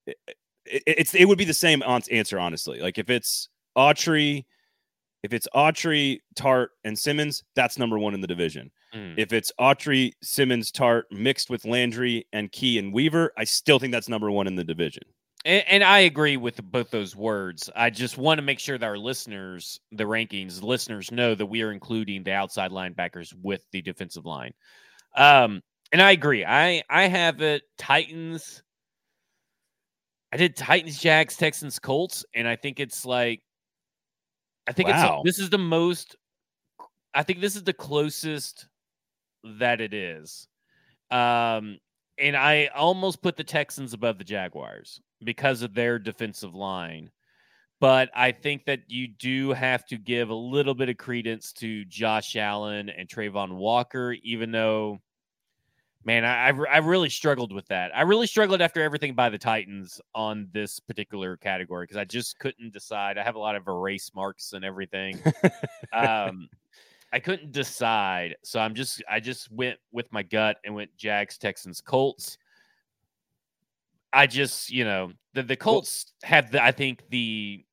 It, 0.05 0.17
it, 0.65 0.83
it's 0.85 1.15
it 1.15 1.25
would 1.25 1.37
be 1.37 1.45
the 1.45 1.53
same 1.53 1.81
answer 1.83 2.39
honestly. 2.39 2.79
Like 2.79 2.97
if 2.97 3.09
it's 3.09 3.49
Autry, 3.77 4.45
if 5.23 5.33
it's 5.33 5.47
Autry, 5.55 6.19
Tart, 6.35 6.71
and 6.83 6.97
Simmons, 6.97 7.43
that's 7.55 7.77
number 7.77 7.97
one 7.97 8.13
in 8.13 8.21
the 8.21 8.27
division. 8.27 8.71
Mm. 8.93 9.15
If 9.17 9.33
it's 9.33 9.51
Autry, 9.59 10.11
Simmons, 10.21 10.71
Tart 10.71 11.05
mixed 11.11 11.49
with 11.49 11.65
Landry 11.65 12.27
and 12.33 12.51
Key 12.51 12.77
and 12.79 12.93
Weaver, 12.93 13.31
I 13.37 13.45
still 13.45 13.79
think 13.79 13.91
that's 13.91 14.09
number 14.09 14.29
one 14.29 14.47
in 14.47 14.55
the 14.55 14.63
division. 14.63 15.03
And, 15.43 15.63
and, 15.67 15.83
I 15.83 15.99
agree 15.99 16.37
with 16.37 16.61
both 16.63 16.91
those 16.91 17.15
words. 17.15 17.69
I 17.75 17.89
just 17.89 18.17
want 18.17 18.37
to 18.37 18.43
make 18.43 18.59
sure 18.59 18.77
that 18.77 18.85
our 18.85 18.97
listeners, 18.97 19.79
the 19.91 20.03
rankings, 20.03 20.61
listeners 20.61 21.11
know 21.11 21.33
that 21.33 21.45
we 21.45 21.63
are 21.63 21.71
including 21.71 22.23
the 22.23 22.33
outside 22.33 22.71
linebackers 22.71 23.33
with 23.41 23.63
the 23.71 23.81
defensive 23.81 24.25
line. 24.25 24.53
Um, 25.15 25.61
and 25.91 26.01
I 26.01 26.11
agree. 26.11 26.45
I 26.45 26.83
I 26.89 27.07
have 27.07 27.41
it 27.41 27.63
Titans. 27.77 28.61
I 30.31 30.37
did 30.37 30.55
Titans, 30.55 30.99
Jags, 30.99 31.35
Texans, 31.35 31.79
Colts, 31.79 32.23
and 32.33 32.47
I 32.47 32.55
think 32.55 32.79
it's 32.79 33.05
like, 33.05 33.41
I 34.67 34.71
think 34.71 34.87
wow. 34.89 35.21
it's 35.25 35.37
this 35.37 35.43
is 35.43 35.49
the 35.49 35.57
most. 35.57 36.15
I 37.13 37.23
think 37.23 37.41
this 37.41 37.55
is 37.55 37.63
the 37.63 37.73
closest 37.73 38.67
that 39.59 39.81
it 39.81 39.93
is. 39.93 40.47
Um, 41.09 41.79
and 42.17 42.37
I 42.37 42.69
almost 42.73 43.21
put 43.21 43.35
the 43.35 43.43
Texans 43.43 43.93
above 43.93 44.17
the 44.17 44.23
Jaguars 44.23 45.01
because 45.23 45.61
of 45.61 45.73
their 45.73 45.99
defensive 45.99 46.55
line. 46.55 47.11
But 47.79 48.11
I 48.15 48.31
think 48.31 48.65
that 48.65 48.81
you 48.87 49.07
do 49.07 49.53
have 49.53 49.85
to 49.87 49.97
give 49.97 50.29
a 50.29 50.35
little 50.35 50.75
bit 50.75 50.89
of 50.89 50.97
credence 50.97 51.51
to 51.53 51.83
Josh 51.85 52.35
Allen 52.35 52.89
and 52.89 53.09
Travon 53.09 53.53
Walker, 53.53 54.15
even 54.21 54.51
though, 54.51 54.99
man, 56.05 56.23
I, 56.23 56.49
I 56.49 56.77
really 56.77 57.09
struggled 57.09 57.51
with 57.51 57.65
that. 57.69 57.89
I 57.95 58.03
really 58.03 58.27
struggled 58.27 58.61
after 58.61 58.83
everything 58.83 59.15
by 59.15 59.29
the 59.29 59.39
Titans 59.39 59.99
on 60.13 60.47
this 60.53 60.79
particular 60.79 61.37
category 61.37 61.85
because 61.85 61.97
I 61.97 62.05
just 62.05 62.37
couldn't 62.37 62.71
decide. 62.71 63.17
I 63.17 63.23
have 63.23 63.35
a 63.35 63.39
lot 63.39 63.55
of 63.55 63.67
erase 63.67 64.11
marks 64.13 64.53
and 64.53 64.63
everything. 64.63 65.19
um, 65.91 66.49
I 67.13 67.19
couldn't 67.19 67.51
decide, 67.51 68.35
so 68.43 68.59
I'm 68.59 68.73
just 68.73 69.03
I 69.09 69.19
just 69.19 69.51
went 69.51 69.79
with 69.91 70.11
my 70.13 70.23
gut 70.23 70.57
and 70.63 70.73
went 70.73 70.95
Jags, 70.97 71.37
Texans, 71.37 71.81
Colts. 71.81 72.37
I 74.13 74.27
just, 74.27 74.69
you 74.69 74.83
know, 74.83 75.11
the 75.33 75.43
the 75.43 75.55
Colts 75.55 76.13
well, 76.23 76.29
have 76.29 76.51
the 76.51 76.63
I 76.63 76.71
think 76.71 77.03
the 77.09 77.63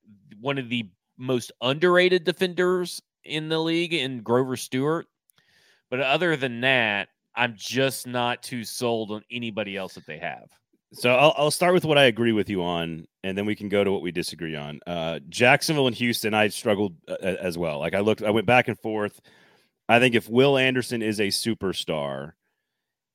one 0.40 0.59
of 0.59 0.68
the 0.68 0.88
most 1.16 1.53
underrated 1.61 2.24
defenders 2.24 3.03
in 3.24 3.48
the 3.48 3.59
league 3.59 3.92
in 3.92 4.22
Grover 4.22 4.57
Stewart. 4.57 5.07
But 5.90 6.01
other 6.01 6.37
than 6.37 6.61
that, 6.61 7.09
I'm 7.35 7.55
just 7.57 8.07
not 8.07 8.42
too 8.42 8.64
sold 8.64 9.11
on 9.11 9.22
anybody 9.31 9.77
else 9.77 9.94
that 9.94 10.07
they 10.07 10.18
have. 10.18 10.48
So 10.92 11.14
I'll, 11.14 11.35
I'll 11.37 11.51
start 11.51 11.74
with 11.74 11.85
what 11.85 11.98
I 11.98 12.05
agree 12.05 12.33
with 12.33 12.48
you 12.48 12.62
on, 12.62 13.07
and 13.22 13.37
then 13.37 13.44
we 13.44 13.55
can 13.55 13.68
go 13.68 13.85
to 13.85 13.92
what 13.92 14.01
we 14.01 14.11
disagree 14.11 14.57
on. 14.57 14.81
Uh, 14.87 15.20
Jacksonville 15.29 15.87
and 15.87 15.96
Houston, 15.96 16.33
I 16.33 16.48
struggled 16.48 16.94
uh, 17.09 17.16
as 17.20 17.59
well. 17.59 17.79
Like 17.79 17.94
I 17.94 18.01
looked, 18.01 18.22
I 18.22 18.31
went 18.31 18.46
back 18.46 18.68
and 18.68 18.79
forth. 18.79 19.20
I 19.88 19.98
think 19.98 20.14
if 20.14 20.29
Will 20.29 20.57
Anderson 20.57 21.03
is 21.03 21.20
a 21.20 21.29
superstar, 21.29 22.33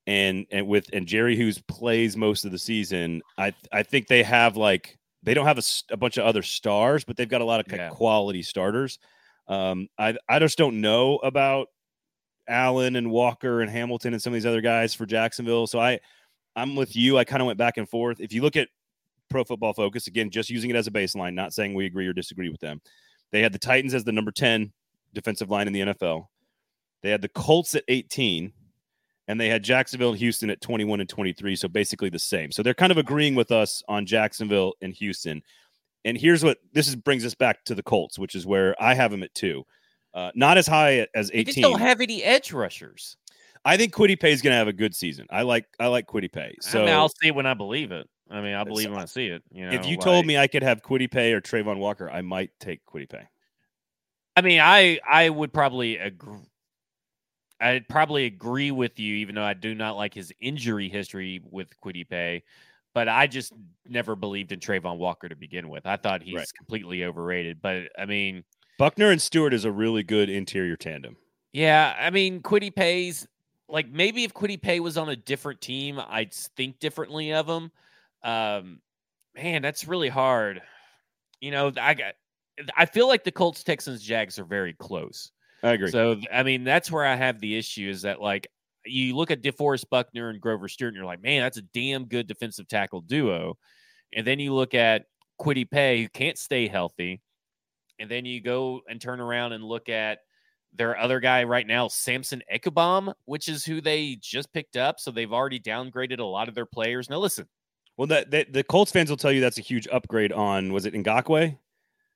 and 0.07 0.45
and 0.51 0.67
with 0.67 0.89
and 0.93 1.07
Jerry 1.07 1.35
Hughes 1.35 1.61
plays 1.67 2.17
most 2.17 2.45
of 2.45 2.51
the 2.51 2.59
season, 2.59 3.21
I 3.37 3.53
I 3.71 3.83
think 3.83 4.07
they 4.07 4.23
have 4.23 4.57
like 4.57 4.97
they 5.23 5.33
don't 5.33 5.45
have 5.45 5.57
a, 5.57 5.63
a 5.91 5.97
bunch 5.97 6.17
of 6.17 6.25
other 6.25 6.43
stars, 6.43 7.03
but 7.03 7.15
they've 7.15 7.29
got 7.29 7.41
a 7.41 7.45
lot 7.45 7.59
of 7.59 7.71
yeah. 7.71 7.89
quality 7.89 8.41
starters. 8.41 8.99
Um, 9.47 9.87
I 9.97 10.15
I 10.27 10.39
just 10.39 10.57
don't 10.57 10.81
know 10.81 11.17
about 11.17 11.67
Allen 12.47 12.95
and 12.95 13.09
Walker 13.09 13.61
and 13.61 13.71
Hamilton 13.71 14.13
and 14.13 14.21
some 14.21 14.33
of 14.33 14.35
these 14.35 14.45
other 14.45 14.61
guys 14.61 14.93
for 14.93 15.05
Jacksonville. 15.05 15.67
So 15.67 15.79
I 15.79 15.99
I'm 16.55 16.75
with 16.75 16.95
you. 16.95 17.17
I 17.17 17.23
kind 17.23 17.41
of 17.41 17.47
went 17.47 17.57
back 17.57 17.77
and 17.77 17.89
forth. 17.89 18.19
If 18.19 18.33
you 18.33 18.41
look 18.41 18.55
at 18.55 18.67
Pro 19.29 19.43
Football 19.43 19.73
Focus 19.73 20.07
again, 20.07 20.29
just 20.29 20.49
using 20.49 20.69
it 20.69 20.75
as 20.75 20.87
a 20.87 20.91
baseline, 20.91 21.33
not 21.33 21.53
saying 21.53 21.73
we 21.73 21.85
agree 21.85 22.07
or 22.07 22.13
disagree 22.13 22.49
with 22.49 22.59
them. 22.59 22.81
They 23.31 23.41
had 23.41 23.53
the 23.53 23.59
Titans 23.59 23.93
as 23.93 24.03
the 24.03 24.11
number 24.11 24.31
10 24.31 24.71
defensive 25.13 25.49
line 25.49 25.67
in 25.67 25.73
the 25.73 25.81
NFL. 25.81 26.27
They 27.01 27.09
had 27.09 27.21
the 27.21 27.29
Colts 27.29 27.73
at 27.73 27.83
18 27.87 28.53
and 29.27 29.39
they 29.39 29.49
had 29.49 29.63
Jacksonville 29.63 30.09
and 30.09 30.19
Houston 30.19 30.49
at 30.49 30.61
21 30.61 30.99
and 30.99 31.09
23, 31.09 31.55
so 31.55 31.67
basically 31.67 32.09
the 32.09 32.19
same. 32.19 32.51
So 32.51 32.61
they're 32.61 32.73
kind 32.73 32.91
of 32.91 32.97
agreeing 32.97 33.35
with 33.35 33.51
us 33.51 33.81
on 33.87 34.05
Jacksonville 34.05 34.73
and 34.81 34.93
Houston. 34.93 35.41
And 36.05 36.17
here's 36.17 36.43
what 36.43 36.57
this 36.73 36.87
is, 36.87 36.95
brings 36.95 37.25
us 37.25 37.33
back 37.33 37.63
to 37.65 37.75
the 37.75 37.83
Colts, 37.83 38.19
which 38.19 38.35
is 38.35 38.45
where 38.45 38.75
I 38.81 38.93
have 38.93 39.11
them 39.11 39.23
at 39.23 39.33
two. 39.33 39.65
Uh, 40.13 40.31
not 40.35 40.57
as 40.57 40.67
high 40.67 41.07
as 41.15 41.31
18. 41.31 41.37
They 41.37 41.43
just 41.45 41.61
don't 41.61 41.79
have 41.79 42.01
any 42.01 42.23
edge 42.23 42.51
rushers. 42.51 43.17
I 43.65 43.77
think 43.77 43.93
Kwity 43.93 44.19
Paye 44.19 44.33
is 44.33 44.41
going 44.41 44.51
to 44.51 44.57
have 44.57 44.67
a 44.67 44.73
good 44.73 44.93
season. 44.93 45.25
I 45.29 45.43
like 45.43 45.65
I 45.79 45.87
like 45.87 46.07
Kwity 46.07 46.31
Paye. 46.31 46.57
So 46.59 46.81
I 46.81 46.85
mean, 46.85 46.93
I'll 46.93 47.09
see 47.09 47.29
it 47.29 47.35
when 47.35 47.45
I 47.45 47.53
believe 47.53 47.91
it. 47.91 48.09
I 48.29 48.41
mean, 48.41 48.53
I 48.55 48.63
believe 48.63 48.89
when 48.89 48.99
I 48.99 49.05
see 49.05 49.27
it. 49.27 49.41
You 49.51 49.65
know, 49.65 49.71
if 49.71 49.85
you 49.85 49.95
like, 49.95 50.01
told 50.03 50.25
me 50.25 50.37
I 50.37 50.47
could 50.47 50.63
have 50.63 50.81
Kwity 50.81 51.09
Paye 51.09 51.33
or 51.33 51.41
Travon 51.41 51.77
Walker, 51.77 52.09
I 52.09 52.21
might 52.21 52.51
take 52.59 52.81
Kwity 52.85 53.09
Paye. 53.09 53.27
I 54.35 54.41
mean, 54.41 54.59
I 54.59 54.99
I 55.09 55.29
would 55.29 55.53
probably 55.53 55.97
agree. 55.97 56.39
I'd 57.59 57.87
probably 57.87 58.25
agree 58.25 58.71
with 58.71 58.99
you, 58.99 59.15
even 59.15 59.35
though 59.35 59.43
I 59.43 59.53
do 59.53 59.73
not 59.73 59.95
like 59.95 60.13
his 60.13 60.33
injury 60.41 60.89
history 60.89 61.41
with 61.49 61.67
Paye. 61.81 62.43
But 62.93 63.07
I 63.07 63.25
just 63.25 63.53
never 63.87 64.15
believed 64.15 64.51
in 64.51 64.59
Travon 64.59 64.97
Walker 64.97 65.27
to 65.27 65.35
begin 65.35 65.69
with. 65.69 65.85
I 65.85 65.97
thought 65.97 66.21
he's 66.21 66.35
right. 66.35 66.53
completely 66.55 67.03
overrated. 67.03 67.59
But 67.61 67.89
I 67.97 68.05
mean, 68.05 68.43
Buckner 68.77 69.09
and 69.09 69.21
Stewart 69.21 69.53
is 69.53 69.65
a 69.65 69.71
really 69.71 70.03
good 70.03 70.29
interior 70.29 70.75
tandem. 70.75 71.17
Yeah, 71.53 71.95
I 71.97 72.09
mean, 72.09 72.41
Kwity 72.41 72.75
Paye's 72.75 73.27
like 73.67 73.89
maybe 73.89 74.23
if 74.23 74.33
Paye 74.61 74.79
was 74.79 74.97
on 74.97 75.09
a 75.09 75.15
different 75.15 75.61
team, 75.61 75.99
I'd 76.07 76.33
think 76.33 76.79
differently 76.79 77.33
of 77.33 77.47
him. 77.47 77.71
Um, 78.23 78.79
man, 79.35 79.61
that's 79.61 79.87
really 79.87 80.09
hard. 80.09 80.61
You 81.41 81.51
know, 81.51 81.71
I 81.79 81.93
got. 81.93 82.13
I 82.77 82.85
feel 82.85 83.07
like 83.07 83.23
the 83.23 83.31
Colts, 83.31 83.63
Texans, 83.63 84.03
Jags 84.03 84.37
are 84.37 84.43
very 84.43 84.73
close. 84.73 85.31
I 85.63 85.71
agree. 85.71 85.89
So 85.89 86.19
I 86.31 86.43
mean, 86.43 86.63
that's 86.63 86.91
where 86.91 87.05
I 87.05 87.15
have 87.15 87.39
the 87.39 87.57
issue 87.57 87.89
is 87.89 88.01
that 88.03 88.21
like 88.21 88.47
you 88.85 89.15
look 89.15 89.31
at 89.31 89.41
DeForest 89.41 89.89
Buckner 89.89 90.29
and 90.29 90.41
Grover 90.41 90.67
Stewart, 90.67 90.89
and 90.89 90.97
you're 90.97 91.05
like, 91.05 91.23
man, 91.23 91.41
that's 91.41 91.57
a 91.57 91.61
damn 91.61 92.05
good 92.05 92.27
defensive 92.27 92.67
tackle 92.67 93.01
duo. 93.01 93.57
And 94.13 94.27
then 94.27 94.39
you 94.39 94.53
look 94.53 94.73
at 94.73 95.05
Kwity 95.41 95.69
Paye, 95.69 96.03
who 96.03 96.09
can't 96.09 96.37
stay 96.37 96.67
healthy. 96.67 97.21
And 97.99 98.11
then 98.11 98.25
you 98.25 98.41
go 98.41 98.81
and 98.89 98.99
turn 98.99 99.19
around 99.19 99.53
and 99.53 99.63
look 99.63 99.87
at 99.87 100.19
their 100.73 100.97
other 100.97 101.19
guy 101.19 101.43
right 101.43 101.65
now, 101.65 101.87
Samson 101.87 102.41
Ebukam, 102.53 103.13
which 103.25 103.47
is 103.47 103.63
who 103.63 103.79
they 103.79 104.17
just 104.19 104.51
picked 104.51 104.75
up. 104.75 104.99
So 104.99 105.11
they've 105.11 105.31
already 105.31 105.59
downgraded 105.59 106.19
a 106.19 106.23
lot 106.23 106.49
of 106.49 106.55
their 106.55 106.65
players. 106.65 107.09
Now, 107.09 107.19
listen. 107.19 107.47
Well, 107.95 108.07
the, 108.07 108.47
the 108.49 108.63
Colts 108.63 108.91
fans 108.91 109.09
will 109.09 109.17
tell 109.17 109.31
you 109.31 109.39
that's 109.39 109.59
a 109.59 109.61
huge 109.61 109.87
upgrade 109.87 110.31
on, 110.33 110.73
was 110.73 110.87
it 110.87 110.95
Ngakoue? 110.95 111.57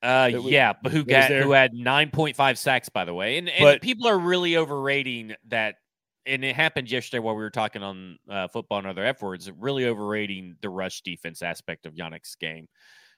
Uh, 0.02 0.30
was, 0.32 0.44
yeah, 0.44 0.72
but 0.80 0.92
who 0.92 1.04
got 1.04 1.30
who 1.30 1.50
had 1.50 1.74
nine 1.74 2.10
point 2.10 2.36
five 2.36 2.58
sacks, 2.58 2.88
by 2.88 3.04
the 3.04 3.14
way, 3.14 3.38
and, 3.38 3.48
and 3.48 3.64
but, 3.64 3.82
people 3.82 4.06
are 4.06 4.18
really 4.18 4.56
overrating 4.56 5.34
that. 5.48 5.76
And 6.24 6.44
it 6.44 6.54
happened 6.54 6.90
yesterday 6.90 7.20
while 7.20 7.34
we 7.34 7.42
were 7.42 7.50
talking 7.50 7.82
on 7.82 8.18
uh, 8.28 8.48
football 8.48 8.78
and 8.78 8.86
other 8.86 9.02
F 9.02 9.22
words. 9.22 9.50
Really 9.50 9.86
overrating 9.86 10.56
the 10.60 10.68
rush 10.68 11.00
defense 11.00 11.40
aspect 11.40 11.86
of 11.86 11.94
Yannick's 11.94 12.34
game. 12.34 12.68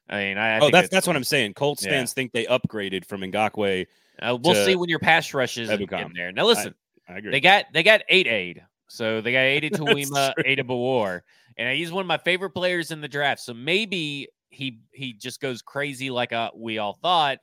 I 0.09 0.25
mean, 0.25 0.39
I, 0.39 0.57
I 0.57 0.61
oh, 0.61 0.71
that's 0.71 0.89
that's 0.89 1.07
what 1.07 1.17
I'm 1.17 1.25
saying. 1.25 1.55
Colts 1.55 1.85
yeah. 1.85 1.91
fans 1.91 2.13
think 2.13 2.33
they 2.33 2.47
upgraded 2.47 3.05
from 3.05 3.23
Ngakoue. 3.23 3.87
Uh, 4.23 4.39
we'll 4.41 4.55
see 4.55 4.77
when 4.77 4.89
your 4.89 4.99
pass 4.99 5.35
rushes 5.35 5.71
in 5.71 5.87
there. 6.15 6.33
Now, 6.33 6.47
listen, 6.47 6.75
I, 7.09 7.15
I, 7.15 7.19
agree. 7.19 7.33
They 7.33 7.41
got 7.41 7.67
they 7.73 7.83
got 7.83 8.03
eight 8.09 8.27
aid, 8.27 8.65
so 8.89 9.21
they 9.21 9.33
got 9.33 9.41
Adetomiwa, 9.41 10.35
Ada 10.45 10.65
Bawar, 10.65 11.21
and 11.57 11.77
he's 11.77 11.93
one 11.93 12.03
of 12.03 12.07
my 12.07 12.19
favorite 12.19 12.51
players 12.51 12.91
in 12.91 13.01
the 13.01 13.09
draft. 13.09 13.41
So 13.41 13.55
maybe 13.55 14.29
he 14.51 14.81
he 14.93 15.13
just 15.13 15.41
goes 15.41 15.63
crazy 15.63 16.11
like 16.11 16.33
uh, 16.33 16.51
we 16.55 16.79
all 16.79 16.99
thought, 17.03 17.39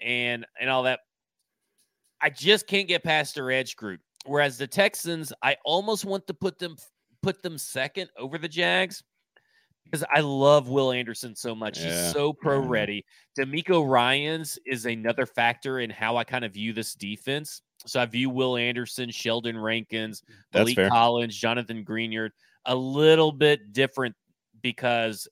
and 0.00 0.46
and 0.60 0.70
all 0.70 0.84
that. 0.84 1.00
I 2.20 2.30
just 2.30 2.66
can't 2.66 2.88
get 2.88 3.02
past 3.02 3.34
their 3.34 3.50
edge 3.50 3.76
group. 3.76 4.00
Whereas 4.24 4.56
the 4.56 4.68
Texans, 4.68 5.32
I 5.42 5.56
almost 5.64 6.04
want 6.04 6.26
to 6.28 6.34
put 6.34 6.58
them 6.58 6.76
put 7.22 7.42
them 7.42 7.58
second 7.58 8.08
over 8.16 8.38
the 8.38 8.48
Jags 8.48 9.02
because 9.84 10.04
I 10.14 10.20
love 10.20 10.68
Will 10.68 10.92
Anderson 10.92 11.34
so 11.34 11.54
much. 11.54 11.78
Yeah, 11.80 11.86
He's 11.86 12.12
so 12.12 12.32
pro 12.32 12.60
ready. 12.60 13.04
DeMeco 13.38 13.88
Ryans 13.88 14.58
is 14.64 14.86
another 14.86 15.26
factor 15.26 15.80
in 15.80 15.90
how 15.90 16.16
I 16.16 16.24
kind 16.24 16.44
of 16.44 16.52
view 16.52 16.72
this 16.72 16.94
defense. 16.94 17.62
So 17.84 18.00
I 18.00 18.06
view 18.06 18.30
Will 18.30 18.56
Anderson, 18.56 19.10
Sheldon 19.10 19.58
Rankins, 19.58 20.22
Malik. 20.54 20.78
Collins, 20.88 21.36
Jonathan 21.36 21.84
Greenard 21.84 22.30
a 22.66 22.74
little 22.74 23.32
bit 23.32 23.72
different 23.72 24.14
because 24.62 25.28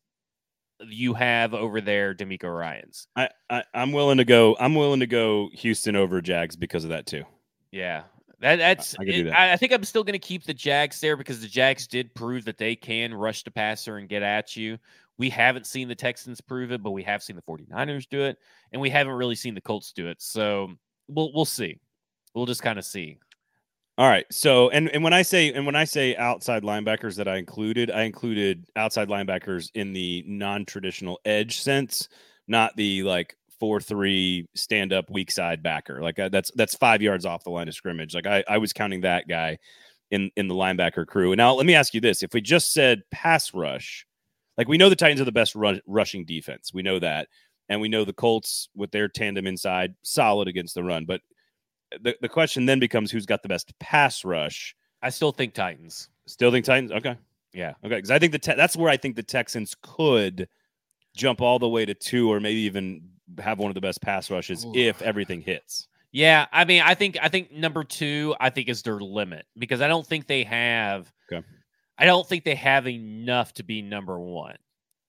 you 0.88 1.14
have 1.14 1.54
over 1.54 1.80
there 1.80 2.14
DeMeco 2.14 2.56
Ryans. 2.56 3.08
I, 3.16 3.28
I 3.48 3.64
I'm 3.74 3.92
willing 3.92 4.18
to 4.18 4.24
go. 4.24 4.56
I'm 4.60 4.74
willing 4.74 5.00
to 5.00 5.06
go 5.06 5.50
Houston 5.54 5.96
over 5.96 6.20
Jags 6.20 6.56
because 6.56 6.84
of 6.84 6.90
that 6.90 7.06
too. 7.06 7.24
Yeah. 7.70 8.02
That, 8.40 8.56
that's 8.56 8.96
I 8.98 9.04
it- 9.04 9.24
that. 9.24 9.38
I, 9.38 9.52
I 9.52 9.56
think 9.56 9.72
I'm 9.72 9.84
still 9.84 10.02
going 10.04 10.14
to 10.14 10.18
keep 10.18 10.44
the 10.44 10.54
Jags 10.54 11.00
there 11.00 11.16
because 11.16 11.40
the 11.40 11.46
Jags 11.48 11.86
did 11.86 12.14
prove 12.14 12.44
that 12.46 12.56
they 12.58 12.74
can 12.74 13.12
rush 13.12 13.42
the 13.42 13.50
passer 13.50 13.98
and 13.98 14.08
get 14.08 14.22
at 14.22 14.56
you. 14.56 14.78
We 15.18 15.28
haven't 15.28 15.66
seen 15.66 15.86
the 15.88 15.94
Texans 15.94 16.40
prove 16.40 16.72
it, 16.72 16.82
but 16.82 16.92
we 16.92 17.02
have 17.02 17.22
seen 17.22 17.36
the 17.36 17.42
49ers 17.42 18.08
do 18.08 18.22
it, 18.22 18.38
and 18.72 18.80
we 18.80 18.88
haven't 18.88 19.12
really 19.12 19.34
seen 19.34 19.54
the 19.54 19.60
Colts 19.60 19.92
do 19.92 20.08
it. 20.08 20.22
So 20.22 20.70
we'll 21.08 21.30
we'll 21.34 21.44
see. 21.44 21.78
We'll 22.34 22.46
just 22.46 22.62
kind 22.62 22.78
of 22.78 22.86
see. 22.86 23.18
All 24.00 24.08
right. 24.08 24.24
So 24.32 24.70
and 24.70 24.88
and 24.88 25.04
when 25.04 25.12
I 25.12 25.20
say 25.20 25.52
and 25.52 25.66
when 25.66 25.76
I 25.76 25.84
say 25.84 26.16
outside 26.16 26.62
linebackers 26.62 27.16
that 27.16 27.28
I 27.28 27.36
included, 27.36 27.90
I 27.90 28.04
included 28.04 28.64
outside 28.74 29.10
linebackers 29.10 29.70
in 29.74 29.92
the 29.92 30.24
non-traditional 30.26 31.20
edge 31.26 31.60
sense, 31.60 32.08
not 32.48 32.74
the 32.76 33.02
like 33.02 33.36
four 33.58 33.78
three 33.78 34.48
stand 34.54 34.94
up 34.94 35.10
weak 35.10 35.30
side 35.30 35.62
backer. 35.62 36.00
Like 36.00 36.18
uh, 36.18 36.30
that's 36.30 36.50
that's 36.54 36.74
five 36.76 37.02
yards 37.02 37.26
off 37.26 37.44
the 37.44 37.50
line 37.50 37.68
of 37.68 37.74
scrimmage. 37.74 38.14
Like 38.14 38.26
I 38.26 38.42
I 38.48 38.56
was 38.56 38.72
counting 38.72 39.02
that 39.02 39.28
guy 39.28 39.58
in 40.10 40.30
in 40.34 40.48
the 40.48 40.54
linebacker 40.54 41.06
crew. 41.06 41.32
And 41.32 41.36
now 41.36 41.52
let 41.52 41.66
me 41.66 41.74
ask 41.74 41.92
you 41.92 42.00
this: 42.00 42.22
If 42.22 42.32
we 42.32 42.40
just 42.40 42.72
said 42.72 43.02
pass 43.10 43.52
rush, 43.52 44.06
like 44.56 44.66
we 44.66 44.78
know 44.78 44.88
the 44.88 44.96
Titans 44.96 45.20
are 45.20 45.26
the 45.26 45.32
best 45.32 45.54
ru- 45.54 45.80
rushing 45.86 46.24
defense, 46.24 46.72
we 46.72 46.80
know 46.80 47.00
that, 47.00 47.28
and 47.68 47.82
we 47.82 47.90
know 47.90 48.06
the 48.06 48.14
Colts 48.14 48.70
with 48.74 48.92
their 48.92 49.08
tandem 49.08 49.46
inside 49.46 49.92
solid 50.00 50.48
against 50.48 50.74
the 50.74 50.84
run, 50.84 51.04
but 51.04 51.20
the, 52.00 52.16
the 52.20 52.28
question 52.28 52.66
then 52.66 52.78
becomes 52.78 53.10
who's 53.10 53.26
got 53.26 53.42
the 53.42 53.48
best 53.48 53.76
pass 53.78 54.24
rush. 54.24 54.74
I 55.02 55.10
still 55.10 55.32
think 55.32 55.54
Titans. 55.54 56.08
Still 56.26 56.50
think 56.50 56.64
Titans? 56.64 56.92
Okay. 56.92 57.16
Yeah. 57.52 57.74
Okay. 57.84 57.96
Because 57.96 58.10
I 58.10 58.18
think 58.18 58.32
the 58.32 58.38
te- 58.38 58.54
that's 58.54 58.76
where 58.76 58.90
I 58.90 58.96
think 58.96 59.16
the 59.16 59.22
Texans 59.22 59.74
could 59.82 60.48
jump 61.16 61.40
all 61.40 61.58
the 61.58 61.68
way 61.68 61.84
to 61.84 61.94
two 61.94 62.30
or 62.30 62.40
maybe 62.40 62.60
even 62.60 63.02
have 63.38 63.58
one 63.58 63.70
of 63.70 63.74
the 63.74 63.80
best 63.80 64.00
pass 64.00 64.30
rushes 64.30 64.64
Ooh. 64.64 64.72
if 64.74 65.02
everything 65.02 65.40
hits. 65.40 65.88
Yeah, 66.12 66.46
I 66.52 66.64
mean, 66.64 66.82
I 66.82 66.94
think 66.94 67.18
I 67.22 67.28
think 67.28 67.52
number 67.52 67.84
two, 67.84 68.34
I 68.40 68.50
think 68.50 68.68
is 68.68 68.82
their 68.82 68.98
limit 68.98 69.46
because 69.56 69.80
I 69.80 69.86
don't 69.86 70.06
think 70.06 70.26
they 70.26 70.42
have. 70.42 71.12
Okay. 71.32 71.44
I 71.98 72.04
don't 72.04 72.26
think 72.26 72.44
they 72.44 72.56
have 72.56 72.88
enough 72.88 73.52
to 73.54 73.62
be 73.62 73.80
number 73.80 74.18
one, 74.18 74.56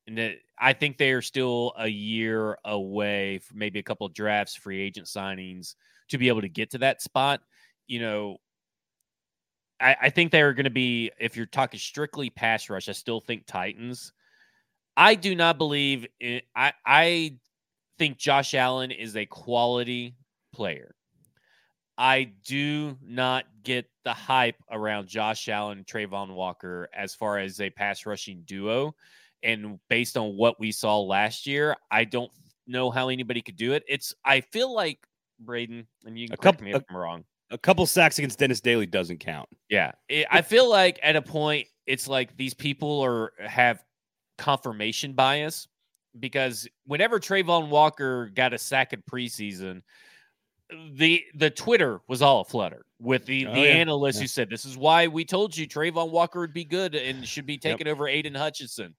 and 0.05 0.35
I 0.59 0.73
think 0.73 0.97
they 0.97 1.11
are 1.11 1.21
still 1.21 1.73
a 1.77 1.87
year 1.87 2.57
away 2.65 3.39
from 3.39 3.57
maybe 3.57 3.79
a 3.79 3.83
couple 3.83 4.05
of 4.05 4.13
drafts, 4.13 4.55
free 4.55 4.79
agent 4.79 5.07
signings 5.07 5.75
to 6.11 6.17
be 6.17 6.27
able 6.27 6.41
to 6.41 6.49
get 6.49 6.71
to 6.71 6.77
that 6.79 7.01
spot. 7.01 7.41
You 7.87 7.99
know, 7.99 8.37
I, 9.79 9.95
I 10.03 10.09
think 10.09 10.31
they 10.31 10.41
are 10.41 10.53
going 10.53 10.65
to 10.65 10.69
be. 10.69 11.11
If 11.19 11.35
you're 11.35 11.45
talking 11.45 11.79
strictly 11.79 12.29
pass 12.29 12.69
rush, 12.69 12.87
I 12.87 12.93
still 12.93 13.19
think 13.19 13.45
Titans. 13.45 14.13
I 14.95 15.15
do 15.15 15.35
not 15.35 15.57
believe. 15.57 16.05
I 16.55 16.73
I 16.85 17.37
think 17.97 18.17
Josh 18.17 18.53
Allen 18.53 18.91
is 18.91 19.15
a 19.15 19.25
quality 19.25 20.15
player. 20.53 20.95
I 21.97 22.31
do 22.45 22.97
not 23.03 23.45
get 23.63 23.85
the 24.03 24.13
hype 24.13 24.55
around 24.71 25.07
Josh 25.07 25.47
Allen 25.49 25.79
and 25.79 25.87
Travon 25.87 26.33
Walker 26.33 26.89
as 26.95 27.13
far 27.13 27.37
as 27.37 27.61
a 27.61 27.69
pass 27.69 28.05
rushing 28.05 28.41
duo. 28.45 28.95
And 29.43 29.79
based 29.89 30.17
on 30.17 30.35
what 30.35 30.59
we 30.59 30.71
saw 30.71 30.99
last 30.99 31.45
year, 31.45 31.75
I 31.91 32.05
don't 32.05 32.31
know 32.67 32.89
how 32.91 33.09
anybody 33.09 33.41
could 33.41 33.55
do 33.55 33.73
it. 33.73 33.83
It's 33.87 34.13
I 34.25 34.41
feel 34.41 34.73
like 34.73 34.99
Braden, 35.45 35.87
and 36.05 36.17
you 36.17 36.27
can 36.27 36.33
A 36.33 36.37
correct 36.37 36.57
couple- 36.59 36.65
me 36.65 36.73
if 36.73 36.83
I'm 36.89 36.95
wrong. 36.95 37.23
A 37.49 37.57
couple 37.57 37.85
sacks 37.85 38.17
against 38.17 38.39
Dennis 38.39 38.61
Daley 38.61 38.85
doesn't 38.85 39.17
count. 39.19 39.49
Yeah, 39.69 39.91
it, 40.07 40.25
I 40.31 40.41
feel 40.41 40.69
like 40.69 40.99
at 41.03 41.17
a 41.17 41.21
point 41.21 41.67
it's 41.85 42.07
like 42.07 42.37
these 42.37 42.53
people 42.53 43.01
are 43.01 43.33
have 43.45 43.83
confirmation 44.37 45.13
bias 45.13 45.67
because 46.19 46.67
whenever 46.85 47.19
Travon 47.19 47.67
Walker 47.69 48.29
got 48.33 48.53
a 48.53 48.57
sack 48.57 48.93
in 48.93 49.01
preseason, 49.01 49.81
the 50.93 51.21
the 51.35 51.49
Twitter 51.49 51.99
was 52.07 52.21
all 52.21 52.39
aflutter 52.41 52.85
with 52.99 53.25
the 53.25 53.45
Oh, 53.47 53.53
the 53.53 53.59
yeah, 53.61 53.65
analysts 53.67 54.15
yeah. 54.15 54.21
who 54.21 54.27
said 54.27 54.49
this 54.49 54.63
is 54.63 54.77
why 54.77 55.07
we 55.07 55.25
told 55.25 55.55
you 55.57 55.67
Travon 55.67 56.09
Walker 56.11 56.39
would 56.39 56.53
be 56.53 56.63
good 56.63 56.95
and 56.95 57.27
should 57.27 57.45
be 57.45 57.57
taking 57.57 57.87
over 57.89 58.07
Aidan 58.07 58.35
Hutchinson. 58.35 58.95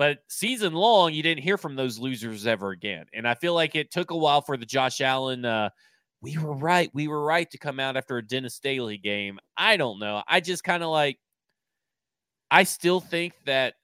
But 0.00 0.20
season 0.28 0.72
long, 0.72 1.12
you 1.12 1.22
didn't 1.22 1.44
hear 1.44 1.58
from 1.58 1.76
those 1.76 1.98
losers 1.98 2.46
ever 2.46 2.70
again. 2.70 3.04
And 3.12 3.28
I 3.28 3.34
feel 3.34 3.52
like 3.52 3.76
it 3.76 3.90
took 3.90 4.12
a 4.12 4.16
while 4.16 4.40
for 4.40 4.56
the 4.56 4.64
Josh 4.64 5.02
Allen. 5.02 5.44
Uh, 5.44 5.68
we 6.22 6.38
were 6.38 6.54
right. 6.54 6.90
We 6.94 7.06
were 7.06 7.22
right 7.22 7.50
to 7.50 7.58
come 7.58 7.78
out 7.78 7.98
after 7.98 8.16
a 8.16 8.26
Dennis 8.26 8.58
Daley 8.60 8.96
game. 8.96 9.38
I 9.58 9.76
don't 9.76 9.98
know. 9.98 10.22
I 10.26 10.40
just 10.40 10.64
kind 10.64 10.82
of 10.82 10.88
like. 10.88 11.18
I 12.50 12.62
still 12.62 13.00
think 13.00 13.34
that 13.44 13.74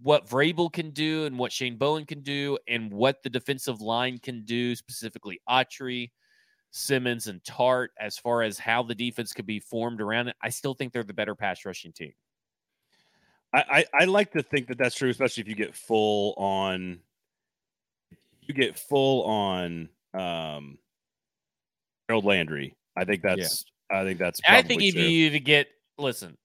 what 0.00 0.28
Vrabel 0.28 0.72
can 0.72 0.90
do 0.90 1.24
and 1.24 1.36
what 1.36 1.50
Shane 1.50 1.78
Bowen 1.78 2.06
can 2.06 2.20
do 2.20 2.58
and 2.68 2.92
what 2.92 3.24
the 3.24 3.28
defensive 3.28 3.80
line 3.80 4.18
can 4.18 4.44
do, 4.44 4.76
specifically 4.76 5.40
Autry, 5.50 6.12
Simmons, 6.70 7.26
and 7.26 7.42
Tart, 7.42 7.90
as 8.00 8.16
far 8.16 8.42
as 8.42 8.56
how 8.56 8.84
the 8.84 8.94
defense 8.94 9.32
could 9.32 9.46
be 9.46 9.58
formed 9.58 10.00
around 10.00 10.28
it, 10.28 10.36
I 10.40 10.50
still 10.50 10.74
think 10.74 10.92
they're 10.92 11.02
the 11.02 11.12
better 11.12 11.34
pass 11.34 11.64
rushing 11.64 11.92
team. 11.92 12.12
I, 13.56 13.64
I, 13.70 13.84
I 14.02 14.04
like 14.04 14.32
to 14.32 14.42
think 14.42 14.68
that 14.68 14.76
that's 14.76 14.94
true, 14.94 15.08
especially 15.08 15.40
if 15.40 15.48
you 15.48 15.54
get 15.54 15.74
full 15.74 16.34
on. 16.36 16.98
You 18.42 18.54
get 18.54 18.78
full 18.78 19.24
on 19.24 19.88
um, 20.12 20.78
Harold 22.06 22.26
Landry. 22.26 22.76
I 22.96 23.04
think 23.04 23.22
that's. 23.22 23.64
I 23.90 24.04
think 24.04 24.18
that's. 24.18 24.40
I 24.46 24.60
think 24.60 24.82
if 24.82 24.94
true. 24.94 25.02
you 25.02 25.30
to 25.30 25.40
get 25.40 25.68
listen, 25.96 26.36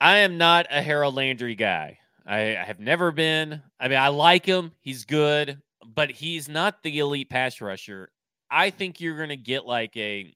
I 0.00 0.18
am 0.18 0.38
not 0.38 0.66
a 0.70 0.80
Harold 0.80 1.16
Landry 1.16 1.56
guy. 1.56 1.98
I, 2.24 2.56
I 2.56 2.64
have 2.64 2.78
never 2.78 3.10
been. 3.10 3.60
I 3.80 3.88
mean, 3.88 3.98
I 3.98 4.08
like 4.08 4.46
him. 4.46 4.70
He's 4.80 5.04
good, 5.04 5.60
but 5.84 6.10
he's 6.10 6.48
not 6.48 6.82
the 6.84 7.00
elite 7.00 7.30
pass 7.30 7.60
rusher. 7.60 8.10
I 8.48 8.70
think 8.70 9.00
you're 9.00 9.16
going 9.16 9.30
to 9.30 9.36
get 9.36 9.66
like 9.66 9.96
a 9.96 10.32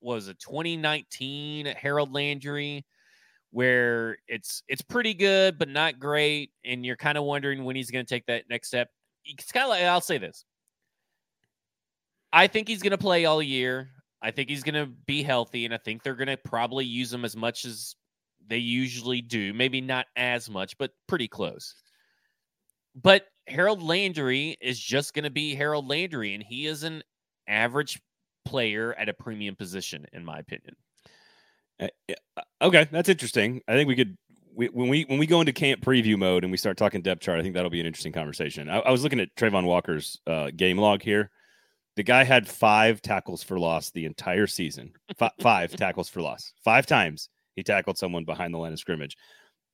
what 0.00 0.14
was 0.14 0.28
it 0.28 0.38
2019 0.38 1.66
Harold 1.66 2.14
Landry 2.14 2.86
where 3.52 4.16
it's 4.26 4.62
it's 4.66 4.82
pretty 4.82 5.14
good 5.14 5.58
but 5.58 5.68
not 5.68 6.00
great 6.00 6.50
and 6.64 6.84
you're 6.84 6.96
kind 6.96 7.18
of 7.18 7.24
wondering 7.24 7.64
when 7.64 7.76
he's 7.76 7.90
going 7.90 8.04
to 8.04 8.08
take 8.08 8.26
that 8.26 8.44
next 8.48 8.68
step. 8.68 8.88
It's 9.24 9.52
kind 9.52 9.64
of 9.64 9.70
like 9.70 9.84
I'll 9.84 10.00
say 10.00 10.18
this. 10.18 10.44
I 12.32 12.46
think 12.46 12.66
he's 12.66 12.82
going 12.82 12.92
to 12.92 12.98
play 12.98 13.26
all 13.26 13.42
year. 13.42 13.90
I 14.22 14.30
think 14.30 14.48
he's 14.48 14.62
going 14.62 14.74
to 14.74 14.86
be 14.86 15.22
healthy, 15.22 15.64
and 15.64 15.74
I 15.74 15.78
think 15.78 16.02
they're 16.02 16.14
going 16.14 16.28
to 16.28 16.36
probably 16.36 16.84
use 16.84 17.12
him 17.12 17.24
as 17.24 17.36
much 17.36 17.64
as 17.64 17.96
they 18.46 18.58
usually 18.58 19.20
do. 19.20 19.52
Maybe 19.52 19.80
not 19.80 20.06
as 20.16 20.48
much, 20.48 20.78
but 20.78 20.92
pretty 21.08 21.28
close. 21.28 21.74
But 22.94 23.26
Harold 23.48 23.82
Landry 23.82 24.56
is 24.60 24.78
just 24.78 25.12
going 25.12 25.24
to 25.24 25.30
be 25.30 25.54
Harold 25.54 25.88
Landry, 25.88 26.34
and 26.34 26.42
he 26.42 26.66
is 26.66 26.84
an 26.84 27.02
average 27.48 28.00
player 28.44 28.94
at 28.94 29.08
a 29.08 29.14
premium 29.14 29.56
position, 29.56 30.06
in 30.12 30.24
my 30.24 30.38
opinion. 30.38 30.74
Uh, 31.82 32.14
uh, 32.36 32.42
Okay, 32.62 32.86
that's 32.92 33.08
interesting. 33.08 33.60
I 33.66 33.72
think 33.72 33.88
we 33.88 33.96
could 33.96 34.16
we, 34.54 34.66
when 34.68 34.88
we 34.88 35.02
when 35.04 35.18
we 35.18 35.26
go 35.26 35.40
into 35.40 35.52
camp 35.52 35.84
preview 35.84 36.16
mode 36.16 36.44
and 36.44 36.50
we 36.50 36.56
start 36.56 36.76
talking 36.76 37.02
depth 37.02 37.22
chart. 37.22 37.38
I 37.38 37.42
think 37.42 37.54
that'll 37.54 37.70
be 37.70 37.80
an 37.80 37.86
interesting 37.86 38.12
conversation. 38.12 38.68
I, 38.68 38.78
I 38.78 38.90
was 38.90 39.02
looking 39.02 39.20
at 39.20 39.34
Travon 39.36 39.64
Walker's 39.64 40.20
uh, 40.26 40.50
game 40.54 40.78
log 40.78 41.02
here. 41.02 41.30
The 41.96 42.04
guy 42.04 42.24
had 42.24 42.48
five 42.48 43.02
tackles 43.02 43.42
for 43.42 43.58
loss 43.58 43.90
the 43.90 44.06
entire 44.06 44.46
season. 44.46 44.92
F- 45.20 45.32
five 45.40 45.76
tackles 45.76 46.08
for 46.08 46.22
loss. 46.22 46.52
Five 46.64 46.86
times 46.86 47.28
he 47.56 47.62
tackled 47.62 47.98
someone 47.98 48.24
behind 48.24 48.54
the 48.54 48.58
line 48.58 48.72
of 48.72 48.78
scrimmage. 48.78 49.16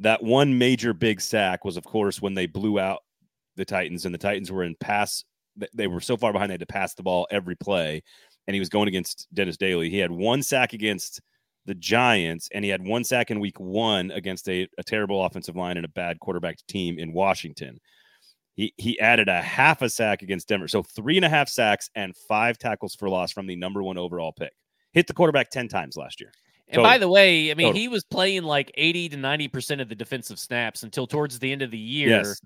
That 0.00 0.22
one 0.22 0.56
major 0.56 0.94
big 0.94 1.20
sack 1.20 1.64
was, 1.64 1.76
of 1.76 1.84
course, 1.84 2.22
when 2.22 2.34
they 2.34 2.46
blew 2.46 2.78
out 2.78 3.00
the 3.56 3.64
Titans, 3.64 4.06
and 4.06 4.14
the 4.14 4.18
Titans 4.18 4.50
were 4.50 4.64
in 4.64 4.76
pass. 4.76 5.24
They 5.74 5.88
were 5.88 6.00
so 6.00 6.16
far 6.16 6.32
behind 6.32 6.50
they 6.50 6.54
had 6.54 6.60
to 6.60 6.66
pass 6.66 6.94
the 6.94 7.02
ball 7.02 7.26
every 7.30 7.56
play, 7.56 8.02
and 8.46 8.54
he 8.54 8.60
was 8.60 8.68
going 8.68 8.88
against 8.88 9.26
Dennis 9.34 9.56
Daley. 9.56 9.90
He 9.90 9.98
had 9.98 10.10
one 10.10 10.42
sack 10.42 10.72
against 10.72 11.20
the 11.68 11.74
Giants, 11.76 12.48
and 12.52 12.64
he 12.64 12.70
had 12.70 12.82
one 12.84 13.04
sack 13.04 13.30
in 13.30 13.38
week 13.38 13.60
one 13.60 14.10
against 14.10 14.48
a, 14.48 14.66
a 14.78 14.82
terrible 14.82 15.24
offensive 15.24 15.54
line 15.54 15.76
and 15.76 15.84
a 15.86 15.90
bad 15.90 16.18
quarterback 16.18 16.56
team 16.66 16.98
in 16.98 17.12
Washington. 17.12 17.78
He 18.56 18.72
he 18.76 18.98
added 18.98 19.28
a 19.28 19.40
half 19.40 19.82
a 19.82 19.88
sack 19.88 20.22
against 20.22 20.48
Denver. 20.48 20.66
So 20.66 20.82
three 20.82 21.16
and 21.16 21.24
a 21.24 21.28
half 21.28 21.48
sacks 21.48 21.88
and 21.94 22.16
five 22.16 22.58
tackles 22.58 22.96
for 22.96 23.08
loss 23.08 23.30
from 23.30 23.46
the 23.46 23.54
number 23.54 23.82
one 23.84 23.96
overall 23.98 24.32
pick. 24.32 24.52
Hit 24.92 25.06
the 25.06 25.12
quarterback 25.12 25.50
10 25.50 25.68
times 25.68 25.96
last 25.96 26.20
year. 26.20 26.32
And 26.70 26.82
by 26.82 26.98
the 26.98 27.08
way, 27.08 27.50
I 27.50 27.54
mean, 27.54 27.74
he 27.74 27.86
was 27.88 28.02
playing 28.04 28.42
like 28.42 28.72
80 28.74 29.10
to 29.10 29.16
90% 29.16 29.80
of 29.80 29.88
the 29.88 29.94
defensive 29.94 30.38
snaps 30.38 30.82
until 30.82 31.06
towards 31.06 31.38
the 31.38 31.52
end 31.52 31.62
of 31.62 31.70
the 31.70 31.78
year. 31.78 32.08
Yes. 32.08 32.40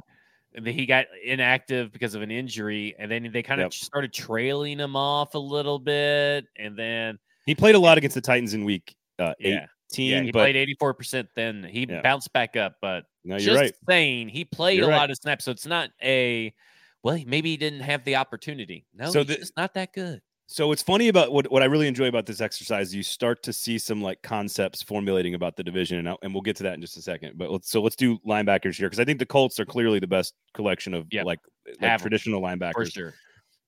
And 0.54 0.66
then 0.66 0.74
he 0.74 0.84
got 0.84 1.06
inactive 1.24 1.92
because 1.92 2.14
of 2.14 2.22
an 2.22 2.30
injury. 2.30 2.94
And 2.98 3.10
then 3.10 3.30
they 3.32 3.42
kind 3.42 3.60
of 3.60 3.66
Yep. 3.66 3.72
started 3.74 4.12
trailing 4.12 4.78
him 4.78 4.94
off 4.96 5.34
a 5.34 5.38
little 5.38 5.78
bit. 5.78 6.44
And 6.56 6.76
then, 6.76 7.18
He 7.46 7.54
played 7.54 7.74
a 7.74 7.78
lot 7.78 7.96
against 7.98 8.14
the 8.14 8.20
Titans 8.20 8.54
in 8.54 8.64
week 8.64 8.94
uh, 9.18 9.34
yeah, 9.38 9.66
18, 9.92 10.10
yeah 10.10 10.22
he 10.22 10.32
but 10.32 10.38
played 10.40 10.56
84% 10.56 11.28
then. 11.36 11.64
He 11.64 11.86
Yeah. 11.88 12.02
bounced 12.02 12.32
back 12.32 12.56
up. 12.56 12.76
But 12.80 13.04
No, 13.24 13.36
you're 13.36 13.54
just 13.54 13.60
right. 13.60 13.74
saying 13.88 14.28
he 14.28 14.44
played 14.44 14.78
You're 14.78 14.88
a 14.88 14.90
right. 14.90 14.96
lot 14.96 15.10
of 15.10 15.16
snaps, 15.16 15.44
so 15.44 15.50
it's 15.50 15.66
not 15.66 15.90
a 16.02 16.54
well, 17.02 17.20
maybe 17.26 17.50
he 17.50 17.56
didn't 17.56 17.80
have 17.80 18.04
the 18.04 18.14
opportunity. 18.16 18.86
No, 18.94 19.10
So 19.10 19.20
it's 19.20 19.52
not 19.56 19.74
that 19.74 19.92
good. 19.92 20.22
So 20.46 20.68
what's 20.68 20.82
funny 20.82 21.08
about 21.08 21.32
what, 21.32 21.50
what 21.50 21.62
I 21.62 21.64
really 21.64 21.88
enjoy 21.88 22.08
about 22.08 22.26
this 22.26 22.40
exercise, 22.40 22.94
you 22.94 23.02
start 23.02 23.42
to 23.44 23.52
see 23.52 23.78
some 23.78 24.02
like 24.02 24.22
concepts 24.22 24.82
formulating 24.82 25.34
about 25.34 25.56
the 25.56 25.64
division, 25.64 25.98
and, 25.98 26.08
I, 26.10 26.16
and 26.22 26.34
we'll 26.34 26.42
get 26.42 26.56
to 26.56 26.62
that 26.64 26.74
in 26.74 26.80
just 26.80 26.96
a 26.96 27.02
second. 27.02 27.38
But 27.38 27.50
let's 27.50 27.70
so 27.70 27.80
let's 27.80 27.96
do 27.96 28.18
linebackers 28.18 28.76
here 28.76 28.88
because 28.88 29.00
I 29.00 29.04
think 29.04 29.18
the 29.18 29.26
Colts 29.26 29.58
are 29.58 29.64
clearly 29.64 29.98
the 29.98 30.06
best 30.06 30.34
collection 30.52 30.94
of 30.94 31.06
Yep. 31.10 31.24
like 31.24 31.38
like 31.80 31.98
traditional 32.00 32.40
For 32.40 32.46
linebackers 32.48 32.92
sure. 32.92 33.14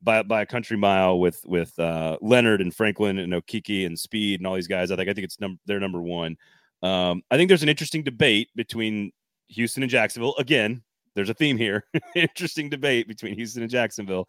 By 0.05 0.23
by 0.23 0.43
a 0.43 0.47
country 0.47 0.77
mile 0.77 1.19
with 1.19 1.41
with 1.47 1.77
uh, 1.79 2.19
Leonard 2.21 2.61
and 2.61 2.75
Franklin 2.75 3.19
and 3.19 3.33
Okiki 3.33 3.87
and 3.87 3.99
Speed 3.99 4.41
and 4.41 4.47
all 4.47 4.55
these 4.55 4.69
guys. 4.69 4.91
I 4.91 4.97
think 4.97 5.09
I 5.09 5.15
think 5.15 5.25
it's 5.25 5.41
num- 5.41 5.59
they're 5.67 5.81
number 5.81 6.03
one. 6.03 6.37
Um, 6.83 7.23
I 7.31 7.37
think 7.37 7.49
there's 7.49 7.63
an 7.63 7.69
interesting 7.71 8.03
debate 8.03 8.51
between 8.55 9.11
Houston 9.49 9.83
and 9.83 9.91
Jacksonville. 9.91 10.35
Again, 10.39 10.83
there's 11.15 11.31
a 11.31 11.35
theme 11.35 11.57
here. 11.57 11.85
interesting 12.15 12.69
debate 12.69 13.09
between 13.09 13.35
Houston 13.35 13.63
and 13.63 13.71
Jacksonville. 13.71 14.29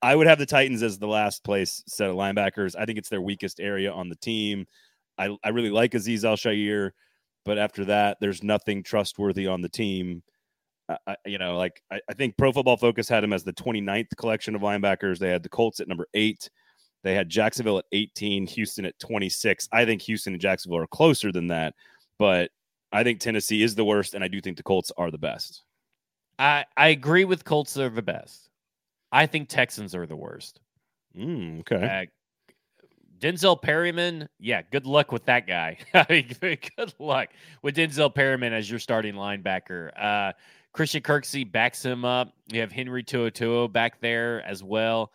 I 0.00 0.16
would 0.16 0.26
have 0.26 0.38
the 0.38 0.46
Titans 0.46 0.82
as 0.82 0.98
the 0.98 1.06
last 1.06 1.44
place 1.44 1.82
set 1.86 2.08
of 2.08 2.16
linebackers. 2.16 2.74
I 2.78 2.86
think 2.86 2.98
it's 2.98 3.10
their 3.10 3.20
weakest 3.20 3.60
area 3.60 3.92
on 3.92 4.08
the 4.08 4.16
team. 4.16 4.66
I, 5.18 5.36
I 5.44 5.50
really 5.50 5.70
like 5.70 5.92
Azeez 5.92 6.24
Al-Shaair, 6.24 6.92
but 7.44 7.58
after 7.58 7.84
that, 7.86 8.16
there's 8.20 8.42
nothing 8.42 8.82
trustworthy 8.82 9.46
on 9.46 9.60
the 9.60 9.68
team. 9.68 10.22
I, 10.88 11.16
you 11.24 11.38
know, 11.38 11.56
like 11.56 11.82
I, 11.90 12.00
I 12.08 12.14
think 12.14 12.36
Pro 12.36 12.52
Football 12.52 12.76
Focus 12.76 13.08
had 13.08 13.24
him 13.24 13.32
as 13.32 13.44
the 13.44 13.52
29th 13.52 14.16
collection 14.16 14.54
of 14.54 14.60
linebackers. 14.60 15.18
They 15.18 15.30
had 15.30 15.42
the 15.42 15.48
Colts 15.48 15.80
at 15.80 15.88
number 15.88 16.06
eight. 16.14 16.50
They 17.02 17.14
had 17.14 17.28
Jacksonville 17.28 17.78
at 17.78 17.84
18, 17.92 18.46
Houston 18.46 18.86
at 18.86 18.98
26. 18.98 19.68
I 19.72 19.84
think 19.84 20.02
Houston 20.02 20.34
and 20.34 20.40
Jacksonville 20.40 20.78
are 20.78 20.86
closer 20.86 21.32
than 21.32 21.48
that, 21.48 21.74
but 22.18 22.50
I 22.92 23.02
think 23.02 23.20
Tennessee 23.20 23.62
is 23.62 23.74
the 23.74 23.84
worst, 23.84 24.14
and 24.14 24.24
I 24.24 24.28
do 24.28 24.40
think 24.40 24.56
the 24.56 24.62
Colts 24.62 24.92
are 24.96 25.10
the 25.10 25.18
best. 25.18 25.64
I 26.38 26.64
I 26.76 26.88
agree 26.88 27.24
with 27.24 27.44
Colts 27.44 27.76
are 27.76 27.88
the 27.88 28.02
best. 28.02 28.50
I 29.12 29.26
think 29.26 29.48
Texans 29.48 29.94
are 29.94 30.06
the 30.06 30.16
worst. 30.16 30.60
Mm, 31.16 31.60
okay. 31.60 32.08
Uh, 32.08 32.52
Denzel 33.20 33.60
Perryman, 33.60 34.28
yeah, 34.38 34.62
good 34.70 34.86
luck 34.86 35.12
with 35.12 35.24
that 35.26 35.46
guy. 35.46 35.78
I 35.94 36.06
mean, 36.40 36.58
good 36.76 36.94
luck 36.98 37.28
with 37.62 37.76
Denzel 37.76 38.14
Perryman 38.14 38.52
as 38.52 38.68
your 38.68 38.80
starting 38.80 39.14
linebacker. 39.14 39.90
Uh, 39.98 40.32
Christian 40.74 41.02
Kirksey 41.02 41.50
backs 41.50 41.84
him 41.84 42.04
up. 42.04 42.32
You 42.52 42.60
have 42.60 42.72
Henry 42.72 43.04
To'oTo'o 43.04 43.72
back 43.72 44.00
there 44.00 44.42
as 44.44 44.62
well. 44.62 45.12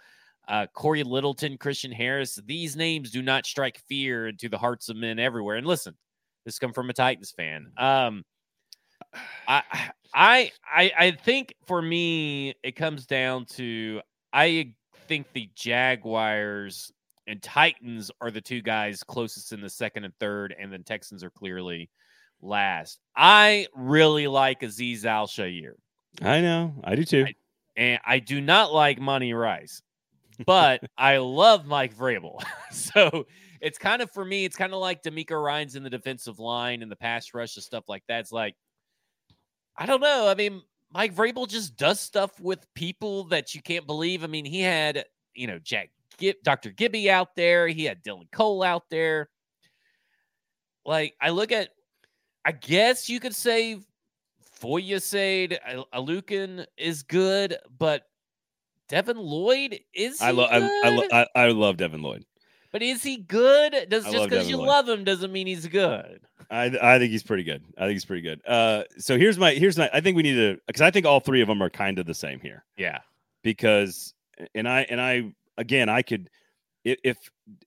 Uh, 0.47 0.65
Cory 0.73 1.03
Littleton, 1.03 1.57
Christian 1.57 1.91
Harris. 1.91 2.39
These 2.45 2.75
names 2.75 3.11
do 3.11 3.21
not 3.21 3.45
strike 3.45 3.77
fear 3.87 4.29
into 4.29 4.49
the 4.49 4.57
hearts 4.57 4.89
of 4.89 4.95
men 4.95 5.19
everywhere. 5.19 5.57
And 5.57 5.67
listen, 5.67 5.95
this 6.45 6.57
come 6.57 6.73
from 6.73 6.89
a 6.89 6.93
Titans 6.93 7.31
fan. 7.31 7.71
Um, 7.77 8.23
I, 9.47 9.63
I, 10.15 10.51
I, 10.65 10.91
I 10.97 11.11
think 11.11 11.53
for 11.67 11.81
me, 11.81 12.55
it 12.63 12.77
comes 12.77 13.05
down 13.05 13.45
to 13.57 14.01
I 14.31 14.73
think 15.07 15.27
the 15.33 15.49
Jaguars 15.55 16.91
and 17.27 17.41
Titans 17.41 18.09
are 18.21 18.31
the 18.31 18.41
two 18.41 18.61
guys 18.61 19.03
closest 19.03 19.51
in 19.51 19.61
the 19.61 19.69
second 19.69 20.05
and 20.05 20.13
third, 20.19 20.55
and 20.57 20.71
then 20.71 20.83
Texans 20.83 21.23
are 21.23 21.29
clearly 21.29 21.89
last. 22.41 22.99
I 23.15 23.67
really 23.75 24.27
like 24.27 24.61
Azeez 24.61 25.05
Al-Shaair, 25.05 25.73
I 26.21 26.41
know. 26.41 26.73
I 26.83 26.95
do 26.95 27.03
too. 27.03 27.27
and 27.77 27.99
I 28.05 28.19
do 28.19 28.41
not 28.41 28.73
like 28.73 28.99
Monty 28.99 29.33
Rice, 29.33 29.81
but 30.45 30.81
I 30.97 31.17
love 31.17 31.65
Mike 31.65 31.95
Vrabel. 31.95 32.41
so 32.71 33.25
it's 33.61 33.77
kind 33.77 34.01
of 34.01 34.11
for 34.11 34.23
me, 34.23 34.45
it's 34.45 34.55
kind 34.55 34.73
of 34.73 34.79
like 34.79 35.03
DeMeco 35.03 35.41
Ryan's 35.41 35.75
in 35.75 35.83
the 35.83 35.89
defensive 35.89 36.39
line 36.39 36.81
and 36.81 36.91
the 36.91 36.95
pass 36.95 37.33
rush 37.33 37.55
and 37.55 37.63
stuff 37.63 37.85
like 37.87 38.03
that. 38.07 38.21
It's 38.21 38.31
like, 38.31 38.55
I 39.77 39.85
don't 39.85 40.01
know. 40.01 40.27
I 40.27 40.35
mean, 40.35 40.61
Mike 40.91 41.15
Vrabel 41.15 41.47
just 41.47 41.77
does 41.77 41.99
stuff 41.99 42.39
with 42.39 42.65
people 42.73 43.25
that 43.25 43.53
you 43.53 43.61
can't 43.61 43.85
believe. 43.85 44.23
I 44.23 44.27
mean, 44.27 44.45
he 44.45 44.61
had, 44.61 45.05
you 45.33 45.47
know, 45.47 45.59
Jack 45.59 45.91
Gib, 46.17 46.37
Dr. 46.43 46.71
Gibby 46.71 47.09
out 47.09 47.35
there. 47.35 47.67
He 47.67 47.85
had 47.85 48.03
Dylan 48.03 48.31
Cole 48.31 48.63
out 48.63 48.89
there. 48.89 49.29
Like, 50.85 51.13
I 51.21 51.29
look 51.29 51.51
at, 51.51 51.69
I 52.45 52.51
guess 52.51 53.09
you 53.09 53.19
could 53.19 53.35
say 53.35 53.79
Foyesade, 54.61 55.57
Oluokun 55.93 56.65
is 56.77 57.03
good, 57.03 57.57
but 57.77 58.03
Devin 58.87 59.17
Lloyd 59.17 59.79
is 59.93 60.21
I 60.21 60.31
love. 60.31 60.49
I, 60.51 60.55
I, 60.57 60.89
lo- 60.89 61.07
I, 61.11 61.27
I 61.35 61.47
love 61.51 61.77
Devin 61.77 62.01
Lloyd. 62.01 62.25
But 62.71 62.81
is 62.83 63.01
he 63.01 63.17
good? 63.17 63.87
Does 63.89 64.05
I 64.05 64.11
just 64.11 64.29
because 64.29 64.49
you 64.49 64.57
Lloyd. 64.57 64.67
love 64.67 64.89
him 64.89 65.03
doesn't 65.03 65.31
mean 65.31 65.47
he's 65.47 65.67
good. 65.67 66.19
I 66.51 66.65
I 66.81 66.99
think 66.99 67.11
he's 67.11 67.23
pretty 67.23 67.43
good. 67.43 67.63
I 67.77 67.81
think 67.81 67.93
he's 67.93 68.05
pretty 68.05 68.21
good. 68.21 68.41
Uh, 68.47 68.83
so 68.97 69.17
here's 69.17 69.37
my 69.37 69.53
here's 69.53 69.77
my. 69.77 69.89
I 69.93 70.01
think 70.01 70.17
we 70.17 70.23
need 70.23 70.35
to 70.35 70.57
because 70.67 70.81
I 70.81 70.91
think 70.91 71.05
all 71.05 71.19
three 71.19 71.41
of 71.41 71.47
them 71.47 71.61
are 71.61 71.69
kind 71.69 71.99
of 71.99 72.05
the 72.05 72.13
same 72.13 72.39
here 72.39 72.63
Yeah. 72.77 72.99
because 73.43 74.13
and 74.55 74.67
I 74.67 74.81
and 74.89 74.99
I 75.01 75.31
again 75.57 75.89
I 75.89 76.01
could 76.01 76.29
if, 77.03 77.17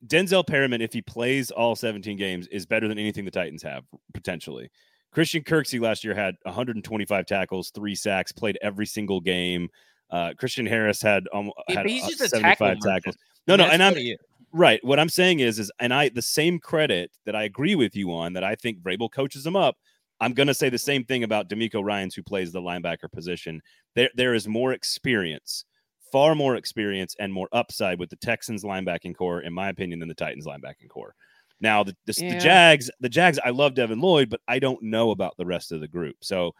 Denzel 0.06 0.46
Perryman 0.46 0.80
if 0.80 0.92
he 0.92 1.02
plays 1.02 1.50
all 1.50 1.74
17 1.74 2.16
games 2.16 2.46
is 2.48 2.66
better 2.66 2.88
than 2.88 2.98
anything 2.98 3.24
the 3.24 3.30
Titans 3.30 3.62
have 3.62 3.84
potentially. 4.14 4.70
Christian 5.12 5.42
Kirksey 5.42 5.80
last 5.80 6.04
year 6.04 6.14
had 6.14 6.36
125 6.44 7.26
tackles, 7.26 7.70
three 7.70 7.94
sacks, 7.94 8.32
played 8.32 8.58
every 8.62 8.86
single 8.86 9.20
game. 9.20 9.68
Uh, 10.10 10.32
Christian 10.38 10.66
Harris 10.66 11.02
had 11.02 11.24
um, 11.32 11.50
had 11.68 11.86
he's 11.86 12.06
just 12.06 12.34
a 12.34 12.40
tackle 12.40 12.66
75 12.66 12.78
tackles. 12.80 13.16
No, 13.46 13.56
no, 13.56 13.64
and 13.64 13.82
I'm 13.82 13.92
what 13.92 14.00
he 14.00 14.12
is. 14.12 14.18
Right. 14.52 14.84
What 14.84 15.00
I'm 15.00 15.08
saying 15.08 15.40
is, 15.40 15.58
is, 15.58 15.72
and 15.80 15.94
I 15.94 16.10
the 16.10 16.22
same 16.22 16.58
credit 16.58 17.10
that 17.24 17.34
I 17.34 17.44
agree 17.44 17.74
with 17.74 17.96
you 17.96 18.12
on 18.12 18.34
that 18.34 18.44
I 18.44 18.54
think 18.54 18.82
Vrabel 18.82 19.10
coaches 19.10 19.44
them 19.44 19.56
up. 19.56 19.76
I'm 20.20 20.34
going 20.34 20.46
to 20.46 20.54
say 20.54 20.68
the 20.68 20.78
same 20.78 21.04
thing 21.04 21.24
about 21.24 21.48
DeMeco 21.48 21.82
Ryan's, 21.82 22.14
who 22.14 22.22
plays 22.22 22.52
the 22.52 22.60
linebacker 22.60 23.10
position. 23.10 23.60
There, 23.96 24.10
there 24.14 24.34
is 24.34 24.46
more 24.46 24.72
experience, 24.72 25.64
far 26.12 26.34
more 26.36 26.54
experience, 26.56 27.16
and 27.18 27.32
more 27.32 27.48
upside 27.52 27.98
with 27.98 28.10
the 28.10 28.16
Texans 28.16 28.62
linebacking 28.62 29.16
core, 29.16 29.40
in 29.40 29.52
my 29.52 29.68
opinion, 29.70 29.98
than 29.98 30.08
the 30.08 30.14
Titans 30.14 30.46
linebacking 30.46 30.88
core. 30.90 31.14
Now, 31.60 31.82
the, 31.84 31.96
the, 32.06 32.12
the 32.12 32.38
Jags, 32.38 32.90
the 33.00 33.08
Jags, 33.08 33.38
I 33.44 33.50
love 33.50 33.74
Devin 33.74 34.00
Lloyd, 34.00 34.28
but 34.30 34.40
I 34.48 34.58
don't 34.58 34.82
know 34.82 35.10
about 35.10 35.36
the 35.38 35.46
rest 35.46 35.72
of 35.72 35.80
the 35.80 35.88
group. 35.88 36.16
So 36.20 36.52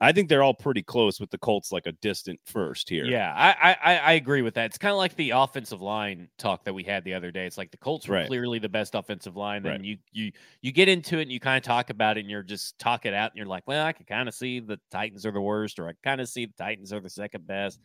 I 0.00 0.12
think 0.12 0.28
they're 0.28 0.42
all 0.44 0.54
pretty 0.54 0.82
close 0.82 1.18
with 1.20 1.30
the 1.30 1.38
Colts, 1.38 1.72
like 1.72 1.86
a 1.86 1.92
distant 1.92 2.38
first 2.44 2.88
here. 2.88 3.04
Yeah, 3.04 3.32
I, 3.36 3.50
I 3.70 3.76
I- 3.94 3.98
I 3.98 4.12
agree 4.12 4.42
with 4.42 4.54
that. 4.54 4.66
It's 4.66 4.78
kind 4.78 4.92
of 4.92 4.98
like 4.98 5.16
the 5.16 5.30
offensive 5.30 5.80
line 5.82 6.28
talk 6.38 6.64
that 6.64 6.74
we 6.74 6.84
had 6.84 7.02
the 7.04 7.14
other 7.14 7.30
day. 7.32 7.46
It's 7.46 7.58
like 7.58 7.70
the 7.72 7.78
Colts 7.78 8.06
were 8.06 8.14
Right. 8.16 8.26
clearly 8.28 8.58
the 8.60 8.68
best 8.68 8.94
offensive 8.94 9.36
line, 9.36 9.64
Right. 9.64 9.74
and 9.74 9.84
you 9.86 9.96
you 10.12 10.30
you 10.60 10.70
get 10.72 10.88
into 10.88 11.18
it 11.18 11.22
and 11.22 11.32
you 11.32 11.40
kind 11.40 11.56
of 11.56 11.64
talk 11.64 11.90
about 11.90 12.16
it, 12.16 12.20
and 12.20 12.30
you're 12.30 12.44
just 12.44 12.78
talk 12.78 13.06
it 13.06 13.14
out, 13.14 13.30
and 13.32 13.38
you're 13.38 13.46
like, 13.46 13.64
well, 13.66 13.84
I 13.86 13.92
can 13.92 14.06
kind 14.06 14.28
of 14.28 14.34
see 14.34 14.60
the 14.60 14.78
Titans 14.92 15.26
are 15.26 15.32
the 15.32 15.40
worst, 15.40 15.80
or 15.80 15.88
I 15.88 15.92
kind 16.04 16.20
of 16.20 16.28
see 16.28 16.46
the 16.46 16.54
Titans 16.64 16.92
are 16.92 17.00
the 17.00 17.10
second 17.10 17.44
best, 17.46 17.80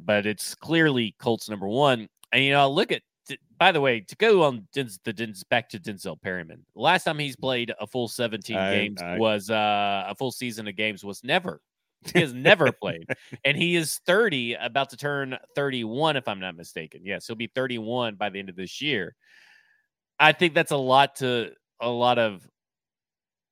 but 0.00 0.26
it's 0.26 0.54
clearly 0.54 1.14
Colts 1.18 1.48
number 1.48 1.68
one. 1.68 2.08
And 2.32 2.44
you 2.44 2.52
know, 2.52 2.70
look 2.70 2.92
at 2.92 3.02
by 3.58 3.72
the 3.72 3.80
way, 3.80 4.00
to 4.00 4.16
go 4.16 4.42
on 4.42 4.66
Denz, 4.74 4.98
the 5.04 5.14
Denz, 5.14 5.48
back 5.48 5.68
to 5.70 5.78
Denzel 5.78 6.20
Perryman. 6.20 6.64
The 6.74 6.82
last 6.82 7.04
time 7.04 7.18
he's 7.18 7.36
played 7.36 7.72
a 7.80 7.86
full 7.86 8.08
17 8.08 8.56
I- 8.56 8.74
games 8.74 9.00
I- 9.00 9.16
was 9.18 9.50
uh, 9.50 10.04
a 10.08 10.14
full 10.14 10.32
season 10.32 10.68
of 10.68 10.76
games 10.76 11.04
was 11.04 11.22
never. 11.24 11.60
He 12.12 12.20
has 12.20 12.34
never 12.34 12.70
played 12.70 13.06
and 13.46 13.56
he 13.56 13.76
is 13.76 13.98
30, 14.04 14.54
about 14.60 14.90
to 14.90 14.96
turn 14.98 15.38
31, 15.54 16.18
if 16.18 16.28
I'm 16.28 16.38
not 16.38 16.54
mistaken. 16.54 17.00
Yes, 17.02 17.26
he'll 17.26 17.34
be 17.34 17.46
31 17.46 18.16
by 18.16 18.28
the 18.28 18.38
end 18.38 18.50
of 18.50 18.56
this 18.56 18.82
year. 18.82 19.14
I 20.20 20.32
think 20.32 20.52
that's 20.52 20.70
a 20.70 20.76
lot 20.76 21.16
to 21.16 21.52
a 21.80 21.88
lot 21.88 22.18
of. 22.18 22.46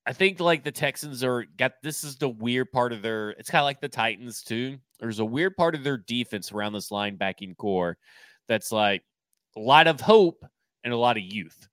I 0.04 0.12
think 0.12 0.40
like 0.40 0.64
the 0.64 0.72
Texans 0.72 1.22
are 1.22 1.44
got 1.56 1.72
this 1.82 2.02
is 2.02 2.16
the 2.16 2.28
weird 2.28 2.72
part 2.72 2.92
of 2.92 3.02
their. 3.02 3.30
It's 3.30 3.50
kind 3.50 3.62
of 3.62 3.66
like 3.66 3.80
the 3.80 3.88
Titans 3.88 4.42
too. 4.42 4.78
There's 4.98 5.20
a 5.20 5.24
weird 5.24 5.56
part 5.56 5.74
of 5.74 5.84
their 5.84 5.98
defense 5.98 6.52
around 6.52 6.72
this 6.72 6.90
linebacking 6.90 7.56
core 7.56 7.96
that's 8.48 8.72
like 8.72 9.02
a 9.56 9.60
lot 9.60 9.86
of 9.86 10.00
hope 10.00 10.44
and 10.84 10.92
a 10.92 10.96
lot 10.96 11.16
of 11.16 11.22
youth, 11.22 11.68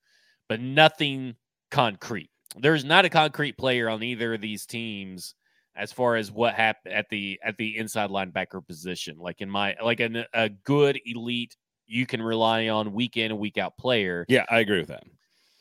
but 0.48 0.60
nothing 0.60 1.36
concrete. 1.72 2.30
There's 2.56 2.86
not 2.86 3.06
a 3.06 3.10
concrete 3.10 3.58
player 3.58 3.90
on 3.90 4.04
either 4.04 4.34
of 4.34 4.42
these 4.42 4.66
teams 4.66 5.36
as 5.76 5.92
far 5.92 6.16
as 6.16 6.32
what 6.32 6.54
happened 6.54 6.94
at 6.94 7.10
the 7.10 7.40
at 7.44 7.58
the 7.58 7.78
inside 7.78 8.10
linebacker 8.12 8.66
position. 8.66 9.18
Like 9.18 9.42
in 9.42 9.50
my 9.50 9.76
like 9.84 10.00
an, 10.02 10.26
a 10.34 10.50
good 10.50 11.00
elite 11.06 11.56
you 11.88 12.06
can 12.06 12.22
rely 12.22 12.70
on 12.70 12.94
week 12.94 13.18
in 13.18 13.32
and 13.32 13.40
week 13.40 13.58
out 13.58 13.76
player. 13.78 14.26
Yeah, 14.30 14.46
I 14.50 14.60
agree 14.60 14.80
with 14.80 14.90
that. 14.90 15.04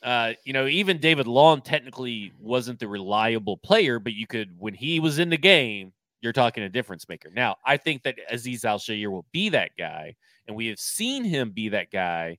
Uh, 0.03 0.35
you 0.45 0.53
know, 0.53 0.67
even 0.67 0.99
David 0.99 1.27
Long 1.27 1.61
technically 1.61 2.33
wasn't 2.39 2.79
the 2.79 2.87
reliable 2.87 3.57
player, 3.57 3.99
but 3.99 4.13
you 4.13 4.27
could 4.27 4.51
when 4.59 4.75
he 4.75 5.01
was 5.01 5.19
in 5.19 5.29
the 5.29 5.37
game, 5.37 5.93
you're 6.21 6.33
talking 6.33 6.63
a 6.63 6.69
difference 6.69 7.09
maker. 7.09 7.31
Now, 7.35 7.57
I 7.65 7.77
think 7.77 8.03
that 8.05 8.17
Azeez 8.33 8.65
Al-Shaair 8.65 9.11
will 9.11 9.27
be 9.33 9.49
that 9.51 9.73
guy, 9.77 10.15
and 10.47 10.57
we 10.57 10.67
have 10.69 10.79
seen 10.79 11.25
him 11.25 11.51
be 11.51 11.69
that 11.71 11.91
guy 11.91 12.39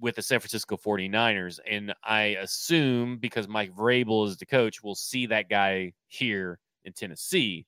with 0.00 0.16
the 0.16 0.22
San 0.22 0.40
Francisco 0.40 0.76
49ers. 0.76 1.58
And 1.68 1.94
I 2.04 2.36
assume 2.40 3.18
because 3.18 3.48
Mike 3.48 3.74
Vrabel 3.74 4.26
is 4.26 4.36
the 4.36 4.46
coach, 4.46 4.82
we'll 4.82 4.94
see 4.94 5.26
that 5.26 5.48
guy 5.48 5.92
here 6.08 6.58
in 6.84 6.92
Tennessee. 6.92 7.66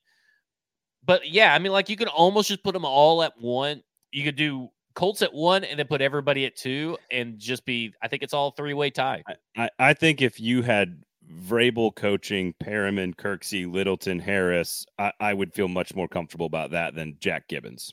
But 1.05 1.29
yeah, 1.29 1.55
I 1.55 1.59
mean, 1.59 1.73
like 1.73 1.89
you 1.89 1.97
can 1.97 2.09
almost 2.09 2.49
just 2.49 2.63
put 2.63 2.75
them 2.75 2.85
all 2.85 3.23
at 3.23 3.33
one. 3.39 3.83
You 4.13 4.25
could 4.25 4.37
do 4.37 4.69
Colts 4.99 5.23
at 5.23 5.33
one 5.33 5.63
and 5.63 5.79
then 5.79 5.87
put 5.87 6.03
everybody 6.03 6.45
at 6.45 6.57
two 6.57 6.99
and 7.09 7.39
just 7.39 7.65
be, 7.65 7.95
I 8.03 8.09
think 8.09 8.25
it's 8.25 8.35
all 8.35 8.51
three 8.51 8.75
way 8.75 8.91
tie. 8.91 9.23
I, 9.57 9.71
I, 9.79 9.95
think 9.95 10.21
if 10.21 10.41
you 10.41 10.63
had 10.63 11.05
Vrabel 11.33 11.95
coaching 11.95 12.53
Perryman, 12.59 13.15
Kirksey, 13.15 13.73
Littleton, 13.73 14.19
Harris, 14.19 14.85
I, 14.99 15.13
I, 15.21 15.35
would 15.35 15.55
feel 15.55 15.69
much 15.69 15.95
more 15.95 16.09
comfortable 16.09 16.47
about 16.47 16.73
that 16.73 16.97
than 16.97 17.17
Jack 17.21 17.47
Gibbens. 17.47 17.93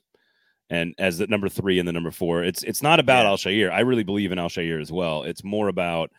And 0.72 0.96
as 0.98 1.20
the 1.20 1.28
number 1.28 1.48
three 1.48 1.78
and 1.78 1.88
the 1.88 1.94
number 1.94 2.10
four, 2.10 2.44
it's 2.44 2.64
it's 2.64 2.82
not 2.82 3.00
about 3.00 3.26
yeah. 3.26 3.30
Al-Shaair. 3.30 3.72
I 3.72 3.82
really 3.82 4.04
believe 4.04 4.32
in 4.32 4.40
Al-Shaair 4.40 4.82
as 4.82 4.92
well. 4.92 5.22
It's 5.22 5.44
more 5.44 5.68
about 5.68 6.10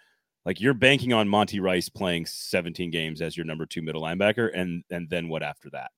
like 0.45 0.61
you're 0.61 0.72
banking 0.72 1.12
on 1.12 1.28
Monty 1.28 1.59
Rice 1.59 1.89
playing 1.89 2.26
17 2.26 2.93
games 2.93 3.20
as 3.20 3.37
your 3.37 3.45
number 3.45 3.66
two 3.66 3.82
middle 3.82 4.03
linebacker, 4.03 4.51
and 4.55 4.84
and 4.93 5.11
then 5.11 5.28
what 5.28 5.43
after 5.43 5.68
that? 5.70 5.91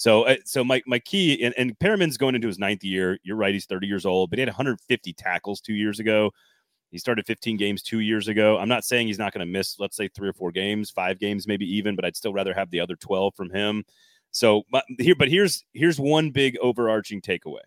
So, 0.00 0.22
uh, 0.22 0.36
so 0.46 0.64
my 0.64 0.80
my 0.86 0.98
key 0.98 1.44
and, 1.44 1.52
and 1.58 1.78
Perryman's 1.78 2.16
going 2.16 2.34
into 2.34 2.46
his 2.48 2.58
ninth 2.58 2.82
year. 2.82 3.18
You're 3.22 3.36
right; 3.36 3.52
he's 3.52 3.66
30 3.66 3.86
years 3.86 4.06
old, 4.06 4.30
but 4.30 4.38
he 4.38 4.40
had 4.40 4.48
150 4.48 5.12
tackles 5.12 5.60
two 5.60 5.74
years 5.74 6.00
ago. 6.00 6.30
He 6.90 6.96
started 6.96 7.26
15 7.26 7.58
games 7.58 7.82
two 7.82 8.00
years 8.00 8.26
ago. 8.26 8.56
I'm 8.56 8.66
not 8.66 8.82
saying 8.82 9.08
he's 9.08 9.18
not 9.18 9.34
going 9.34 9.46
to 9.46 9.52
miss, 9.52 9.78
let's 9.78 9.98
say, 9.98 10.08
three 10.08 10.30
or 10.30 10.32
four 10.32 10.52
games, 10.52 10.90
five 10.90 11.18
games, 11.18 11.46
maybe 11.46 11.66
even, 11.66 11.96
but 11.96 12.06
I'd 12.06 12.16
still 12.16 12.32
rather 12.32 12.54
have 12.54 12.70
the 12.70 12.80
other 12.80 12.96
12 12.96 13.34
from 13.34 13.50
him. 13.50 13.84
So, 14.30 14.62
but 14.72 14.84
here, 14.98 15.14
but 15.14 15.28
here's 15.28 15.66
here's 15.74 16.00
one 16.00 16.30
big 16.30 16.56
overarching 16.62 17.20
takeaway 17.20 17.60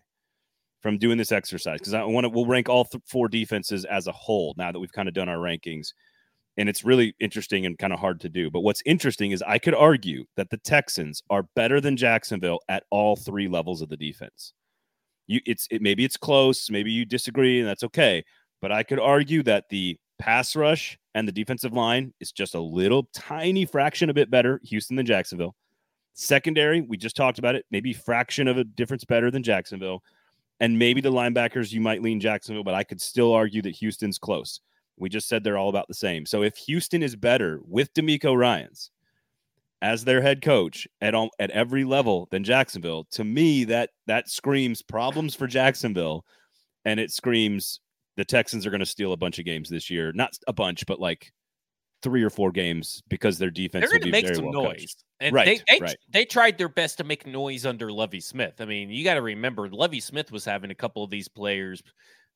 from 0.80 0.98
doing 0.98 1.18
this 1.18 1.30
exercise 1.30 1.78
because 1.78 1.94
I 1.94 2.02
want 2.02 2.24
to 2.24 2.30
we'll 2.30 2.46
rank 2.46 2.68
all 2.68 2.84
th- 2.84 3.04
four 3.06 3.28
defenses 3.28 3.84
as 3.84 4.08
a 4.08 4.12
whole 4.12 4.54
now 4.58 4.72
that 4.72 4.80
we've 4.80 4.90
kind 4.90 5.06
of 5.06 5.14
done 5.14 5.28
our 5.28 5.38
rankings 5.38 5.92
and 6.56 6.68
it's 6.68 6.84
really 6.84 7.14
interesting 7.20 7.66
and 7.66 7.78
kind 7.78 7.92
of 7.92 7.98
hard 7.98 8.20
to 8.20 8.28
do. 8.28 8.50
But 8.50 8.60
what's 8.60 8.82
interesting 8.86 9.32
is 9.32 9.42
I 9.42 9.58
could 9.58 9.74
argue 9.74 10.24
that 10.36 10.50
the 10.50 10.56
Texans 10.58 11.22
are 11.30 11.48
better 11.56 11.80
than 11.80 11.96
Jacksonville 11.96 12.60
at 12.68 12.84
all 12.90 13.16
three 13.16 13.48
levels 13.48 13.82
of 13.82 13.88
the 13.88 13.96
defense. 13.96 14.52
You, 15.26 15.40
it's 15.46 15.66
it, 15.70 15.82
maybe 15.82 16.04
it's 16.04 16.16
close, 16.16 16.70
maybe 16.70 16.92
you 16.92 17.04
disagree, 17.04 17.60
and 17.60 17.68
that's 17.68 17.84
okay. 17.84 18.24
But 18.60 18.72
I 18.72 18.82
could 18.82 19.00
argue 19.00 19.42
that 19.44 19.64
the 19.70 19.98
pass 20.18 20.54
rush 20.54 20.98
and 21.14 21.26
the 21.26 21.32
defensive 21.32 21.72
line 21.72 22.12
is 22.20 22.32
just 22.32 22.54
a 22.54 22.60
little 22.60 23.08
tiny 23.14 23.64
fraction 23.64 24.10
a 24.10 24.14
bit 24.14 24.30
better 24.30 24.60
Houston 24.64 24.96
than 24.96 25.06
Jacksonville. 25.06 25.54
Secondary, 26.14 26.80
we 26.80 26.96
just 26.96 27.16
talked 27.16 27.38
about 27.38 27.56
it, 27.56 27.64
maybe 27.70 27.92
fraction 27.92 28.46
of 28.46 28.56
a 28.56 28.64
difference 28.64 29.04
better 29.04 29.30
than 29.30 29.42
Jacksonville. 29.42 30.02
And 30.60 30.78
maybe 30.78 31.00
the 31.00 31.10
linebackers 31.10 31.72
you 31.72 31.80
might 31.80 32.02
lean 32.02 32.20
Jacksonville, 32.20 32.62
but 32.62 32.74
I 32.74 32.84
could 32.84 33.00
still 33.00 33.32
argue 33.32 33.62
that 33.62 33.74
Houston's 33.74 34.18
close. 34.18 34.60
We 34.96 35.08
just 35.08 35.28
said 35.28 35.42
they're 35.42 35.58
all 35.58 35.68
about 35.68 35.88
the 35.88 35.94
same. 35.94 36.26
So 36.26 36.42
if 36.42 36.56
Houston 36.56 37.02
is 37.02 37.16
better 37.16 37.60
with 37.66 37.92
DeMeco 37.94 38.36
Ryans 38.36 38.90
as 39.82 40.04
their 40.04 40.22
head 40.22 40.40
coach 40.40 40.86
at 41.00 41.14
all, 41.14 41.30
at 41.38 41.50
every 41.50 41.84
level 41.84 42.28
than 42.30 42.44
Jacksonville, 42.44 43.06
to 43.12 43.24
me 43.24 43.64
that 43.64 43.90
that 44.06 44.28
screams 44.28 44.82
problems 44.82 45.34
for 45.34 45.46
Jacksonville, 45.46 46.24
and 46.84 47.00
it 47.00 47.10
screams 47.10 47.80
the 48.16 48.24
Texans 48.24 48.66
are 48.66 48.70
going 48.70 48.80
to 48.80 48.86
steal 48.86 49.12
a 49.12 49.16
bunch 49.16 49.38
of 49.38 49.44
games 49.44 49.68
this 49.68 49.90
year. 49.90 50.12
Not 50.12 50.38
a 50.46 50.52
bunch, 50.52 50.86
but 50.86 51.00
like 51.00 51.32
three 52.02 52.22
or 52.22 52.30
four 52.30 52.52
games 52.52 53.02
because 53.08 53.38
their 53.38 53.50
defense 53.50 53.82
they're 53.82 53.98
going 53.98 54.02
to 54.02 54.10
make 54.10 54.34
some 54.34 54.44
well 54.44 54.64
noise. 54.64 54.80
Coached. 54.80 55.04
And 55.20 55.34
right, 55.34 55.46
they, 55.46 55.60
they, 55.66 55.80
right. 55.80 55.96
they 56.10 56.24
tried 56.24 56.58
their 56.58 56.68
best 56.68 56.98
to 56.98 57.04
make 57.04 57.26
noise 57.26 57.64
under 57.64 57.90
Lovie 57.90 58.20
Smith. 58.20 58.60
I 58.60 58.66
mean, 58.66 58.90
you 58.90 59.04
got 59.04 59.14
to 59.14 59.22
remember 59.22 59.68
Lovie 59.68 60.00
Smith 60.00 60.30
was 60.30 60.44
having 60.44 60.70
a 60.70 60.74
couple 60.74 61.02
of 61.02 61.10
these 61.10 61.28
players 61.28 61.82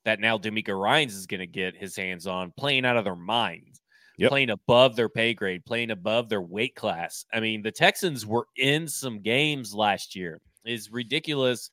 that 0.08 0.20
now 0.20 0.38
DeMeco 0.38 0.78
Ryans 0.80 1.14
is 1.14 1.26
going 1.26 1.40
to 1.40 1.46
get 1.46 1.76
his 1.76 1.94
hands 1.94 2.26
on 2.26 2.50
playing 2.56 2.86
out 2.86 2.96
of 2.96 3.04
their 3.04 3.14
minds, 3.14 3.80
yep. 4.16 4.30
playing 4.30 4.48
above 4.48 4.96
their 4.96 5.10
pay 5.10 5.34
grade, 5.34 5.64
playing 5.66 5.90
above 5.90 6.30
their 6.30 6.40
weight 6.40 6.74
class. 6.74 7.26
I 7.32 7.40
mean, 7.40 7.60
the 7.60 7.70
Texans 7.70 8.24
were 8.24 8.46
in 8.56 8.88
some 8.88 9.20
games 9.20 9.74
last 9.74 10.16
year. 10.16 10.40
Is 10.64 10.90
ridiculous. 10.90 11.70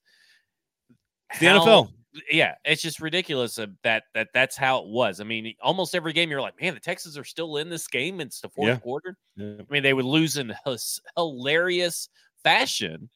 the 1.39 1.45
NFL. 1.45 1.89
Yeah, 2.31 2.55
it's 2.63 2.81
just 2.81 3.01
ridiculous 3.01 3.55
that 3.55 4.03
that 4.13 4.27
that's 4.33 4.55
how 4.55 4.79
it 4.79 4.87
was. 4.87 5.19
I 5.19 5.23
mean, 5.23 5.53
almost 5.61 5.95
every 5.95 6.13
game 6.13 6.29
you're 6.29 6.41
like, 6.41 6.59
man, 6.61 6.73
the 6.73 6.79
Texans 6.79 7.17
are 7.17 7.25
still 7.25 7.57
in 7.57 7.69
this 7.69 7.87
game. 7.87 8.19
It's 8.21 8.41
the 8.41 8.49
fourth 8.49 8.67
yeah. 8.67 8.77
quarter. 8.77 9.17
Yeah. 9.35 9.55
I 9.59 9.65
mean, 9.69 9.83
they 9.83 9.93
would 9.93 10.05
lose 10.05 10.37
in 10.37 10.53
hilarious 11.17 12.09
fashion 12.43 13.09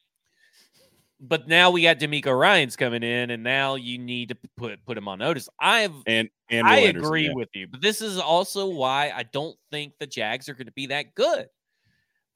but 1.20 1.46
now 1.46 1.70
we 1.70 1.82
got 1.82 1.98
DeMeco 1.98 2.36
Ryans 2.38 2.76
coming 2.76 3.02
in, 3.02 3.30
and 3.30 3.42
now 3.42 3.74
you 3.74 3.98
need 3.98 4.30
to 4.30 4.36
put 4.56 4.84
put 4.86 4.96
him 4.96 5.06
on 5.06 5.18
notice. 5.18 5.48
I've 5.58 5.92
and 6.06 6.28
and 6.48 6.66
I 6.66 6.78
Anderson, 6.78 7.06
agree 7.06 7.26
yeah. 7.26 7.34
with 7.34 7.48
you, 7.54 7.66
but 7.66 7.80
this 7.80 8.00
is 8.00 8.18
also 8.18 8.66
why 8.66 9.12
I 9.14 9.24
don't 9.24 9.56
think 9.70 9.94
the 9.98 10.06
Jags 10.06 10.48
are 10.48 10.54
going 10.54 10.66
to 10.66 10.72
be 10.72 10.86
that 10.86 11.14
good. 11.14 11.46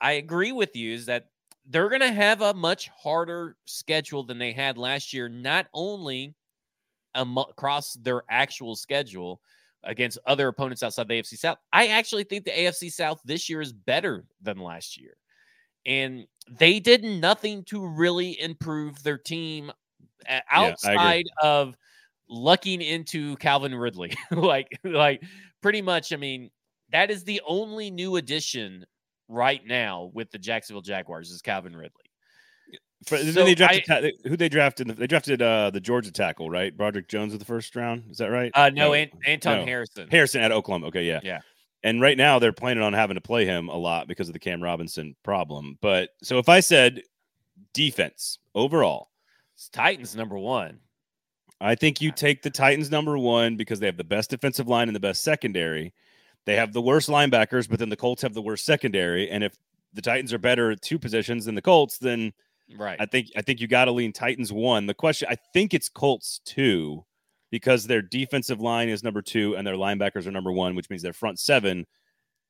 I 0.01 0.13
agree 0.13 0.53
with 0.53 0.77
you 0.77 0.93
is 0.93 1.07
that 1.07 1.29
they're 1.67 1.89
going 1.89 2.03
to 2.03 2.13
have 2.13 2.43
a 2.43 2.53
much 2.53 2.89
harder 2.89 3.57
schedule 3.65 4.23
than 4.23 4.39
they 4.39 4.53
had 4.53 4.77
last 4.77 5.15
year, 5.15 5.29
not 5.29 5.67
only 5.73 6.35
across 7.15 7.95
their 7.95 8.23
actual 8.29 8.77
schedule 8.77 9.41
against 9.85 10.19
other 10.27 10.49
opponents 10.49 10.83
outside 10.83 11.09
the 11.09 11.15
AFC 11.15 11.39
South. 11.39 11.59
I 11.73 11.89
actually 11.89 12.25
think 12.25 12.45
the 12.45 12.51
AFC 12.51 12.93
South 12.93 13.21
this 13.25 13.49
year 13.49 13.61
is 13.61 13.73
better 13.73 14.25
than 14.43 14.59
last 14.59 15.01
year. 15.01 15.17
And 15.87 16.27
they 16.51 16.81
did 16.81 17.05
nothing 17.05 17.65
to 17.65 17.87
really 17.87 18.41
improve 18.41 19.03
their 19.03 19.19
team 19.19 19.73
outside 20.51 21.25
yeah, 21.43 21.49
of 21.49 21.77
lucking 22.29 22.83
into 22.83 23.37
Calvin 23.37 23.75
Ridley. 23.75 24.15
like, 24.31 24.69
like 24.85 25.23
pretty 25.63 25.83
much, 25.83 26.13
I 26.13 26.17
mean, 26.17 26.51
that 26.93 27.11
is 27.11 27.25
the 27.25 27.41
only 27.47 27.91
new 27.91 28.17
addition 28.17 28.85
right 29.29 29.63
now 29.67 30.11
with 30.13 30.31
the 30.31 30.39
Jacksonville 30.39 30.83
Jaguars 30.83 31.31
is 31.31 31.43
Calvin 31.43 31.75
Ridley. 31.75 31.91
For, 33.07 33.19
so 33.19 33.25
then 33.25 33.45
they 33.45 33.55
drafted 33.55 33.91
I, 33.91 34.13
who 34.29 34.37
they 34.37 34.49
drafted. 34.49 34.89
They 34.89 35.07
drafted 35.07 35.43
uh, 35.43 35.71
the 35.71 35.81
Georgia 35.81 36.11
tackle, 36.11 36.49
right? 36.49 36.75
Broderick 36.75 37.09
Jones 37.09 37.35
of 37.35 37.39
the 37.39 37.45
first 37.45 37.77
round. 37.77 38.05
Is 38.11 38.17
that 38.17 38.31
right? 38.31 38.51
Uh, 38.55 38.71
no, 38.71 38.89
no. 38.89 38.93
An- 38.95 39.11
Anton 39.27 39.59
no. 39.61 39.65
Harrison. 39.67 40.09
Harrison 40.11 40.41
at 40.41 40.53
Oklahoma. 40.53 40.87
Okay, 40.87 41.05
yeah, 41.05 41.21
yeah. 41.23 41.41
And 41.85 42.01
right 42.01 42.17
now 42.17 42.39
they're 42.39 42.53
planning 42.53 42.83
on 42.83 42.95
having 42.95 43.15
to 43.15 43.21
play 43.21 43.45
him 43.45 43.69
a 43.69 43.77
lot 43.77 44.09
because 44.09 44.29
of 44.29 44.33
the 44.33 44.39
Cam 44.39 44.63
Robinson 44.63 45.15
problem. 45.23 45.79
But 45.83 46.11
so 46.23 46.39
if 46.39 46.49
I 46.49 46.61
said 46.61 47.03
defense 47.75 48.39
overall, 48.55 49.11
it's 49.55 49.69
Titans 49.69 50.17
number 50.17 50.39
one. 50.39 50.81
I 51.61 51.75
think 51.75 52.01
you 52.01 52.11
take 52.11 52.43
the 52.43 52.51
Titans 52.51 52.91
number 52.91 53.17
one 53.19 53.57
because 53.57 53.81
they 53.81 53.87
have 53.87 53.99
the 53.99 54.03
best 54.03 54.31
defensive 54.31 54.67
line 54.67 54.89
and 54.89 54.97
the 54.97 55.01
best 55.01 55.23
secondary. 55.23 55.93
They 56.47 56.57
have 56.57 56.73
the 56.73 56.83
worst 56.83 57.09
linebackers, 57.09 57.69
but 57.69 57.79
then 57.79 57.91
the 57.91 57.97
Colts 57.97 58.23
have 58.23 58.35
the 58.35 58.43
worst 58.43 58.65
secondary. 58.65 59.31
And 59.31 59.45
if 59.45 59.55
the 59.93 60.03
Titans 60.03 60.33
are 60.33 60.39
better 60.39 60.71
at 60.71 60.83
two 60.83 60.99
positions 60.99 61.45
than 61.45 61.55
the 61.55 61.63
Colts, 61.63 61.99
then 61.99 62.33
right. 62.77 62.97
I 62.99 63.07
think 63.07 63.29
I 63.37 63.43
think 63.43 63.61
you 63.61 63.69
got 63.69 63.85
to 63.85 63.93
lean 63.93 64.13
Titans 64.13 64.53
one. 64.53 64.87
The 64.87 64.95
question 64.95 65.29
I 65.31 65.37
think 65.53 65.75
it's 65.75 65.89
Colts 65.91 66.41
two 66.45 67.05
because 67.55 67.87
their 67.87 68.03
defensive 68.03 68.61
line 68.61 68.89
is 68.89 69.05
number 69.05 69.23
two 69.23 69.57
and 69.57 69.65
their 69.65 69.77
linebackers 69.77 70.27
are 70.27 70.33
number 70.33 70.51
one, 70.51 70.75
which 70.75 70.91
means 70.91 71.03
their 71.03 71.13
front 71.13 71.39
seven 71.39 71.87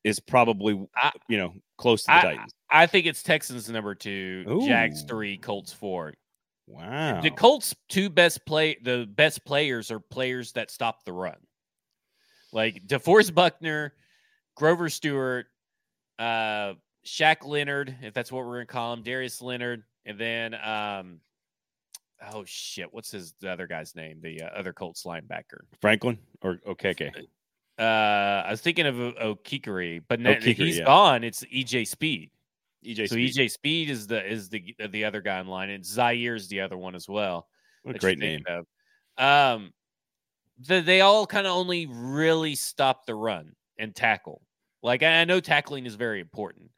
is 0.03 0.19
probably 0.19 0.83
I, 0.97 1.13
you 1.29 1.37
know 1.37 1.53
close 1.77 2.05
to 2.05 2.07
the 2.07 2.15
I, 2.15 2.23
Titans. 2.23 2.55
I 2.71 2.87
think 2.87 3.05
it's 3.05 3.23
Texans 3.23 3.69
number 3.69 3.95
two, 3.95 4.47
Ooh. 4.49 4.67
Jags 4.67 5.03
three, 5.03 5.37
Colts 5.37 5.75
four. 5.75 6.15
Wow. 6.67 7.21
The 7.21 7.31
Colts 7.31 7.75
two 7.91 8.09
best 8.09 8.47
play 8.47 8.79
the 8.83 9.07
best 9.15 9.45
players 9.45 9.91
are 9.91 10.01
players 10.01 10.53
that 10.53 10.71
stop 10.71 11.05
the 11.05 11.13
run. 11.13 11.37
Like 12.51 12.87
DeForest 12.87 13.35
Buckner, 13.35 13.93
Grover 14.57 14.89
Stewart, 14.89 15.49
uh 16.19 16.73
Shaq 17.05 17.45
Leonard, 17.45 17.95
if 18.01 18.15
that's 18.15 18.33
what 18.33 18.47
we're 18.47 18.55
gonna 18.55 18.67
call 18.69 18.95
him, 18.95 19.03
Darius 19.03 19.43
Leonard, 19.43 19.83
and 20.07 20.19
then 20.19 20.55
um 20.55 21.21
oh 22.33 22.45
shit, 22.47 22.93
what's 22.93 23.11
his 23.11 23.35
the 23.41 23.51
other 23.51 23.67
guy's 23.67 23.95
name? 23.95 24.21
The 24.23 24.43
uh, 24.43 24.47
other 24.49 24.73
Colts 24.73 25.05
linebacker, 25.05 25.61
Franklin 25.81 26.19
or 26.43 26.59
Okeke. 26.67 27.11
Uh, 27.79 27.83
I 28.47 28.51
was 28.51 28.61
thinking 28.61 28.87
of 28.87 28.95
Okereke, 28.95 30.03
but 30.09 30.21
now 30.21 30.35
he's 30.41 30.79
yeah. 30.79 30.85
gone. 30.85 31.25
It's 31.25 31.45
EJ 31.45 31.89
Speed. 31.89 32.31
EJ. 32.85 33.09
So 33.09 33.17
Speed. 33.17 33.35
EJ 33.35 33.51
Speed 33.51 33.91
is 33.91 34.07
the 34.07 34.25
is 34.25 34.49
the 34.49 34.75
the 34.91 35.05
other 35.05 35.21
guy 35.21 35.41
in 35.41 35.47
line, 35.47 35.71
and 35.71 35.85
Zaire 35.85 36.35
is 36.35 36.49
the 36.49 36.61
other 36.61 36.77
one 36.77 36.95
as 36.95 37.09
well. 37.09 37.49
What 37.83 37.97
a 37.97 37.99
great 37.99 38.19
name. 38.19 38.45
Of. 38.49 38.67
Um, 39.19 39.73
the, 40.59 40.81
they 40.81 41.01
all 41.01 41.27
kind 41.27 41.47
of 41.47 41.53
only 41.53 41.87
really 41.87 42.55
stop 42.55 43.07
the 43.07 43.15
run 43.15 43.55
and 43.79 43.95
tackle. 43.95 44.43
Like 44.83 45.03
I 45.03 45.25
know 45.25 45.41
tackling 45.41 45.87
is 45.87 45.95
very 45.95 46.21
important, 46.21 46.71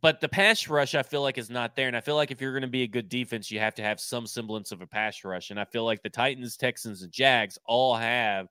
but 0.00 0.20
the 0.20 0.28
pass 0.28 0.68
rush 0.68 0.94
I 0.94 1.02
feel 1.02 1.22
like 1.22 1.38
is 1.38 1.50
not 1.50 1.74
there. 1.74 1.88
And 1.88 1.96
I 1.96 2.00
feel 2.00 2.14
like 2.14 2.30
if 2.30 2.40
you're 2.40 2.52
going 2.52 2.62
to 2.62 2.68
be 2.68 2.82
a 2.82 2.88
good 2.88 3.08
defense, 3.08 3.50
you 3.50 3.58
have 3.58 3.74
to 3.76 3.82
have 3.82 4.00
some 4.00 4.26
semblance 4.26 4.72
of 4.72 4.80
a 4.82 4.86
pass 4.86 5.24
rush. 5.24 5.50
And 5.50 5.58
I 5.58 5.64
feel 5.64 5.84
like 5.84 6.02
the 6.02 6.10
Titans, 6.10 6.56
Texans, 6.56 7.02
and 7.02 7.12
Jags 7.12 7.58
all 7.66 7.96
have 7.96 8.46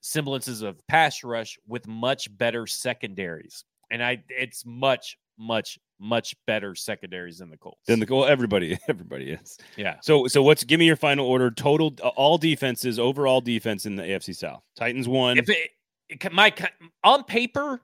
semblances 0.00 0.62
of 0.62 0.86
pass 0.86 1.24
rush 1.24 1.58
with 1.66 1.86
much 1.86 2.36
better 2.36 2.66
secondaries. 2.66 3.64
And 3.90 4.02
I 4.02 4.22
it's 4.28 4.64
much, 4.64 5.18
much, 5.36 5.78
much 5.98 6.34
better 6.46 6.74
secondaries 6.76 7.38
than 7.38 7.50
the 7.50 7.56
Colts. 7.56 7.80
Than 7.86 7.98
the 7.98 8.06
goal, 8.06 8.24
everybody, 8.24 8.78
everybody 8.88 9.30
is. 9.30 9.58
Yeah. 9.76 9.96
So 10.02 10.28
so 10.28 10.42
what's 10.42 10.62
give 10.62 10.78
me 10.78 10.86
your 10.86 10.96
final 10.96 11.26
order? 11.26 11.50
Total 11.50 11.92
uh, 12.02 12.08
all 12.08 12.38
defenses, 12.38 12.98
overall 12.98 13.40
defense 13.40 13.86
in 13.86 13.96
the 13.96 14.04
AFC 14.04 14.36
South. 14.36 14.62
Titans 14.76 15.08
one. 15.08 15.38
If 15.38 15.48
it, 15.48 16.32
my 16.32 16.54
on 17.02 17.24
paper, 17.24 17.80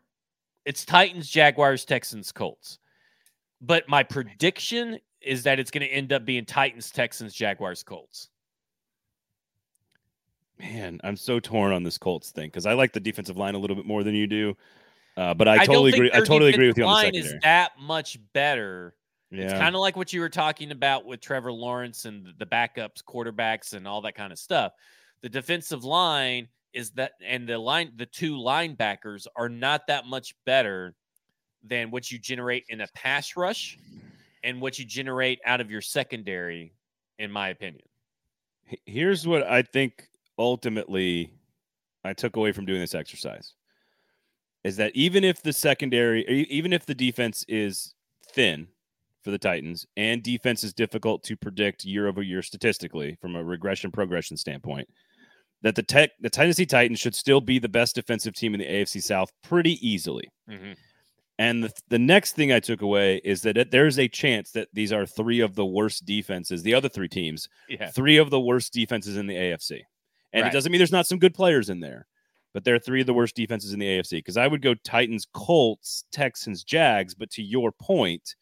it's 0.67 0.85
Titans, 0.85 1.31
Jaguars, 1.31 1.85
Texans, 1.85 2.33
Colts. 2.33 2.79
But 3.63 3.89
my 3.89 4.03
prediction 4.03 4.99
is 5.23 5.45
that 5.45 5.59
it's 5.59 5.71
going 5.71 5.87
to 5.87 5.93
end 5.93 6.13
up 6.13 6.27
being 6.27 6.45
Titans, 6.45 6.91
Texans, 6.91 7.33
Jaguars, 7.33 7.83
Colts. 7.83 8.29
Man, 10.59 11.01
I'm 11.05 11.17
so 11.17 11.39
torn 11.41 11.73
on 11.73 11.83
this 11.83 11.97
Colts 11.97 12.31
thing 12.31 12.49
because 12.49 12.67
I 12.67 12.75
like 12.75 12.93
the 12.93 13.01
defensive 13.01 13.37
line 13.37 13.55
a 13.55 13.59
little 13.59 13.77
bit 13.77 13.87
more 13.87 14.03
than 14.03 14.15
you 14.15 14.27
do. 14.27 14.57
Uh, 15.17 15.33
but 15.33 15.49
I 15.49 15.65
totally 15.65 15.93
agree. 15.93 16.11
I 16.13 16.21
totally 16.21 16.53
agree 16.53 16.67
with 16.67 16.77
you 16.77 16.85
on 16.85 16.97
the 16.97 17.01
secondary. 17.07 17.37
Is 17.37 17.43
that 17.43 17.73
much 17.81 18.19
better? 18.35 18.95
Yeah. 19.31 19.45
It's 19.45 19.53
kind 19.55 19.75
of 19.75 19.81
like 19.81 19.97
what 19.97 20.13
you 20.13 20.21
were 20.21 20.29
talking 20.29 20.73
about 20.73 21.07
with 21.07 21.21
Trevor 21.21 21.53
Lawrence 21.53 22.05
and 22.05 22.35
the 22.39 22.47
backups, 22.47 23.03
quarterbacks, 23.03 23.73
and 23.73 23.87
all 23.87 24.03
that 24.03 24.15
kind 24.15 24.33
of 24.33 24.39
stuff. 24.39 24.73
The 25.23 25.29
defensive 25.29 25.85
line 25.85 26.49
is 26.77 26.91
that, 26.91 27.13
and 27.25 27.49
the 27.49 27.59
line, 27.59 27.91
the 27.97 28.05
two 28.05 28.35
linebackers 28.35 29.27
are 29.35 29.49
not 29.49 29.87
that 29.87 30.07
much 30.07 30.35
better 30.45 30.95
than 31.65 31.91
what 31.91 32.13
you 32.13 32.19
generate 32.19 32.65
in 32.69 32.83
a 32.83 32.87
pass 32.95 33.35
rush 33.35 33.79
and 34.45 34.61
what 34.61 34.79
you 34.79 34.85
generate 34.85 35.41
out 35.47 35.61
of 35.61 35.71
your 35.71 35.81
secondary, 35.81 36.75
in 37.19 37.33
my 37.33 37.49
opinion. 37.49 37.83
Here's 38.85 39.27
what 39.27 39.43
I 39.45 39.63
think 39.63 40.09
ultimately 40.39 41.33
I 42.05 42.13
took 42.13 42.37
away 42.37 42.53
from 42.53 42.67
doing 42.67 42.81
this 42.81 42.95
exercise 42.95 43.55
is 44.63 44.77
that 44.77 44.93
even 44.95 45.25
if 45.25 45.43
the 45.43 45.53
secondary, 45.53 46.27
even 46.27 46.73
if 46.75 46.85
the 46.85 46.95
defense 46.95 47.45
is 47.49 47.95
thin 48.33 48.69
for 49.23 49.31
the 49.31 49.39
Titans 49.39 49.87
and 49.97 50.23
defense 50.23 50.63
is 50.63 50.75
difficult 50.75 51.23
to 51.25 51.37
predict 51.37 51.85
year 51.85 52.07
over 52.07 52.21
year 52.21 52.43
statistically 52.43 53.17
from 53.21 53.35
a 53.35 53.43
regression 53.43 53.91
progression 53.91 54.37
standpoint, 54.37 54.89
that 55.63 55.75
the 55.75 55.83
tech 55.83 56.11
the 56.21 56.31
Tennessee 56.31 56.67
Titans 56.67 57.01
should 57.01 57.15
still 57.15 57.41
be 57.41 57.59
the 57.59 57.69
best 57.69 57.95
defensive 57.95 58.35
team 58.35 58.55
in 58.55 58.61
the 58.61 58.67
AFC 58.67 59.03
South 59.03 59.33
pretty 59.43 59.87
easily. 59.87 60.29
Mm-hmm. 60.49 60.73
And 61.39 61.65
the, 61.65 61.73
the 61.89 61.99
next 61.99 62.33
thing 62.33 62.53
I 62.53 62.61
took 62.61 62.81
away 62.81 63.21
is 63.23 63.43
that 63.43 63.59
it, 63.59 63.71
there's 63.71 63.99
a 63.99 64.09
chance 64.09 64.53
that 64.53 64.69
these 64.73 64.93
are 64.93 65.05
three 65.05 65.41
of 65.41 65.55
the 65.55 65.67
worst 65.67 66.07
defenses, 66.07 66.63
the 66.63 66.75
other 66.75 66.89
three 66.89 67.09
teams, 67.09 67.49
yeah. 67.69 67.91
three 67.91 68.17
of 68.17 68.31
the 68.31 68.41
worst 68.41 68.73
defenses 68.73 69.17
in 69.17 69.27
the 69.27 69.35
AFC. 69.35 69.83
And 70.33 70.43
right. 70.43 70.51
it 70.51 70.53
doesn't 70.53 70.73
mean 70.73 70.79
there's 70.79 70.93
not 70.93 71.07
some 71.07 71.19
good 71.19 71.35
players 71.35 71.69
in 71.69 71.81
there, 71.81 72.07
but 72.55 72.65
they're 72.65 72.79
three 72.79 73.03
of 73.03 73.07
the 73.07 73.15
worst 73.15 73.37
defenses 73.37 73.73
in 73.75 73.79
the 73.79 73.87
AFC. 73.87 74.13
Because 74.13 74.39
I 74.39 74.47
would 74.47 74.63
go 74.63 74.75
Titans, 74.75 75.27
Colts, 75.33 76.05
Texans, 76.11 76.65
Jags. 76.65 77.15
But 77.15 77.31
to 77.33 77.43
your 77.43 77.71
point, 77.71 78.35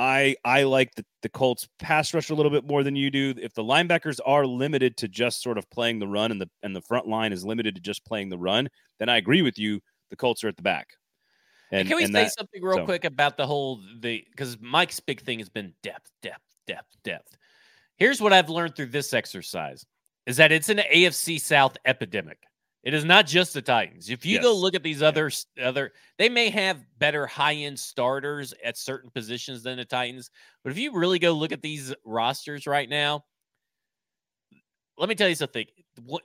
I 0.00 0.34
I 0.46 0.62
like 0.62 0.94
the, 0.94 1.04
the 1.20 1.28
Colts 1.28 1.68
pass 1.78 2.14
rush 2.14 2.30
a 2.30 2.34
little 2.34 2.50
bit 2.50 2.64
more 2.64 2.82
than 2.82 2.96
you 2.96 3.10
do. 3.10 3.34
If 3.36 3.52
the 3.52 3.62
linebackers 3.62 4.18
are 4.24 4.46
limited 4.46 4.96
to 4.96 5.08
just 5.08 5.42
sort 5.42 5.58
of 5.58 5.68
playing 5.68 5.98
the 5.98 6.08
run 6.08 6.30
and 6.30 6.40
the 6.40 6.48
and 6.62 6.74
the 6.74 6.80
front 6.80 7.06
line 7.06 7.34
is 7.34 7.44
limited 7.44 7.74
to 7.74 7.82
just 7.82 8.02
playing 8.06 8.30
the 8.30 8.38
run, 8.38 8.70
then 8.98 9.10
I 9.10 9.18
agree 9.18 9.42
with 9.42 9.58
you. 9.58 9.80
The 10.08 10.16
Colts 10.16 10.42
are 10.42 10.48
at 10.48 10.56
the 10.56 10.62
back. 10.62 10.94
And, 11.70 11.86
can 11.86 11.98
we 11.98 12.06
say 12.06 12.12
that, 12.12 12.32
something 12.32 12.62
real 12.62 12.78
so. 12.78 12.84
quick 12.86 13.04
about 13.04 13.36
the 13.36 13.46
whole 13.46 13.82
the 14.00 14.24
because 14.30 14.58
Mike's 14.58 15.00
big 15.00 15.20
thing 15.20 15.38
has 15.38 15.50
been 15.50 15.74
depth, 15.82 16.10
depth, 16.22 16.46
depth, 16.66 16.96
depth. 17.04 17.36
Here's 17.96 18.22
what 18.22 18.32
I've 18.32 18.48
learned 18.48 18.76
through 18.76 18.86
this 18.86 19.12
exercise 19.12 19.84
is 20.24 20.38
that 20.38 20.50
it's 20.50 20.70
an 20.70 20.78
AFC 20.78 21.38
South 21.38 21.76
epidemic. 21.84 22.38
It 22.82 22.94
is 22.94 23.04
not 23.04 23.26
just 23.26 23.52
the 23.52 23.60
Titans. 23.60 24.08
If 24.08 24.24
you 24.24 24.36
yes. 24.36 24.42
go 24.42 24.54
look 24.54 24.74
at 24.74 24.82
these 24.82 25.02
other 25.02 25.30
other, 25.62 25.92
they 26.18 26.30
may 26.30 26.48
have 26.48 26.78
better 26.98 27.26
high 27.26 27.54
end 27.54 27.78
starters 27.78 28.54
at 28.64 28.78
certain 28.78 29.10
positions 29.10 29.62
than 29.62 29.76
the 29.76 29.84
Titans, 29.84 30.30
but 30.62 30.72
if 30.72 30.78
you 30.78 30.92
really 30.94 31.18
go 31.18 31.32
look 31.32 31.52
at 31.52 31.60
these 31.60 31.94
rosters 32.06 32.66
right 32.66 32.88
now, 32.88 33.24
let 34.96 35.08
me 35.08 35.14
tell 35.14 35.28
you 35.28 35.34
something. 35.34 35.66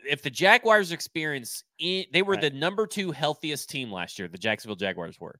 If 0.05 0.21
the 0.21 0.29
Jaguars 0.29 0.91
experience, 0.91 1.63
they 1.79 2.21
were 2.21 2.33
right. 2.33 2.41
the 2.41 2.49
number 2.51 2.87
two 2.87 3.11
healthiest 3.11 3.69
team 3.69 3.91
last 3.91 4.17
year. 4.19 4.27
The 4.27 4.37
Jacksonville 4.37 4.75
Jaguars 4.75 5.19
were. 5.19 5.39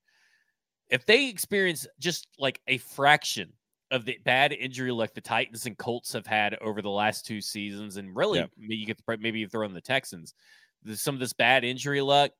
If 0.89 1.05
they 1.05 1.29
experience 1.29 1.87
just 1.99 2.27
like 2.37 2.61
a 2.67 2.77
fraction 2.77 3.53
of 3.91 4.05
the 4.05 4.17
bad 4.23 4.51
injury 4.51 4.91
luck 4.91 5.13
the 5.13 5.21
Titans 5.21 5.65
and 5.65 5.77
Colts 5.77 6.13
have 6.13 6.25
had 6.25 6.55
over 6.55 6.81
the 6.81 6.89
last 6.89 7.25
two 7.25 7.41
seasons, 7.41 7.97
and 7.97 8.15
really, 8.15 8.39
yeah. 8.39 8.45
you 8.57 8.85
get 8.85 8.99
maybe 9.19 9.39
you 9.39 9.47
throw 9.47 9.65
in 9.65 9.73
the 9.73 9.81
Texans, 9.81 10.33
some 10.93 11.15
of 11.15 11.19
this 11.19 11.33
bad 11.33 11.63
injury 11.63 12.01
luck, 12.01 12.31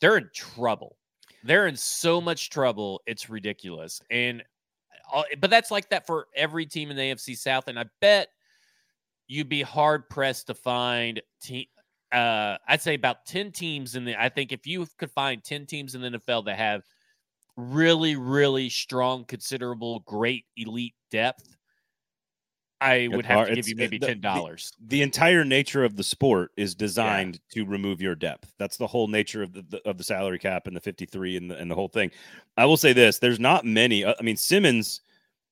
they're 0.00 0.16
in 0.16 0.30
trouble. 0.34 0.96
They're 1.44 1.66
in 1.66 1.76
so 1.76 2.20
much 2.20 2.50
trouble, 2.50 3.00
it's 3.06 3.30
ridiculous. 3.30 4.00
And 4.10 4.42
uh, 5.12 5.22
but 5.38 5.50
that's 5.50 5.70
like 5.70 5.88
that 5.90 6.06
for 6.06 6.26
every 6.34 6.66
team 6.66 6.90
in 6.90 6.96
the 6.96 7.02
AFC 7.02 7.36
South, 7.36 7.68
and 7.68 7.78
I 7.78 7.84
bet 8.00 8.28
you'd 9.28 9.48
be 9.48 9.62
hard 9.62 10.08
pressed 10.08 10.48
to 10.48 10.54
find 10.54 11.20
team. 11.40 11.66
Uh, 12.12 12.56
I'd 12.66 12.82
say 12.82 12.94
about 12.94 13.26
ten 13.26 13.52
teams 13.52 13.94
in 13.94 14.04
the. 14.04 14.20
I 14.20 14.28
think 14.28 14.52
if 14.52 14.66
you 14.66 14.86
could 14.98 15.10
find 15.12 15.42
ten 15.42 15.66
teams 15.66 15.94
in 15.94 16.00
the 16.00 16.10
NFL 16.10 16.46
that 16.46 16.56
have 16.58 16.82
really, 17.56 18.16
really 18.16 18.68
strong, 18.68 19.24
considerable, 19.24 20.00
great 20.00 20.44
elite 20.56 20.94
depth, 21.10 21.55
I 22.80 23.08
would 23.10 23.24
have 23.24 23.48
to 23.48 23.54
give 23.54 23.68
you 23.68 23.76
maybe 23.76 23.98
ten 23.98 24.20
dollars. 24.20 24.72
The, 24.78 24.98
the, 24.98 25.02
entire 25.02 25.44
nature 25.44 25.82
of 25.84 25.96
the 25.96 26.02
sport 26.02 26.52
is 26.56 26.74
designed 26.74 27.40
yeah. 27.50 27.62
to 27.62 27.70
remove 27.70 28.02
your 28.02 28.14
depth. 28.14 28.52
That's 28.58 28.76
the 28.76 28.86
whole 28.86 29.08
nature 29.08 29.42
of 29.42 29.52
the, 29.54 29.62
the, 29.62 29.88
of 29.88 29.96
the 29.96 30.04
salary 30.04 30.38
cap 30.38 30.66
and 30.66 30.76
the 30.76 30.80
fifty 30.80 31.06
three 31.06 31.36
and 31.36 31.50
the 31.50 31.56
and 31.56 31.70
the 31.70 31.74
whole 31.74 31.88
thing. 31.88 32.10
I 32.56 32.66
will 32.66 32.76
say 32.76 32.92
this: 32.92 33.18
there's 33.18 33.40
not 33.40 33.64
many. 33.64 34.04
Uh, 34.04 34.14
I 34.18 34.22
mean, 34.22 34.36
Simmons 34.36 35.00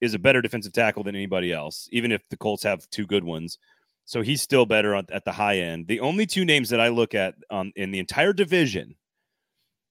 is 0.01 0.13
a 0.13 0.19
better 0.19 0.43
defensive 0.43 0.73
tackle 0.73 1.03
than 1.03 1.15
anybody 1.15 1.53
else, 1.53 1.89
even 1.93 2.13
if 2.13 2.29
the 2.29 2.37
Colts 2.37 2.63
have 2.63 2.89
two 2.91 3.07
good 3.07 3.25
ones. 3.25 3.59
So 4.05 4.21
he's 4.21 4.43
still 4.43 4.67
better 4.67 4.95
on, 4.95 5.07
at 5.11 5.25
the 5.25 5.33
high 5.33 5.59
end. 5.59 5.87
The 5.87 6.01
only 6.01 6.27
two 6.27 6.45
names 6.45 6.69
that 6.69 6.81
I 6.81 6.89
look 6.89 7.15
at 7.15 7.37
um, 7.49 7.73
in 7.75 7.91
the 7.91 8.01
entire 8.01 8.35
division 8.35 8.97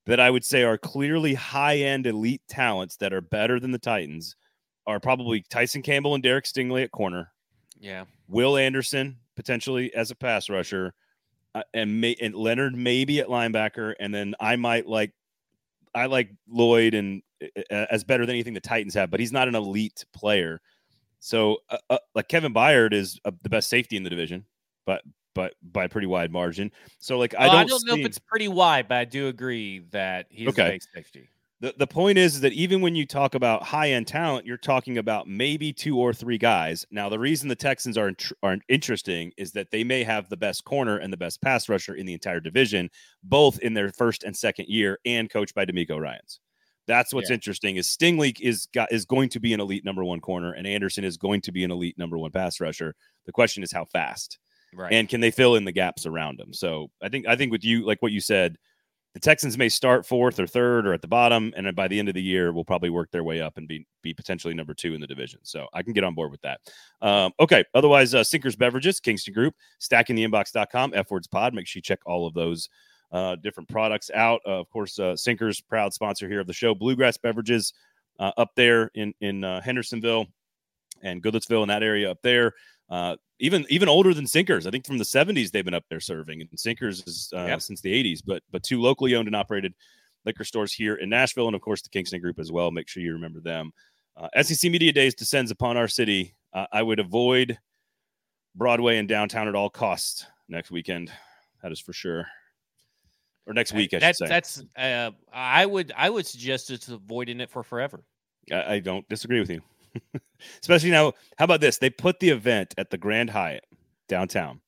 that 0.05 0.19
I 0.19 0.29
would 0.29 0.45
say 0.45 0.63
are 0.63 0.77
clearly 0.77 1.33
high 1.33 1.77
end 1.77 2.05
elite 2.05 2.43
talents 2.47 2.97
that 2.97 3.13
are 3.13 3.21
better 3.21 3.59
than 3.59 3.71
the 3.71 3.79
Titans 3.79 4.35
are 4.85 4.99
probably 4.99 5.43
Tyson 5.49 5.81
Campbell 5.81 6.13
and 6.13 6.23
Derek 6.23 6.45
Stingley 6.45 6.83
at 6.83 6.91
corner. 6.91 7.31
Yeah. 7.79 8.05
Will 8.27 8.57
Anderson 8.57 9.17
potentially 9.35 9.93
as 9.93 10.11
a 10.11 10.15
pass 10.15 10.49
rusher. 10.49 10.93
Uh, 11.55 11.61
and, 11.73 12.01
may, 12.01 12.15
and 12.19 12.33
Leonard 12.33 12.75
maybe 12.75 13.19
at 13.19 13.27
linebacker, 13.27 13.93
and 13.99 14.13
then 14.13 14.33
I 14.39 14.55
might 14.55 14.87
like 14.87 15.11
I 15.93 16.07
like 16.07 16.31
Lloyd 16.49 16.95
and 16.95 17.21
uh, 17.43 17.85
as 17.91 18.03
better 18.03 18.25
than 18.25 18.33
anything 18.33 18.55
the 18.55 18.59
Titans 18.59 18.95
have, 18.95 19.11
but 19.11 19.19
he's 19.19 19.31
not 19.31 19.47
an 19.47 19.53
elite 19.53 20.03
player. 20.13 20.61
So, 21.19 21.57
uh, 21.69 21.77
uh, 21.89 21.97
like 22.15 22.27
Kevin 22.27 22.53
Byard 22.53 22.93
is 22.93 23.19
uh, 23.23 23.31
the 23.43 23.49
best 23.49 23.69
safety 23.69 23.97
in 23.97 24.03
the 24.03 24.09
division, 24.09 24.45
but 24.85 25.03
but 25.35 25.53
by 25.61 25.85
a 25.85 25.89
pretty 25.89 26.07
wide 26.07 26.31
margin. 26.31 26.71
So, 26.99 27.17
like 27.17 27.35
I 27.37 27.45
don't, 27.45 27.55
I 27.55 27.63
don't 27.65 27.79
see... 27.79 27.87
know 27.87 27.95
if 27.99 28.05
it's 28.05 28.19
pretty 28.19 28.47
wide, 28.47 28.87
but 28.87 28.97
I 28.97 29.05
do 29.05 29.27
agree 29.27 29.83
that 29.91 30.25
he's 30.29 30.49
okay. 30.49 30.79
safety. 30.95 31.29
The, 31.63 31.73
the 31.77 31.87
point 31.87 32.17
is, 32.17 32.35
is 32.35 32.41
that 32.41 32.51
even 32.51 32.81
when 32.81 32.93
you 32.93 33.05
talk 33.05 33.35
about 33.35 33.63
high 33.63 33.91
end 33.91 34.05
talent, 34.05 34.45
you're 34.45 34.57
talking 34.57 34.97
about 34.97 35.29
maybe 35.29 35.71
two 35.71 35.97
or 35.97 36.13
three 36.13 36.37
guys. 36.37 36.85
Now, 36.91 37.07
the 37.07 37.17
reason 37.17 37.47
the 37.47 37.55
Texans 37.55 37.97
are 37.97 38.11
are 38.43 38.57
interesting 38.67 39.31
is 39.37 39.53
that 39.53 39.71
they 39.71 39.85
may 39.85 40.03
have 40.03 40.27
the 40.27 40.35
best 40.35 40.65
corner 40.65 40.97
and 40.97 41.13
the 41.13 41.15
best 41.15 41.41
pass 41.41 41.69
rusher 41.69 41.95
in 41.95 42.05
the 42.05 42.11
entire 42.11 42.41
division, 42.41 42.89
both 43.23 43.59
in 43.59 43.73
their 43.73 43.93
first 43.93 44.25
and 44.25 44.35
second 44.35 44.67
year, 44.67 44.99
and 45.05 45.29
coached 45.29 45.55
by 45.55 45.63
DeMeco 45.63 46.01
Ryans. 46.01 46.41
That's 46.85 47.13
what's 47.13 47.29
yeah. 47.29 47.35
interesting 47.35 47.77
is 47.77 47.87
Stingley 47.87 48.37
is 48.41 48.67
got 48.73 48.91
is 48.91 49.05
going 49.05 49.29
to 49.29 49.39
be 49.39 49.53
an 49.53 49.61
elite 49.61 49.85
number 49.85 50.03
one 50.03 50.19
corner, 50.19 50.51
and 50.51 50.67
Anderson 50.67 51.05
is 51.05 51.15
going 51.15 51.39
to 51.43 51.53
be 51.53 51.63
an 51.63 51.71
elite 51.71 51.97
number 51.97 52.17
one 52.17 52.31
pass 52.31 52.59
rusher. 52.59 52.93
The 53.25 53.31
question 53.31 53.63
is 53.63 53.71
how 53.71 53.85
fast, 53.85 54.37
right? 54.75 54.91
And 54.91 55.07
can 55.07 55.21
they 55.21 55.31
fill 55.31 55.55
in 55.55 55.63
the 55.63 55.71
gaps 55.71 56.05
around 56.05 56.39
them? 56.39 56.51
So 56.51 56.91
I 57.01 57.07
think 57.07 57.25
I 57.25 57.37
think 57.37 57.53
with 57.53 57.63
you, 57.63 57.85
like 57.85 58.01
what 58.01 58.11
you 58.11 58.19
said, 58.19 58.57
the 59.13 59.19
Texans 59.19 59.57
may 59.57 59.69
start 59.69 60.05
fourth 60.05 60.39
or 60.39 60.47
third 60.47 60.87
or 60.87 60.93
at 60.93 61.01
the 61.01 61.07
bottom, 61.07 61.53
and 61.55 61.75
by 61.75 61.87
the 61.87 61.99
end 61.99 62.09
of 62.09 62.15
the 62.15 62.21
year, 62.21 62.51
will 62.51 62.65
probably 62.65 62.89
work 62.89 63.11
their 63.11 63.23
way 63.23 63.41
up 63.41 63.57
and 63.57 63.67
be 63.67 63.85
be 64.01 64.13
potentially 64.13 64.53
number 64.53 64.73
two 64.73 64.95
in 64.95 65.01
the 65.01 65.07
division. 65.07 65.39
So 65.43 65.67
I 65.73 65.83
can 65.83 65.93
get 65.93 66.03
on 66.03 66.15
board 66.15 66.31
with 66.31 66.41
that. 66.41 66.59
Um, 67.01 67.31
okay. 67.39 67.63
Otherwise, 67.75 68.15
uh, 68.15 68.23
Sinkers 68.23 68.55
Beverages, 68.55 68.99
Kingston 68.99 69.33
Group, 69.33 69.53
stackingtheinbox.com, 69.79 70.93
F 70.95 71.11
words 71.11 71.27
pod. 71.27 71.53
Make 71.53 71.67
sure 71.67 71.77
you 71.77 71.83
check 71.83 71.99
all 72.05 72.25
of 72.25 72.33
those 72.33 72.69
uh, 73.11 73.35
different 73.35 73.69
products 73.69 74.09
out. 74.15 74.41
Uh, 74.47 74.59
of 74.59 74.69
course, 74.71 74.97
uh, 74.97 75.15
Sinkers, 75.15 75.61
proud 75.61 75.93
sponsor 75.93 76.27
here 76.27 76.39
of 76.39 76.47
the 76.47 76.53
show. 76.53 76.73
Bluegrass 76.73 77.17
Beverages 77.17 77.73
uh, 78.19 78.31
up 78.37 78.49
there 78.55 78.89
in 78.95 79.13
in 79.21 79.43
uh, 79.43 79.61
Hendersonville 79.61 80.25
and 81.03 81.21
Goodlettsville 81.21 81.61
in 81.61 81.67
that 81.67 81.83
area 81.83 82.09
up 82.09 82.19
there. 82.23 82.53
Uh, 82.89 83.15
even 83.39 83.65
even 83.69 83.89
older 83.89 84.13
than 84.13 84.25
Sinkers, 84.25 84.67
I 84.67 84.71
think 84.71 84.85
from 84.85 84.97
the 84.97 85.03
'70s 85.03 85.51
they've 85.51 85.65
been 85.65 85.73
up 85.73 85.85
there 85.89 85.99
serving, 85.99 86.41
and 86.41 86.49
Sinkers 86.55 87.03
is 87.07 87.29
yep. 87.33 87.61
since 87.61 87.81
the 87.81 87.91
'80s. 87.91 88.21
But 88.25 88.43
but 88.51 88.63
two 88.63 88.81
locally 88.81 89.15
owned 89.15 89.27
and 89.27 89.35
operated 89.35 89.73
liquor 90.25 90.43
stores 90.43 90.73
here 90.73 90.95
in 90.95 91.09
Nashville, 91.09 91.47
and 91.47 91.55
of 91.55 91.61
course 91.61 91.81
the 91.81 91.89
Kingston 91.89 92.21
Group 92.21 92.39
as 92.39 92.51
well. 92.51 92.71
Make 92.71 92.87
sure 92.87 93.03
you 93.03 93.13
remember 93.13 93.39
them. 93.39 93.71
Uh, 94.15 94.29
SEC 94.41 94.71
Media 94.71 94.91
Days 94.91 95.15
descends 95.15 95.51
upon 95.51 95.77
our 95.77 95.87
city. 95.87 96.35
I 96.71 96.83
would 96.83 96.99
avoid 96.99 97.57
Broadway 98.53 98.99
and 98.99 99.09
downtown 99.09 99.47
at 99.47 99.55
all 99.55 99.71
costs 99.71 100.27
next 100.47 100.69
weekend. 100.69 101.11
That 101.63 101.71
is 101.71 101.79
for 101.79 101.93
sure 101.93 102.27
or 103.45 103.53
next 103.53 103.73
week. 103.73 103.93
I 103.93 103.99
that's 103.99 104.17
should 104.17 104.27
say. 104.27 104.29
that's. 104.29 104.63
Uh, 104.77 105.11
I 105.31 105.65
would 105.65 105.91
I 105.95 106.09
would 106.09 106.25
suggest 106.25 106.71
it's 106.71 106.89
avoiding 106.89 107.39
it 107.39 107.49
for 107.49 107.63
forever. 107.63 108.03
I, 108.51 108.75
I 108.75 108.79
don't 108.79 109.07
disagree 109.09 109.39
with 109.39 109.49
you, 109.49 109.61
especially 110.61 110.91
now. 110.91 111.13
How 111.37 111.45
about 111.45 111.61
this? 111.61 111.77
They 111.77 111.89
put 111.89 112.19
the 112.19 112.29
event 112.29 112.73
at 112.77 112.89
the 112.89 112.97
Grand 112.97 113.29
Hyatt 113.29 113.65
downtown, 114.07 114.61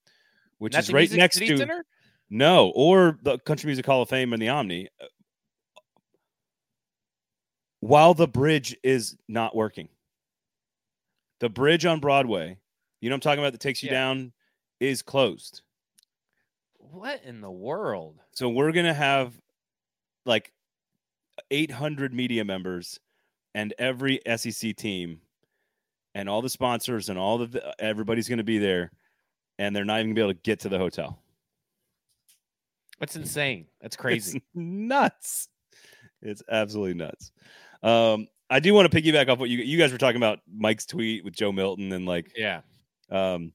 which 0.59 0.73
Not 0.73 0.84
is 0.84 0.93
right 0.93 1.01
Music 1.01 1.17
next 1.17 1.36
City 1.36 1.47
to 1.49 1.57
Center? 1.57 1.86
no, 2.30 2.69
or 2.76 3.19
the 3.23 3.38
Country 3.39 3.67
Music 3.67 3.86
Hall 3.86 4.01
of 4.01 4.09
Fame 4.09 4.34
and 4.34 4.41
the 4.41 4.49
Omni. 4.49 4.88
Uh, 5.01 5.05
while 7.80 8.13
the 8.13 8.28
bridge 8.28 8.76
is 8.84 9.15
not 9.28 9.55
working, 9.55 9.89
the 11.39 11.49
bridge 11.49 11.86
on 11.86 11.99
Broadway, 11.99 12.57
you 13.01 13.09
know 13.09 13.15
I'm 13.15 13.21
talking 13.21 13.39
about 13.39 13.51
that 13.51 13.61
takes 13.61 13.84
you 13.84 13.88
Yeah. 13.88 13.93
down, 13.95 14.34
is 14.80 15.01
closed. 15.01 15.61
What 16.78 17.23
in 17.23 17.41
the 17.41 17.51
world? 17.51 18.19
So 18.32 18.49
we're 18.49 18.71
gonna 18.71 18.93
have 18.93 19.39
like 20.26 20.51
800 21.51 22.13
media 22.13 22.43
members 22.45 22.99
and 23.56 23.74
every 23.80 24.20
SEC 24.36 24.76
team 24.76 25.22
and 26.14 26.30
all 26.30 26.43
the 26.43 26.49
sponsors 26.49 27.10
and 27.10 27.18
all 27.18 27.39
the 27.39 27.74
everybody's 27.80 28.28
going 28.28 28.38
to 28.38 28.43
be 28.43 28.60
there 28.60 28.91
and 29.58 29.74
they're 29.76 29.86
not 29.86 29.99
even 30.01 30.08
going 30.08 30.16
to 30.16 30.20
be 30.20 30.24
able 30.24 30.34
to 30.34 30.39
get 30.43 30.60
to 30.60 30.70
the 30.70 30.78
hotel. 30.78 31.18
That's 32.99 33.16
insane. 33.16 33.66
That's 33.82 33.95
crazy. 33.95 34.38
It's 34.38 34.45
nuts. 34.53 35.47
It's 36.22 36.43
absolutely 36.51 36.95
nuts. 36.95 37.32
Um, 37.82 38.28
I 38.49 38.60
do 38.60 38.74
want 38.74 38.91
to 38.91 39.01
piggyback 39.01 39.30
off 39.30 39.39
what 39.39 39.49
you 39.49 39.60
you 39.60 39.78
guys 39.78 39.91
were 39.91 39.97
talking 39.97 40.18
about 40.18 40.39
Mike's 40.53 40.86
tweet 40.86 41.24
with 41.24 41.34
Joe 41.34 41.51
Milton 41.51 41.91
and 41.93 42.06
like 42.06 42.32
yeah. 42.36 42.62
Um, 43.10 43.53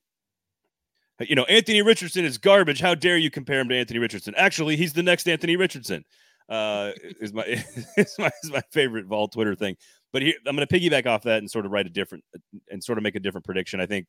you 1.20 1.36
know, 1.36 1.44
Anthony 1.44 1.82
Richardson 1.82 2.24
is 2.24 2.38
garbage. 2.38 2.80
How 2.80 2.94
dare 2.94 3.18
you 3.18 3.30
compare 3.30 3.60
him 3.60 3.68
to 3.68 3.76
Anthony 3.76 3.98
Richardson? 3.98 4.34
Actually, 4.36 4.76
he's 4.76 4.94
the 4.94 5.02
next 5.02 5.28
Anthony 5.28 5.56
Richardson. 5.56 6.04
Uh, 6.50 6.90
is 7.20 7.32
my 7.32 7.44
is 7.96 8.16
my 8.18 8.30
is 8.42 8.50
my 8.50 8.62
favorite 8.72 9.06
Vol 9.06 9.28
Twitter 9.28 9.54
thing. 9.54 9.76
But 10.12 10.22
here, 10.22 10.34
I'm 10.46 10.56
going 10.56 10.66
to 10.66 10.78
piggyback 10.80 11.06
off 11.06 11.22
that 11.22 11.38
and 11.38 11.50
sort 11.50 11.64
of 11.64 11.72
write 11.72 11.86
a 11.86 11.90
different 11.90 12.24
and 12.70 12.82
sort 12.82 12.98
of 12.98 13.04
make 13.04 13.14
a 13.14 13.20
different 13.20 13.44
prediction. 13.44 13.80
I 13.80 13.86
think 13.86 14.06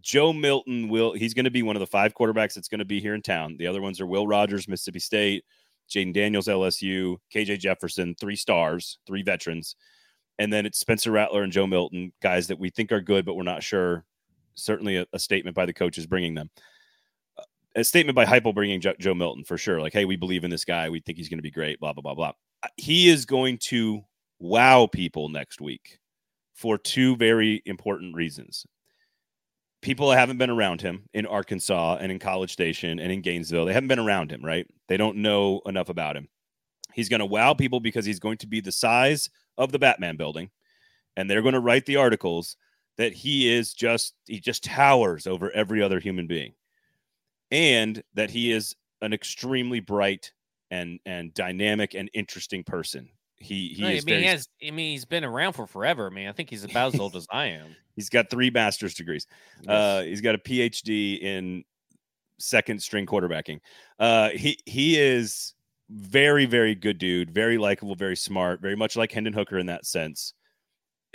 Joe 0.00 0.32
Milton 0.32 0.88
will 0.88 1.12
he's 1.12 1.32
going 1.32 1.44
to 1.44 1.50
be 1.50 1.62
one 1.62 1.76
of 1.76 1.80
the 1.80 1.86
five 1.86 2.14
quarterbacks 2.14 2.54
that's 2.54 2.68
going 2.68 2.80
to 2.80 2.84
be 2.84 3.00
here 3.00 3.14
in 3.14 3.22
town. 3.22 3.56
The 3.56 3.68
other 3.68 3.80
ones 3.80 4.00
are 4.00 4.06
Will 4.06 4.26
Rogers, 4.26 4.66
Mississippi 4.66 4.98
State, 4.98 5.44
Jayden 5.88 6.12
Daniels, 6.12 6.48
LSU, 6.48 7.16
KJ 7.34 7.60
Jefferson, 7.60 8.16
three 8.18 8.36
stars, 8.36 8.98
three 9.06 9.22
veterans. 9.22 9.76
And 10.38 10.52
then 10.52 10.66
it's 10.66 10.78
Spencer 10.78 11.12
Rattler 11.12 11.42
and 11.42 11.52
Joe 11.52 11.66
Milton, 11.66 12.12
guys 12.20 12.48
that 12.48 12.58
we 12.58 12.68
think 12.68 12.92
are 12.92 13.00
good, 13.00 13.24
but 13.24 13.36
we're 13.36 13.42
not 13.44 13.62
sure. 13.62 14.04
Certainly 14.54 14.96
a, 14.96 15.06
a 15.12 15.18
statement 15.18 15.54
by 15.54 15.66
the 15.66 15.72
coaches 15.72 16.06
bringing 16.06 16.34
them. 16.34 16.50
A 17.76 17.84
statement 17.84 18.16
by 18.16 18.24
Heupel 18.24 18.54
bringing 18.54 18.80
jo- 18.80 18.94
Joe 18.98 19.14
Milton 19.14 19.44
for 19.44 19.58
sure. 19.58 19.80
Like, 19.80 19.92
hey, 19.92 20.04
we 20.04 20.16
believe 20.16 20.44
in 20.44 20.50
this 20.50 20.64
guy. 20.64 20.88
We 20.88 21.00
think 21.00 21.18
he's 21.18 21.28
going 21.28 21.38
to 21.38 21.42
be 21.42 21.50
great, 21.50 21.78
blah, 21.78 21.92
blah, 21.92 22.02
blah, 22.02 22.14
blah. 22.14 22.32
Uh, 22.62 22.68
he 22.76 23.08
is 23.08 23.26
going 23.26 23.58
to 23.68 24.02
wow 24.38 24.86
people 24.86 25.28
next 25.28 25.60
week 25.60 25.98
for 26.54 26.78
two 26.78 27.16
very 27.16 27.62
important 27.66 28.14
reasons 28.14 28.66
people 29.86 30.10
haven't 30.10 30.38
been 30.38 30.50
around 30.50 30.80
him 30.80 31.04
in 31.14 31.26
Arkansas 31.26 31.98
and 32.00 32.10
in 32.10 32.18
College 32.18 32.52
Station 32.52 32.98
and 32.98 33.12
in 33.12 33.20
Gainesville. 33.20 33.66
They 33.66 33.72
haven't 33.72 33.86
been 33.86 34.00
around 34.00 34.32
him, 34.32 34.44
right? 34.44 34.66
They 34.88 34.96
don't 34.96 35.18
know 35.18 35.60
enough 35.64 35.88
about 35.88 36.16
him. 36.16 36.28
He's 36.92 37.08
going 37.08 37.20
to 37.20 37.26
wow 37.26 37.54
people 37.54 37.78
because 37.78 38.04
he's 38.04 38.18
going 38.18 38.38
to 38.38 38.48
be 38.48 38.60
the 38.60 38.72
size 38.72 39.30
of 39.56 39.70
the 39.70 39.78
Batman 39.78 40.16
building, 40.16 40.50
and 41.16 41.30
they're 41.30 41.40
going 41.40 41.54
to 41.54 41.60
write 41.60 41.86
the 41.86 41.96
articles 41.96 42.56
that 42.98 43.12
he 43.12 43.52
is 43.52 43.74
just 43.74 44.14
he 44.26 44.40
just 44.40 44.64
towers 44.64 45.28
over 45.28 45.52
every 45.52 45.80
other 45.80 46.00
human 46.00 46.26
being, 46.26 46.54
and 47.50 48.02
that 48.14 48.30
he 48.30 48.52
is 48.52 48.74
an 49.02 49.12
extremely 49.12 49.80
bright 49.80 50.32
and 50.70 50.98
and 51.06 51.32
dynamic 51.34 51.94
and 51.94 52.10
interesting 52.14 52.64
person. 52.64 53.08
He 53.38 53.68
he 53.68 53.82
no, 53.82 53.88
is 53.88 53.92
I 53.92 53.94
mean, 53.94 54.04
very, 54.06 54.22
he 54.22 54.28
has. 54.28 54.48
I 54.66 54.70
mean, 54.70 54.92
he's 54.92 55.04
been 55.04 55.24
around 55.24 55.52
for 55.52 55.66
forever. 55.66 56.06
I 56.06 56.10
mean, 56.10 56.28
I 56.28 56.32
think 56.32 56.50
he's 56.50 56.64
about 56.64 56.94
as 56.94 57.00
old 57.00 57.16
as 57.16 57.26
I 57.30 57.46
am. 57.46 57.76
He's 57.96 58.10
got 58.10 58.28
three 58.28 58.50
master's 58.50 58.92
degrees. 58.92 59.26
Yes. 59.62 59.70
Uh, 59.70 60.02
he's 60.02 60.20
got 60.20 60.34
a 60.34 60.38
PhD 60.38 61.18
in 61.18 61.64
second 62.38 62.82
string 62.82 63.06
quarterbacking. 63.06 63.60
Uh, 63.98 64.28
he 64.30 64.58
he 64.66 65.00
is 65.00 65.54
very 65.88 66.44
very 66.44 66.74
good 66.74 66.98
dude, 66.98 67.30
very 67.30 67.56
likable, 67.56 67.94
very 67.94 68.16
smart, 68.16 68.60
very 68.60 68.76
much 68.76 68.96
like 68.96 69.12
Hendon 69.12 69.32
Hooker 69.32 69.56
in 69.56 69.64
that 69.66 69.86
sense. 69.86 70.34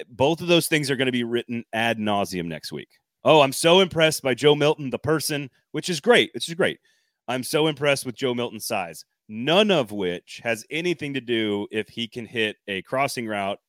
Both 0.10 0.42
of 0.42 0.48
those 0.48 0.66
things 0.66 0.90
are 0.90 0.96
going 0.96 1.06
to 1.06 1.12
be 1.12 1.24
written 1.24 1.64
ad 1.72 2.00
nauseum 2.00 2.46
next 2.46 2.72
week. 2.72 2.90
Oh, 3.24 3.42
I'm 3.42 3.54
so 3.54 3.80
impressed 3.80 4.24
by 4.24 4.34
Joe 4.34 4.56
Milton, 4.56 4.90
the 4.90 5.00
person, 5.00 5.50
which 5.72 5.90
is 5.90 6.00
great. 6.00 6.32
Which 6.34 6.48
is 6.48 6.56
great. 6.56 6.80
I'm 7.28 7.44
so 7.44 7.68
impressed 7.68 8.06
with 8.06 8.16
Joe 8.16 8.34
Milton's 8.34 8.66
size. 8.66 9.06
None 9.30 9.72
of 9.72 9.92
which 9.92 10.42
has 10.44 10.66
anything 10.70 11.14
to 11.14 11.22
do 11.22 11.68
if 11.72 11.88
he 11.88 12.08
can 12.08 12.26
hit 12.26 12.58
a 12.68 12.82
crossing 12.82 13.28
route 13.28 13.60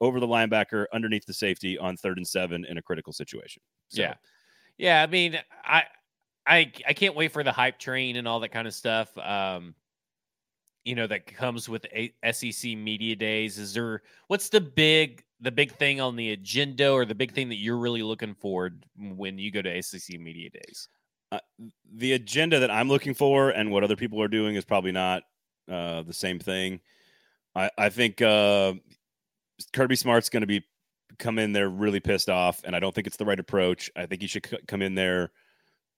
over 0.00 0.20
the 0.20 0.28
linebacker 0.28 0.84
underneath 0.92 1.26
the 1.26 1.32
safety 1.32 1.76
on 1.78 1.96
third 1.96 2.18
and 2.18 2.26
seven 2.26 2.64
in 2.64 2.78
a 2.78 2.82
critical 2.82 3.12
situation. 3.12 3.62
So, 3.88 4.02
Yeah. 4.02 4.14
Yeah, 4.76 5.02
I 5.02 5.06
mean, 5.06 5.36
I 5.64 5.84
I 6.46 6.72
I 6.86 6.92
can't 6.92 7.16
wait 7.16 7.32
for 7.32 7.42
the 7.42 7.50
hype 7.50 7.80
train 7.80 8.14
and 8.14 8.28
all 8.28 8.38
that 8.40 8.50
kind 8.50 8.68
of 8.68 8.74
stuff. 8.74 9.16
Um 9.18 9.74
you 10.84 10.94
know 10.94 11.06
that 11.06 11.26
comes 11.26 11.68
with 11.68 11.84
a 11.86 12.14
SEC 12.32 12.76
media 12.76 13.16
days. 13.16 13.58
Is 13.58 13.74
there 13.74 14.02
what's 14.28 14.48
the 14.48 14.60
big 14.60 15.24
the 15.40 15.52
big 15.52 15.72
thing 15.72 16.00
on 16.00 16.16
the 16.16 16.32
agenda 16.32 16.90
or 16.90 17.04
the 17.04 17.14
big 17.14 17.32
thing 17.32 17.48
that 17.48 17.56
you're 17.56 17.78
really 17.78 18.02
looking 18.02 18.34
forward 18.34 18.84
when 18.96 19.38
you 19.38 19.50
go 19.50 19.62
to 19.62 19.82
SEC 19.82 20.18
media 20.18 20.50
days? 20.50 20.88
uh, 21.32 21.38
the 21.94 22.12
agenda 22.12 22.60
that 22.60 22.70
I'm 22.70 22.88
looking 22.88 23.14
for 23.14 23.50
and 23.50 23.70
what 23.70 23.84
other 23.84 23.96
people 23.96 24.22
are 24.22 24.28
doing 24.28 24.56
is 24.56 24.64
probably 24.64 24.92
not 24.92 25.22
uh, 25.70 26.02
the 26.02 26.12
same 26.12 26.38
thing. 26.38 26.80
I, 27.54 27.70
I 27.76 27.88
think 27.90 28.22
uh, 28.22 28.74
Kirby 29.72 29.96
Smart's 29.96 30.30
going 30.30 30.42
to 30.42 30.46
be 30.46 30.64
come 31.18 31.38
in 31.38 31.52
there 31.52 31.68
really 31.68 32.00
pissed 32.00 32.28
off, 32.28 32.62
and 32.64 32.76
I 32.76 32.80
don't 32.80 32.94
think 32.94 33.06
it's 33.06 33.16
the 33.16 33.24
right 33.24 33.38
approach. 33.38 33.90
I 33.96 34.06
think 34.06 34.22
he 34.22 34.28
should 34.28 34.46
c- 34.46 34.58
come 34.66 34.82
in 34.82 34.94
there 34.94 35.32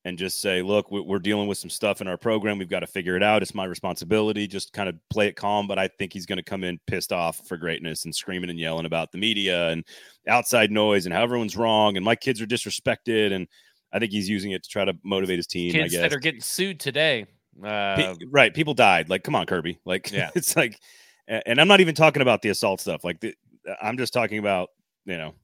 and 0.05 0.17
just 0.19 0.41
say, 0.41 0.63
"Look, 0.63 0.91
we- 0.91 1.01
we're 1.01 1.19
dealing 1.19 1.47
with 1.49 1.59
some 1.59 1.71
stuff 1.71 2.01
in 2.01 2.07
our 2.09 2.17
program. 2.17 2.59
We've 2.59 2.69
got 2.69 2.81
to 2.81 2.87
figure 2.87 3.17
it 3.17 3.23
out. 3.23 3.43
It's 3.43 3.55
my 3.55 3.65
responsibility. 3.67 4.47
Just 4.47 4.73
kind 4.73 4.89
of 4.89 4.97
play 5.11 5.27
it 5.29 5.37
calm." 5.37 5.67
But 5.67 5.79
I 5.79 5.89
think 5.89 6.13
he's 6.13 6.27
going 6.27 6.39
to 6.39 6.43
come 6.43 6.65
in 6.65 6.79
pissed 6.87 7.13
off 7.13 7.47
for 7.47 7.57
greatness 7.57 8.05
and 8.05 8.15
screaming 8.15 8.51
and 8.51 8.59
yelling 8.59 8.87
about 8.87 9.13
the 9.13 9.19
media 9.19 9.69
and 9.71 9.85
outside 10.29 10.71
noise 10.71 11.07
and 11.07 11.15
how 11.15 11.23
everyone's 11.23 11.57
wrong 11.57 11.97
and 11.97 12.05
my 12.05 12.15
kids 12.15 12.41
are 12.41 12.47
disrespected 12.47 13.33
and 13.33 13.47
I 13.93 13.99
think 13.99 14.13
he's 14.13 14.29
using 14.29 14.53
it 14.53 14.63
to 14.63 14.69
try 14.69 14.85
to 14.85 14.95
motivate 15.05 15.39
his 15.39 15.47
team. 15.47 15.71
I 15.75 15.79
Kids 15.81 15.93
guess 15.93 16.03
that 16.03 16.13
are 16.15 16.21
getting 16.21 16.41
sued 16.41 16.79
today. 16.79 17.27
Uh, 17.63 18.15
right 18.29 18.55
people 18.55 18.73
died 18.73 19.11
like 19.11 19.23
come 19.25 19.35
on 19.35 19.45
kirby 19.45 19.79
like 19.85 20.11
Yeah. 20.13 20.31
it's 20.37 20.55
like 20.57 20.79
and 21.27 21.61
i'm 21.61 21.69
not 21.69 21.81
even 21.81 21.95
talking 21.95 22.23
about 22.23 22.41
the 22.43 22.49
assault 22.49 22.81
stuff 22.81 23.05
like 23.05 23.21
the, 23.21 23.35
i'm 23.83 23.99
just 23.99 24.13
talking 24.15 24.39
about 24.39 24.71
you 25.05 25.19
know 25.19 25.35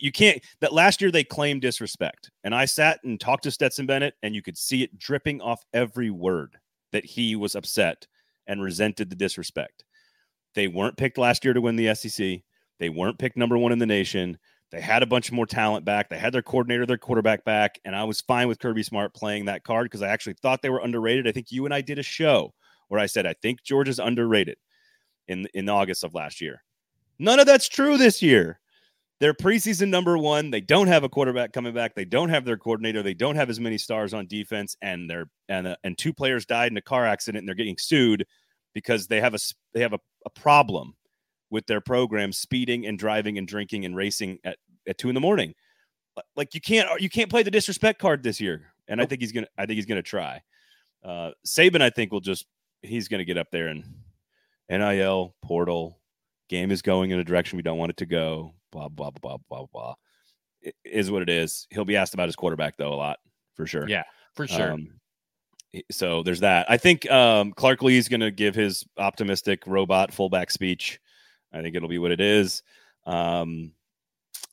you, 0.00 0.12
can't 0.12 0.42
that 0.60 0.72
last 0.72 1.00
year 1.00 1.10
they 1.10 1.24
claimed 1.24 1.62
disrespect 1.62 2.30
and 2.44 2.54
i 2.54 2.64
sat 2.64 3.00
and 3.04 3.20
talked 3.20 3.44
to 3.44 3.50
stetson 3.50 3.86
bennett 3.86 4.14
and 4.22 4.34
you 4.34 4.42
could 4.42 4.56
see 4.56 4.82
it 4.82 4.98
dripping 4.98 5.40
off 5.40 5.64
every 5.72 6.10
word 6.10 6.56
that 6.92 7.04
he 7.04 7.36
was 7.36 7.54
upset 7.54 8.06
and 8.46 8.62
resented 8.62 9.10
the 9.10 9.16
disrespect 9.16 9.84
they 10.54 10.68
weren't 10.68 10.96
picked 10.96 11.18
last 11.18 11.44
year 11.44 11.54
to 11.54 11.60
win 11.60 11.76
the 11.76 11.94
sec 11.94 12.42
they 12.78 12.88
weren't 12.88 13.18
picked 13.18 13.36
number 13.36 13.58
one 13.58 13.72
in 13.72 13.78
the 13.78 13.86
nation 13.86 14.38
they 14.72 14.80
had 14.80 15.02
a 15.02 15.06
bunch 15.06 15.30
more 15.30 15.44
talent 15.44 15.84
back. 15.84 16.08
They 16.08 16.18
had 16.18 16.32
their 16.32 16.40
coordinator, 16.40 16.86
their 16.86 16.96
quarterback 16.96 17.44
back, 17.44 17.78
and 17.84 17.94
I 17.94 18.04
was 18.04 18.22
fine 18.22 18.48
with 18.48 18.58
Kirby 18.58 18.82
Smart 18.82 19.14
playing 19.14 19.44
that 19.44 19.64
card 19.64 19.84
because 19.84 20.00
I 20.00 20.08
actually 20.08 20.36
thought 20.40 20.62
they 20.62 20.70
were 20.70 20.80
underrated. 20.80 21.28
I 21.28 21.32
think 21.32 21.52
you 21.52 21.66
and 21.66 21.74
I 21.74 21.82
did 21.82 21.98
a 21.98 22.02
show 22.02 22.54
where 22.88 22.98
I 22.98 23.04
said 23.04 23.26
I 23.26 23.34
think 23.42 23.62
Georgia's 23.62 23.98
underrated 23.98 24.56
in 25.28 25.46
in 25.52 25.68
August 25.68 26.04
of 26.04 26.14
last 26.14 26.40
year. 26.40 26.64
None 27.18 27.38
of 27.38 27.44
that's 27.44 27.68
true 27.68 27.98
this 27.98 28.22
year. 28.22 28.60
They're 29.22 29.32
preseason 29.32 29.88
number 29.88 30.18
one. 30.18 30.50
They 30.50 30.60
don't 30.60 30.88
have 30.88 31.04
a 31.04 31.08
quarterback 31.08 31.52
coming 31.52 31.72
back. 31.72 31.94
They 31.94 32.04
don't 32.04 32.30
have 32.30 32.44
their 32.44 32.56
coordinator. 32.56 33.04
They 33.04 33.14
don't 33.14 33.36
have 33.36 33.50
as 33.50 33.60
many 33.60 33.78
stars 33.78 34.12
on 34.12 34.26
defense, 34.26 34.76
and 34.82 35.08
they're 35.08 35.26
and 35.48 35.68
uh, 35.68 35.76
and 35.84 35.96
two 35.96 36.12
players 36.12 36.44
died 36.44 36.72
in 36.72 36.76
a 36.76 36.82
car 36.82 37.06
accident, 37.06 37.42
and 37.42 37.48
they're 37.48 37.54
getting 37.54 37.78
sued 37.78 38.26
because 38.74 39.06
they 39.06 39.20
have 39.20 39.32
a 39.32 39.38
they 39.74 39.80
have 39.82 39.92
a, 39.92 40.00
a 40.26 40.30
problem 40.30 40.96
with 41.50 41.68
their 41.68 41.80
program 41.80 42.32
speeding 42.32 42.84
and 42.84 42.98
driving 42.98 43.38
and 43.38 43.46
drinking 43.46 43.84
and 43.84 43.94
racing 43.94 44.40
at, 44.42 44.58
at 44.88 44.98
two 44.98 45.08
in 45.08 45.14
the 45.14 45.20
morning. 45.20 45.54
Like 46.34 46.52
you 46.52 46.60
can't 46.60 47.00
you 47.00 47.08
can't 47.08 47.30
play 47.30 47.44
the 47.44 47.50
disrespect 47.52 48.00
card 48.00 48.24
this 48.24 48.40
year, 48.40 48.72
and 48.88 49.00
I 49.00 49.06
think 49.06 49.20
he's 49.20 49.30
gonna 49.30 49.46
I 49.56 49.66
think 49.66 49.76
he's 49.76 49.86
gonna 49.86 50.02
try. 50.02 50.42
Uh, 51.04 51.30
Saban, 51.46 51.80
I 51.80 51.90
think 51.90 52.10
will 52.10 52.18
just 52.18 52.44
he's 52.82 53.06
gonna 53.06 53.24
get 53.24 53.38
up 53.38 53.52
there 53.52 53.68
and 53.68 53.84
nil 54.68 55.36
portal 55.42 56.00
game 56.48 56.72
is 56.72 56.82
going 56.82 57.12
in 57.12 57.20
a 57.20 57.24
direction 57.24 57.56
we 57.56 57.62
don't 57.62 57.78
want 57.78 57.90
it 57.90 57.98
to 57.98 58.06
go. 58.06 58.54
Blah 58.72 58.88
blah 58.88 59.10
blah 59.10 59.36
blah 59.36 59.36
blah 59.48 59.66
blah. 59.72 59.94
It 60.60 60.74
is 60.84 61.10
what 61.10 61.22
it 61.22 61.28
is. 61.28 61.66
He'll 61.70 61.84
be 61.84 61.96
asked 61.96 62.14
about 62.14 62.28
his 62.28 62.36
quarterback 62.36 62.76
though 62.76 62.92
a 62.92 62.96
lot 62.96 63.18
for 63.54 63.66
sure. 63.66 63.88
yeah, 63.88 64.02
for 64.34 64.46
sure. 64.46 64.72
Um, 64.72 64.88
so 65.90 66.22
there's 66.22 66.40
that. 66.40 66.70
I 66.70 66.76
think 66.76 67.10
um, 67.10 67.52
Clark 67.52 67.82
Lea 67.82 67.96
is 67.96 68.08
going 68.08 68.20
to 68.20 68.30
give 68.30 68.54
his 68.54 68.84
optimistic 68.98 69.66
robot 69.66 70.12
fullback 70.12 70.50
speech. 70.50 71.00
I 71.52 71.62
think 71.62 71.76
it'll 71.76 71.88
be 71.88 71.98
what 71.98 72.10
it 72.10 72.20
is. 72.20 72.62
Um, 73.06 73.72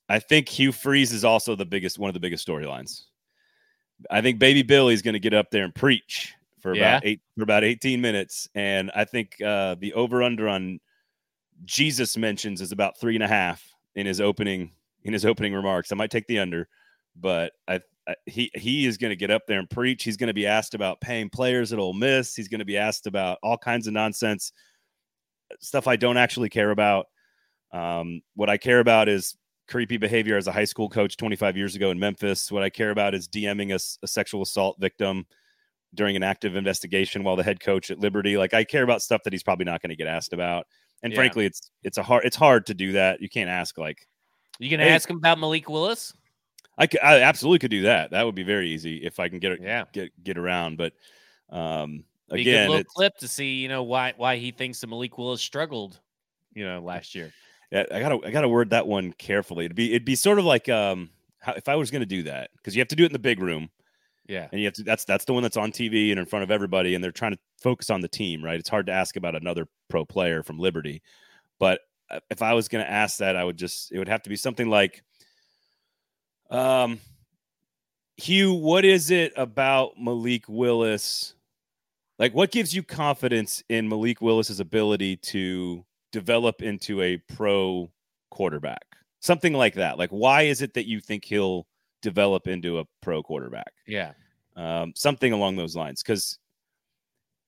I 0.07 0.19
think 0.19 0.49
Hugh 0.49 0.71
Freeze 0.71 1.11
is 1.13 1.23
also 1.23 1.55
the 1.55 1.65
biggest, 1.65 1.99
one 1.99 2.09
of 2.09 2.13
the 2.13 2.19
biggest 2.19 2.47
storylines. 2.47 3.03
I 4.09 4.21
think 4.21 4.39
Baby 4.39 4.63
Billy's 4.63 5.01
going 5.01 5.13
to 5.13 5.19
get 5.19 5.33
up 5.33 5.51
there 5.51 5.65
and 5.65 5.75
preach 5.75 6.33
for 6.61 6.73
about 6.73 7.05
eight 7.05 7.21
for 7.35 7.43
about 7.43 7.63
18 7.63 8.01
minutes, 8.01 8.47
and 8.55 8.91
I 8.95 9.05
think 9.05 9.41
uh, 9.41 9.75
the 9.75 9.93
over 9.93 10.23
under 10.23 10.47
on 10.47 10.79
Jesus 11.65 12.17
mentions 12.17 12.61
is 12.61 12.71
about 12.71 12.99
three 12.99 13.15
and 13.15 13.23
a 13.23 13.27
half 13.27 13.63
in 13.99 14.05
his 14.05 14.21
opening 14.21 14.71
in 15.03 15.13
his 15.13 15.25
opening 15.25 15.53
remarks. 15.53 15.91
I 15.91 15.95
might 15.95 16.11
take 16.11 16.27
the 16.27 16.39
under, 16.39 16.67
but 17.15 17.53
I 17.67 17.81
uh, 18.07 18.13
he 18.25 18.49
he 18.55 18.85
is 18.85 18.97
going 18.97 19.11
to 19.11 19.15
get 19.15 19.29
up 19.29 19.43
there 19.47 19.59
and 19.59 19.69
preach. 19.69 20.03
He's 20.03 20.17
going 20.17 20.27
to 20.29 20.33
be 20.33 20.47
asked 20.47 20.73
about 20.73 21.01
paying 21.01 21.29
players 21.29 21.71
at 21.73 21.79
Ole 21.79 21.93
Miss. 21.93 22.35
He's 22.35 22.47
going 22.47 22.59
to 22.59 22.65
be 22.65 22.77
asked 22.77 23.05
about 23.05 23.37
all 23.43 23.57
kinds 23.57 23.87
of 23.87 23.93
nonsense 23.93 24.51
stuff 25.59 25.87
I 25.87 25.95
don't 25.95 26.17
actually 26.17 26.49
care 26.49 26.71
about. 26.71 27.07
Um, 27.71 28.21
what 28.35 28.49
I 28.49 28.57
care 28.57 28.79
about 28.79 29.09
is 29.09 29.35
creepy 29.67 29.97
behavior 29.97 30.37
as 30.37 30.47
a 30.47 30.51
high 30.51 30.65
school 30.65 30.89
coach 30.89 31.17
25 31.17 31.55
years 31.55 31.75
ago 31.75 31.91
in 31.91 31.99
Memphis. 31.99 32.51
What 32.51 32.63
I 32.63 32.69
care 32.69 32.91
about 32.91 33.13
is 33.13 33.27
DMing 33.27 33.75
a 33.75 34.07
sexual 34.07 34.41
assault 34.41 34.77
victim 34.79 35.25
during 35.93 36.15
an 36.15 36.23
active 36.23 36.55
investigation 36.55 37.23
while 37.23 37.35
the 37.35 37.43
head 37.43 37.59
coach 37.59 37.91
at 37.91 37.99
Liberty. 37.99 38.37
Like 38.37 38.53
I 38.53 38.63
care 38.63 38.83
about 38.83 39.01
stuff 39.01 39.21
that 39.23 39.33
he's 39.33 39.43
probably 39.43 39.65
not 39.65 39.81
going 39.81 39.89
to 39.89 39.95
get 39.95 40.07
asked 40.07 40.33
about. 40.33 40.65
And 41.03 41.13
Yeah. 41.13 41.17
frankly, 41.17 41.45
it's 41.45 41.71
it's 41.83 41.97
a 41.97 42.03
hard 42.03 42.25
it's 42.25 42.35
hard 42.35 42.65
to 42.67 42.73
do 42.73 42.93
that. 42.93 43.21
You 43.21 43.29
can't 43.29 43.49
ask 43.49 43.77
like 43.77 44.07
You 44.59 44.69
gonna 44.69 44.83
Hey. 44.83 44.91
ask 44.91 45.09
him 45.09 45.17
about 45.17 45.39
Malik 45.39 45.69
Willis? 45.69 46.13
I, 46.77 46.87
could, 46.87 47.01
I 47.01 47.21
absolutely 47.21 47.59
could 47.59 47.71
do 47.71 47.81
that. 47.83 48.11
That 48.11 48.23
would 48.25 48.35
be 48.35 48.43
very 48.43 48.69
easy 48.69 48.97
if 49.03 49.19
I 49.19 49.27
can 49.27 49.39
get 49.39 49.51
it 49.53 49.61
Yeah. 49.61 49.85
get 49.91 50.11
get 50.23 50.37
around. 50.37 50.77
But 50.77 50.93
um, 51.49 52.05
Be 52.31 52.41
a 52.41 52.41
again, 52.41 52.69
little 52.69 52.83
clip 52.83 53.17
to 53.17 53.27
see, 53.27 53.55
you 53.55 53.67
know, 53.67 53.83
why 53.83 54.13
why 54.15 54.37
he 54.37 54.51
thinks 54.51 54.79
that 54.81 54.87
Malik 54.87 55.17
Willis 55.17 55.41
struggled, 55.41 55.99
you 56.53 56.65
know, 56.65 56.79
last 56.79 57.15
year. 57.15 57.31
yeah, 57.71 57.85
I 57.91 57.99
gotta 57.99 58.19
I 58.25 58.31
gotta 58.31 58.49
word 58.49 58.69
that 58.71 58.87
one 58.87 59.13
carefully. 59.13 59.65
It'd 59.65 59.75
be 59.75 59.89
it'd 59.91 60.05
be 60.05 60.15
sort 60.15 60.39
of 60.39 60.45
like 60.45 60.69
um, 60.69 61.09
how, 61.39 61.53
if 61.53 61.67
I 61.67 61.75
was 61.75 61.91
going 61.91 62.01
to 62.01 62.05
do 62.05 62.23
that 62.23 62.51
because 62.57 62.75
you 62.75 62.81
have 62.81 62.87
to 62.89 62.95
do 62.95 63.03
it 63.03 63.07
in 63.07 63.13
the 63.13 63.19
big 63.19 63.39
room 63.39 63.69
Yeah. 64.29 64.47
and 64.51 64.61
you 64.61 64.67
have 64.67 64.75
to 64.75 64.83
that's 64.83 65.05
that's 65.05 65.25
the 65.25 65.33
one 65.33 65.41
that's 65.41 65.57
on 65.57 65.71
TV 65.71 66.11
and 66.11 66.19
in 66.19 66.25
front 66.27 66.43
of 66.43 66.51
everybody 66.51 66.93
and 66.93 67.03
they're 67.03 67.11
trying 67.11 67.33
to 67.33 67.39
focus 67.61 67.89
on 67.89 68.01
the 68.01 68.07
team, 68.07 68.43
right? 68.43 68.59
It's 68.59 68.69
hard 68.69 68.85
to 68.85 68.91
ask 68.91 69.15
about 69.17 69.35
another 69.35 69.67
pro 69.89 70.05
player 70.05 70.43
from 70.43 70.59
Liberty, 70.59 71.01
but 71.59 71.81
uh, 72.11 72.19
if 72.29 72.41
I 72.41 72.53
was 72.53 72.67
going 72.67 72.83
to 72.85 72.89
ask 72.91 73.17
that, 73.17 73.35
I 73.35 73.43
would 73.43 73.57
just 73.57 73.91
it 73.91 73.97
would 73.97 74.07
have 74.07 74.21
to 74.23 74.29
be 74.29 74.35
something 74.35 74.69
like, 74.69 75.03
um, 76.51 76.99
Hugh, 78.17 78.53
what 78.53 78.85
is 78.85 79.11
it 79.11 79.33
about 79.35 79.93
Malik 79.97 80.43
Willis? 80.47 81.33
Like, 82.19 82.33
what 82.33 82.51
gives 82.51 82.75
you 82.75 82.83
confidence 82.83 83.63
in 83.69 83.87
Malik 83.87 84.21
Willis's 84.21 84.59
ability 84.59 85.17
to 85.17 85.85
develop 86.11 86.61
into 86.61 87.01
a 87.01 87.17
pro 87.17 87.89
quarterback? 88.29 88.85
Something 89.21 89.53
like 89.53 89.75
that. 89.75 89.97
Like, 89.97 90.09
why 90.09 90.43
is 90.43 90.61
it 90.61 90.73
that 90.73 90.85
you 90.87 90.99
think 90.99 91.25
he'll 91.25 91.65
develop 92.01 92.47
into 92.47 92.79
a 92.79 92.85
pro 93.01 93.21
quarterback? 93.23 93.71
Yeah. 93.87 94.13
um, 94.55 94.93
something 94.95 95.31
along 95.33 95.55
those 95.55 95.75
lines. 95.75 96.03
Because 96.03 96.37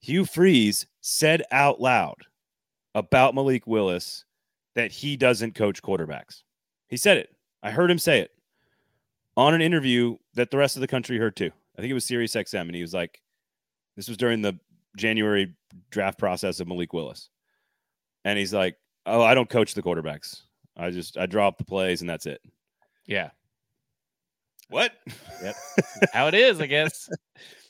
Hugh 0.01 0.25
Freeze 0.25 0.85
said 1.01 1.43
out 1.51 1.79
loud 1.81 2.23
about 2.95 3.35
Malik 3.35 3.67
Willis 3.67 4.25
that 4.75 4.91
he 4.91 5.17
doesn't 5.17 5.55
coach 5.55 5.81
quarterbacks. 5.81 6.43
He 6.87 6.97
said 6.97 7.17
it. 7.17 7.35
I 7.63 7.71
heard 7.71 7.91
him 7.91 7.99
say 7.99 8.19
it 8.19 8.31
on 9.37 9.53
an 9.53 9.61
interview 9.61 10.17
that 10.33 10.51
the 10.51 10.57
rest 10.57 10.75
of 10.77 10.81
the 10.81 10.87
country 10.87 11.17
heard 11.17 11.35
too. 11.35 11.51
I 11.77 11.81
think 11.81 11.91
it 11.91 11.95
was 11.95 12.05
Sirius 12.05 12.33
XM, 12.35 12.61
and 12.61 12.75
he 12.75 12.81
was 12.81 12.93
like, 12.93 13.21
"This 13.95 14.07
was 14.07 14.17
during 14.17 14.41
the 14.41 14.57
January 14.97 15.53
draft 15.89 16.17
process 16.19 16.59
of 16.59 16.67
Malik 16.67 16.93
Willis," 16.93 17.29
and 18.25 18.37
he's 18.37 18.53
like, 18.53 18.77
"Oh, 19.05 19.21
I 19.21 19.33
don't 19.33 19.49
coach 19.49 19.73
the 19.73 19.81
quarterbacks. 19.83 20.41
I 20.75 20.89
just 20.89 21.17
I 21.17 21.25
draw 21.27 21.47
up 21.47 21.57
the 21.57 21.65
plays, 21.65 22.01
and 22.01 22.09
that's 22.09 22.25
it." 22.25 22.41
Yeah. 23.05 23.29
What? 24.71 24.93
Yep. 25.43 25.55
How 26.13 26.27
it 26.27 26.33
is, 26.33 26.59
I 26.61 26.65
guess. 26.65 27.09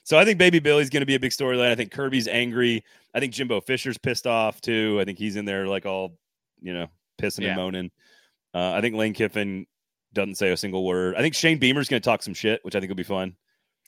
So 0.03 0.17
I 0.17 0.25
think 0.25 0.37
Baby 0.37 0.59
Billy's 0.59 0.89
going 0.89 1.01
to 1.01 1.05
be 1.05 1.15
a 1.15 1.19
big 1.19 1.31
storyline. 1.31 1.71
I 1.71 1.75
think 1.75 1.91
Kirby's 1.91 2.27
angry. 2.27 2.83
I 3.13 3.19
think 3.19 3.33
Jimbo 3.33 3.61
Fisher's 3.61 3.97
pissed 3.97 4.25
off 4.27 4.61
too. 4.61 4.97
I 5.01 5.05
think 5.05 5.17
he's 5.19 5.35
in 5.35 5.45
there 5.45 5.67
like 5.67 5.85
all, 5.85 6.17
you 6.61 6.73
know, 6.73 6.87
pissing 7.21 7.41
Yeah. 7.41 7.49
and 7.49 7.57
moaning. 7.57 7.91
Uh, 8.53 8.71
I 8.73 8.81
think 8.81 8.95
Lane 8.95 9.13
Kiffin 9.13 9.65
doesn't 10.13 10.35
say 10.35 10.51
a 10.51 10.57
single 10.57 10.85
word. 10.85 11.15
I 11.15 11.21
think 11.21 11.35
Shane 11.35 11.57
Beamer's 11.57 11.87
going 11.87 12.01
to 12.01 12.05
talk 12.05 12.23
some 12.23 12.33
shit, 12.33 12.59
which 12.63 12.75
I 12.75 12.79
think 12.79 12.89
will 12.89 12.95
be 12.97 13.03
fun. 13.03 13.35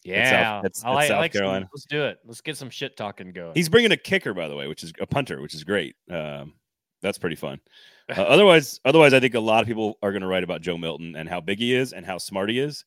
Yeah. 0.05 0.49
I 0.51 0.53
like, 0.55 0.63
that's 0.63 0.83
I 0.83 1.07
South 1.07 1.17
like 1.19 1.33
some- 1.33 1.39
Carolina. 1.39 1.69
let's 1.73 1.85
do 1.85 2.03
it. 2.03 2.19
Let's 2.25 2.41
get 2.41 2.57
some 2.57 2.69
shit 2.69 2.95
talking 2.97 3.31
going. 3.31 3.53
He's 3.55 3.69
bringing 3.69 3.91
a 3.91 3.97
kicker, 3.97 4.33
by 4.33 4.47
the 4.47 4.55
way, 4.55 4.67
which 4.67 4.83
is 4.83 4.93
a 4.99 5.05
punter, 5.07 5.41
which 5.41 5.53
is 5.55 5.63
great. 5.63 5.95
Um, 6.11 6.53
that's 7.01 7.17
pretty 7.17 7.35
fun. 7.35 7.59
Uh, 8.09 8.21
otherwise, 8.23 8.81
otherwise, 8.83 9.13
I 9.13 9.21
think 9.21 9.33
a 9.33 9.39
lot 9.39 9.61
of 9.61 9.67
people 9.67 9.97
are 10.03 10.11
going 10.11 10.23
to 10.23 10.27
write 10.27 10.43
about 10.43 10.59
Joe 10.59 10.77
Milton 10.77 11.15
and 11.15 11.29
how 11.29 11.39
big 11.39 11.59
he 11.59 11.73
is 11.73 11.93
and 11.93 12.05
how 12.05 12.17
smart 12.17 12.49
he 12.49 12.59
is, 12.59 12.83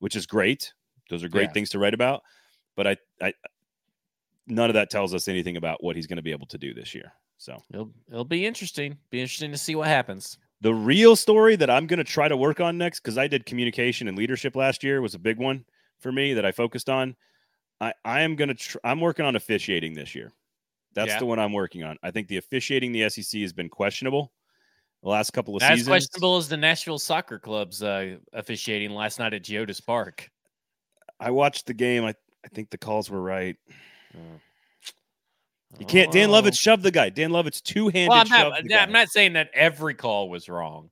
which 0.00 0.16
is 0.16 0.26
great. 0.26 0.72
Those 1.08 1.22
are 1.24 1.28
great 1.28 1.48
Yeah. 1.48 1.52
things 1.52 1.70
to 1.70 1.78
write 1.78 1.94
about. 1.94 2.22
But 2.76 2.86
I, 2.86 2.96
I, 3.22 3.34
none 4.46 4.68
of 4.70 4.74
that 4.74 4.90
tells 4.90 5.14
us 5.14 5.28
anything 5.28 5.56
about 5.56 5.82
what 5.82 5.96
he's 5.96 6.06
going 6.06 6.16
to 6.16 6.22
be 6.22 6.32
able 6.32 6.46
to 6.48 6.58
do 6.58 6.74
this 6.74 6.94
year. 6.94 7.12
So 7.38 7.62
it'll, 7.72 7.90
it'll 8.10 8.24
be 8.24 8.44
interesting. 8.46 8.98
Be 9.10 9.20
interesting 9.20 9.50
to 9.52 9.58
see 9.58 9.74
what 9.74 9.88
happens. 9.88 10.36
the 10.60 10.74
real 10.74 11.16
story 11.16 11.56
that 11.56 11.70
I'm 11.70 11.86
going 11.86 11.98
to 11.98 12.04
try 12.04 12.28
to 12.28 12.36
work 12.36 12.60
on 12.60 12.76
next, 12.76 13.00
because 13.00 13.16
I 13.16 13.26
did 13.28 13.46
communication 13.46 14.08
and 14.08 14.16
leadership 14.18 14.54
last 14.56 14.84
year, 14.84 15.00
was 15.00 15.14
a 15.14 15.18
big 15.18 15.38
one 15.38 15.64
for 15.98 16.12
me 16.12 16.34
that 16.34 16.44
I 16.44 16.52
focused 16.52 16.90
on. 16.90 17.16
I, 17.80 17.94
I 18.04 18.20
am 18.20 18.36
going 18.36 18.48
to. 18.48 18.54
Tr- 18.54 18.76
I'm 18.84 19.00
working 19.00 19.24
on 19.24 19.36
officiating 19.36 19.94
this 19.94 20.14
year. 20.14 20.32
That's 20.92 21.12
Yeah. 21.12 21.18
the 21.18 21.24
one 21.26 21.38
I'm 21.38 21.52
working 21.54 21.82
on. 21.82 21.96
I 22.02 22.10
think 22.10 22.28
the 22.28 22.36
officiating 22.36 22.92
the 22.92 23.08
SEC 23.08 23.40
has 23.40 23.52
been 23.54 23.68
questionable 23.70 24.32
the 25.02 25.08
last 25.08 25.32
couple 25.32 25.56
of 25.56 25.62
as 25.62 25.68
seasons. 25.68 25.88
questionable 25.88 26.36
as 26.36 26.48
the 26.48 26.56
Nashville 26.56 26.98
Soccer 26.98 27.38
Club's 27.38 27.82
uh, 27.82 28.16
officiating 28.32 28.90
last 28.90 29.18
night 29.18 29.34
at 29.34 29.42
Geodis 29.42 29.84
Park. 29.84 30.30
I 31.18 31.30
watched 31.30 31.66
the 31.66 31.74
game. 31.74 32.04
I, 32.04 32.14
I 32.44 32.48
think 32.48 32.70
the 32.70 32.78
calls 32.78 33.10
were 33.10 33.20
right. 33.20 33.56
Oh. 34.14 34.40
You 35.78 35.86
can't. 35.86 36.10
Dan 36.10 36.30
Oh. 36.30 36.32
Lovitz 36.42 36.58
shoved 36.58 36.82
the 36.82 36.90
guy. 36.90 37.10
Dan 37.10 37.30
Lovitz 37.30 37.62
two 37.62 37.88
handed 37.88 38.08
Well, 38.10 38.24
I'm 38.30 38.66
not. 38.66 38.82
I'm 38.82 38.92
not 38.92 39.08
saying 39.08 39.34
that 39.34 39.50
every 39.54 39.94
call 39.94 40.28
was 40.28 40.48
wrong, 40.48 40.90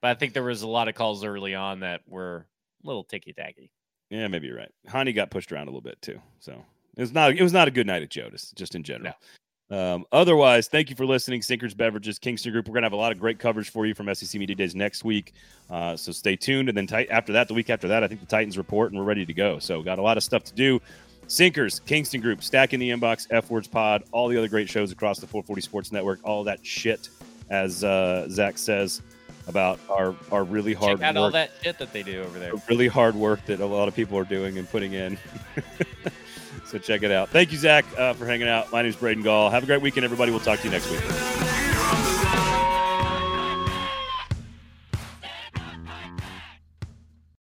but 0.00 0.10
I 0.10 0.14
think 0.14 0.32
there 0.32 0.42
was 0.42 0.62
a 0.62 0.68
lot 0.68 0.88
of 0.88 0.94
calls 0.94 1.24
early 1.24 1.54
on 1.54 1.80
that 1.80 2.00
were 2.06 2.46
a 2.82 2.86
little 2.86 3.04
ticky 3.04 3.32
tacky. 3.32 3.70
Yeah, 4.10 4.28
maybe 4.28 4.46
you're 4.46 4.56
right. 4.56 4.72
Hany 4.86 5.12
got 5.12 5.30
pushed 5.30 5.52
around 5.52 5.64
a 5.64 5.70
little 5.70 5.82
bit 5.82 6.00
too. 6.00 6.20
So 6.40 6.52
it 6.96 7.00
was 7.00 7.12
not 7.12 7.32
it 7.32 7.42
was 7.42 7.52
not 7.52 7.68
a 7.68 7.70
good 7.70 7.86
night 7.86 8.02
at 8.02 8.08
Geodis, 8.10 8.54
just 8.54 8.74
in 8.74 8.82
general. 8.82 9.12
Um, 9.74 10.06
otherwise, 10.12 10.68
thank 10.68 10.88
you 10.88 10.94
for 10.94 11.04
listening. 11.04 11.42
Sinkers 11.42 11.74
Beverages, 11.74 12.18
Kingston 12.20 12.52
Group. 12.52 12.68
We're 12.68 12.74
gonna 12.74 12.86
have 12.86 12.92
a 12.92 12.96
lot 12.96 13.10
of 13.10 13.18
great 13.18 13.40
coverage 13.40 13.70
for 13.70 13.86
you 13.86 13.94
from 13.94 14.12
SEC 14.14 14.38
Media 14.38 14.54
Days 14.54 14.76
next 14.76 15.02
week. 15.02 15.32
Uh, 15.68 15.96
so 15.96 16.12
stay 16.12 16.36
tuned. 16.36 16.68
And 16.68 16.78
then 16.78 16.86
tit- 16.86 17.10
after 17.10 17.32
that, 17.32 17.48
the 17.48 17.54
week 17.54 17.70
after 17.70 17.88
that, 17.88 18.04
I 18.04 18.08
think 18.08 18.20
the 18.20 18.26
Titans 18.26 18.56
report 18.56 18.92
and 18.92 19.00
we're 19.00 19.06
ready 19.06 19.26
to 19.26 19.34
go. 19.34 19.58
So 19.58 19.82
got 19.82 19.98
a 19.98 20.02
lot 20.02 20.16
of 20.16 20.22
stuff 20.22 20.44
to 20.44 20.54
do. 20.54 20.80
Sinkers, 21.26 21.80
Kingston 21.80 22.20
Group, 22.20 22.44
Stacking 22.44 22.78
the 22.78 22.90
Inbox, 22.90 23.26
F 23.30 23.50
Words 23.50 23.66
Pod, 23.66 24.04
all 24.12 24.28
the 24.28 24.36
other 24.36 24.48
great 24.48 24.68
shows 24.68 24.92
across 24.92 25.18
the 25.18 25.26
440 25.26 25.62
Sports 25.62 25.90
Network, 25.90 26.20
all 26.22 26.44
that 26.44 26.64
shit, 26.64 27.08
as 27.50 27.82
uh, 27.82 28.28
Zach 28.28 28.58
says 28.58 29.02
about 29.46 29.80
our 29.90 30.14
our 30.30 30.44
really 30.44 30.72
hard 30.72 31.00
Check 31.00 31.08
out 31.08 31.14
work 31.16 31.20
all 31.22 31.30
that 31.32 31.50
shit 31.62 31.78
that 31.78 31.92
they 31.92 32.02
do 32.02 32.22
over 32.22 32.38
there. 32.38 32.52
really 32.68 32.88
hard 32.88 33.14
work 33.14 33.44
that 33.46 33.60
a 33.60 33.66
lot 33.66 33.88
of 33.88 33.96
people 33.96 34.16
are 34.18 34.24
doing 34.24 34.56
and 34.56 34.70
putting 34.70 34.92
in. 34.92 35.18
check 36.78 37.02
it 37.02 37.10
out. 37.10 37.30
Thank 37.30 37.52
you, 37.52 37.58
Zach, 37.58 37.84
uh, 37.96 38.14
for 38.14 38.26
hanging 38.26 38.48
out. 38.48 38.72
My 38.72 38.82
name 38.82 38.90
is 38.90 38.96
Braden 38.96 39.22
Gall. 39.22 39.50
Have 39.50 39.62
a 39.62 39.66
great 39.66 39.82
weekend, 39.82 40.04
everybody. 40.04 40.30
We'll 40.30 40.40
talk 40.40 40.60
to 40.60 40.64
you 40.64 40.70
next 40.70 40.90
week. 40.90 41.53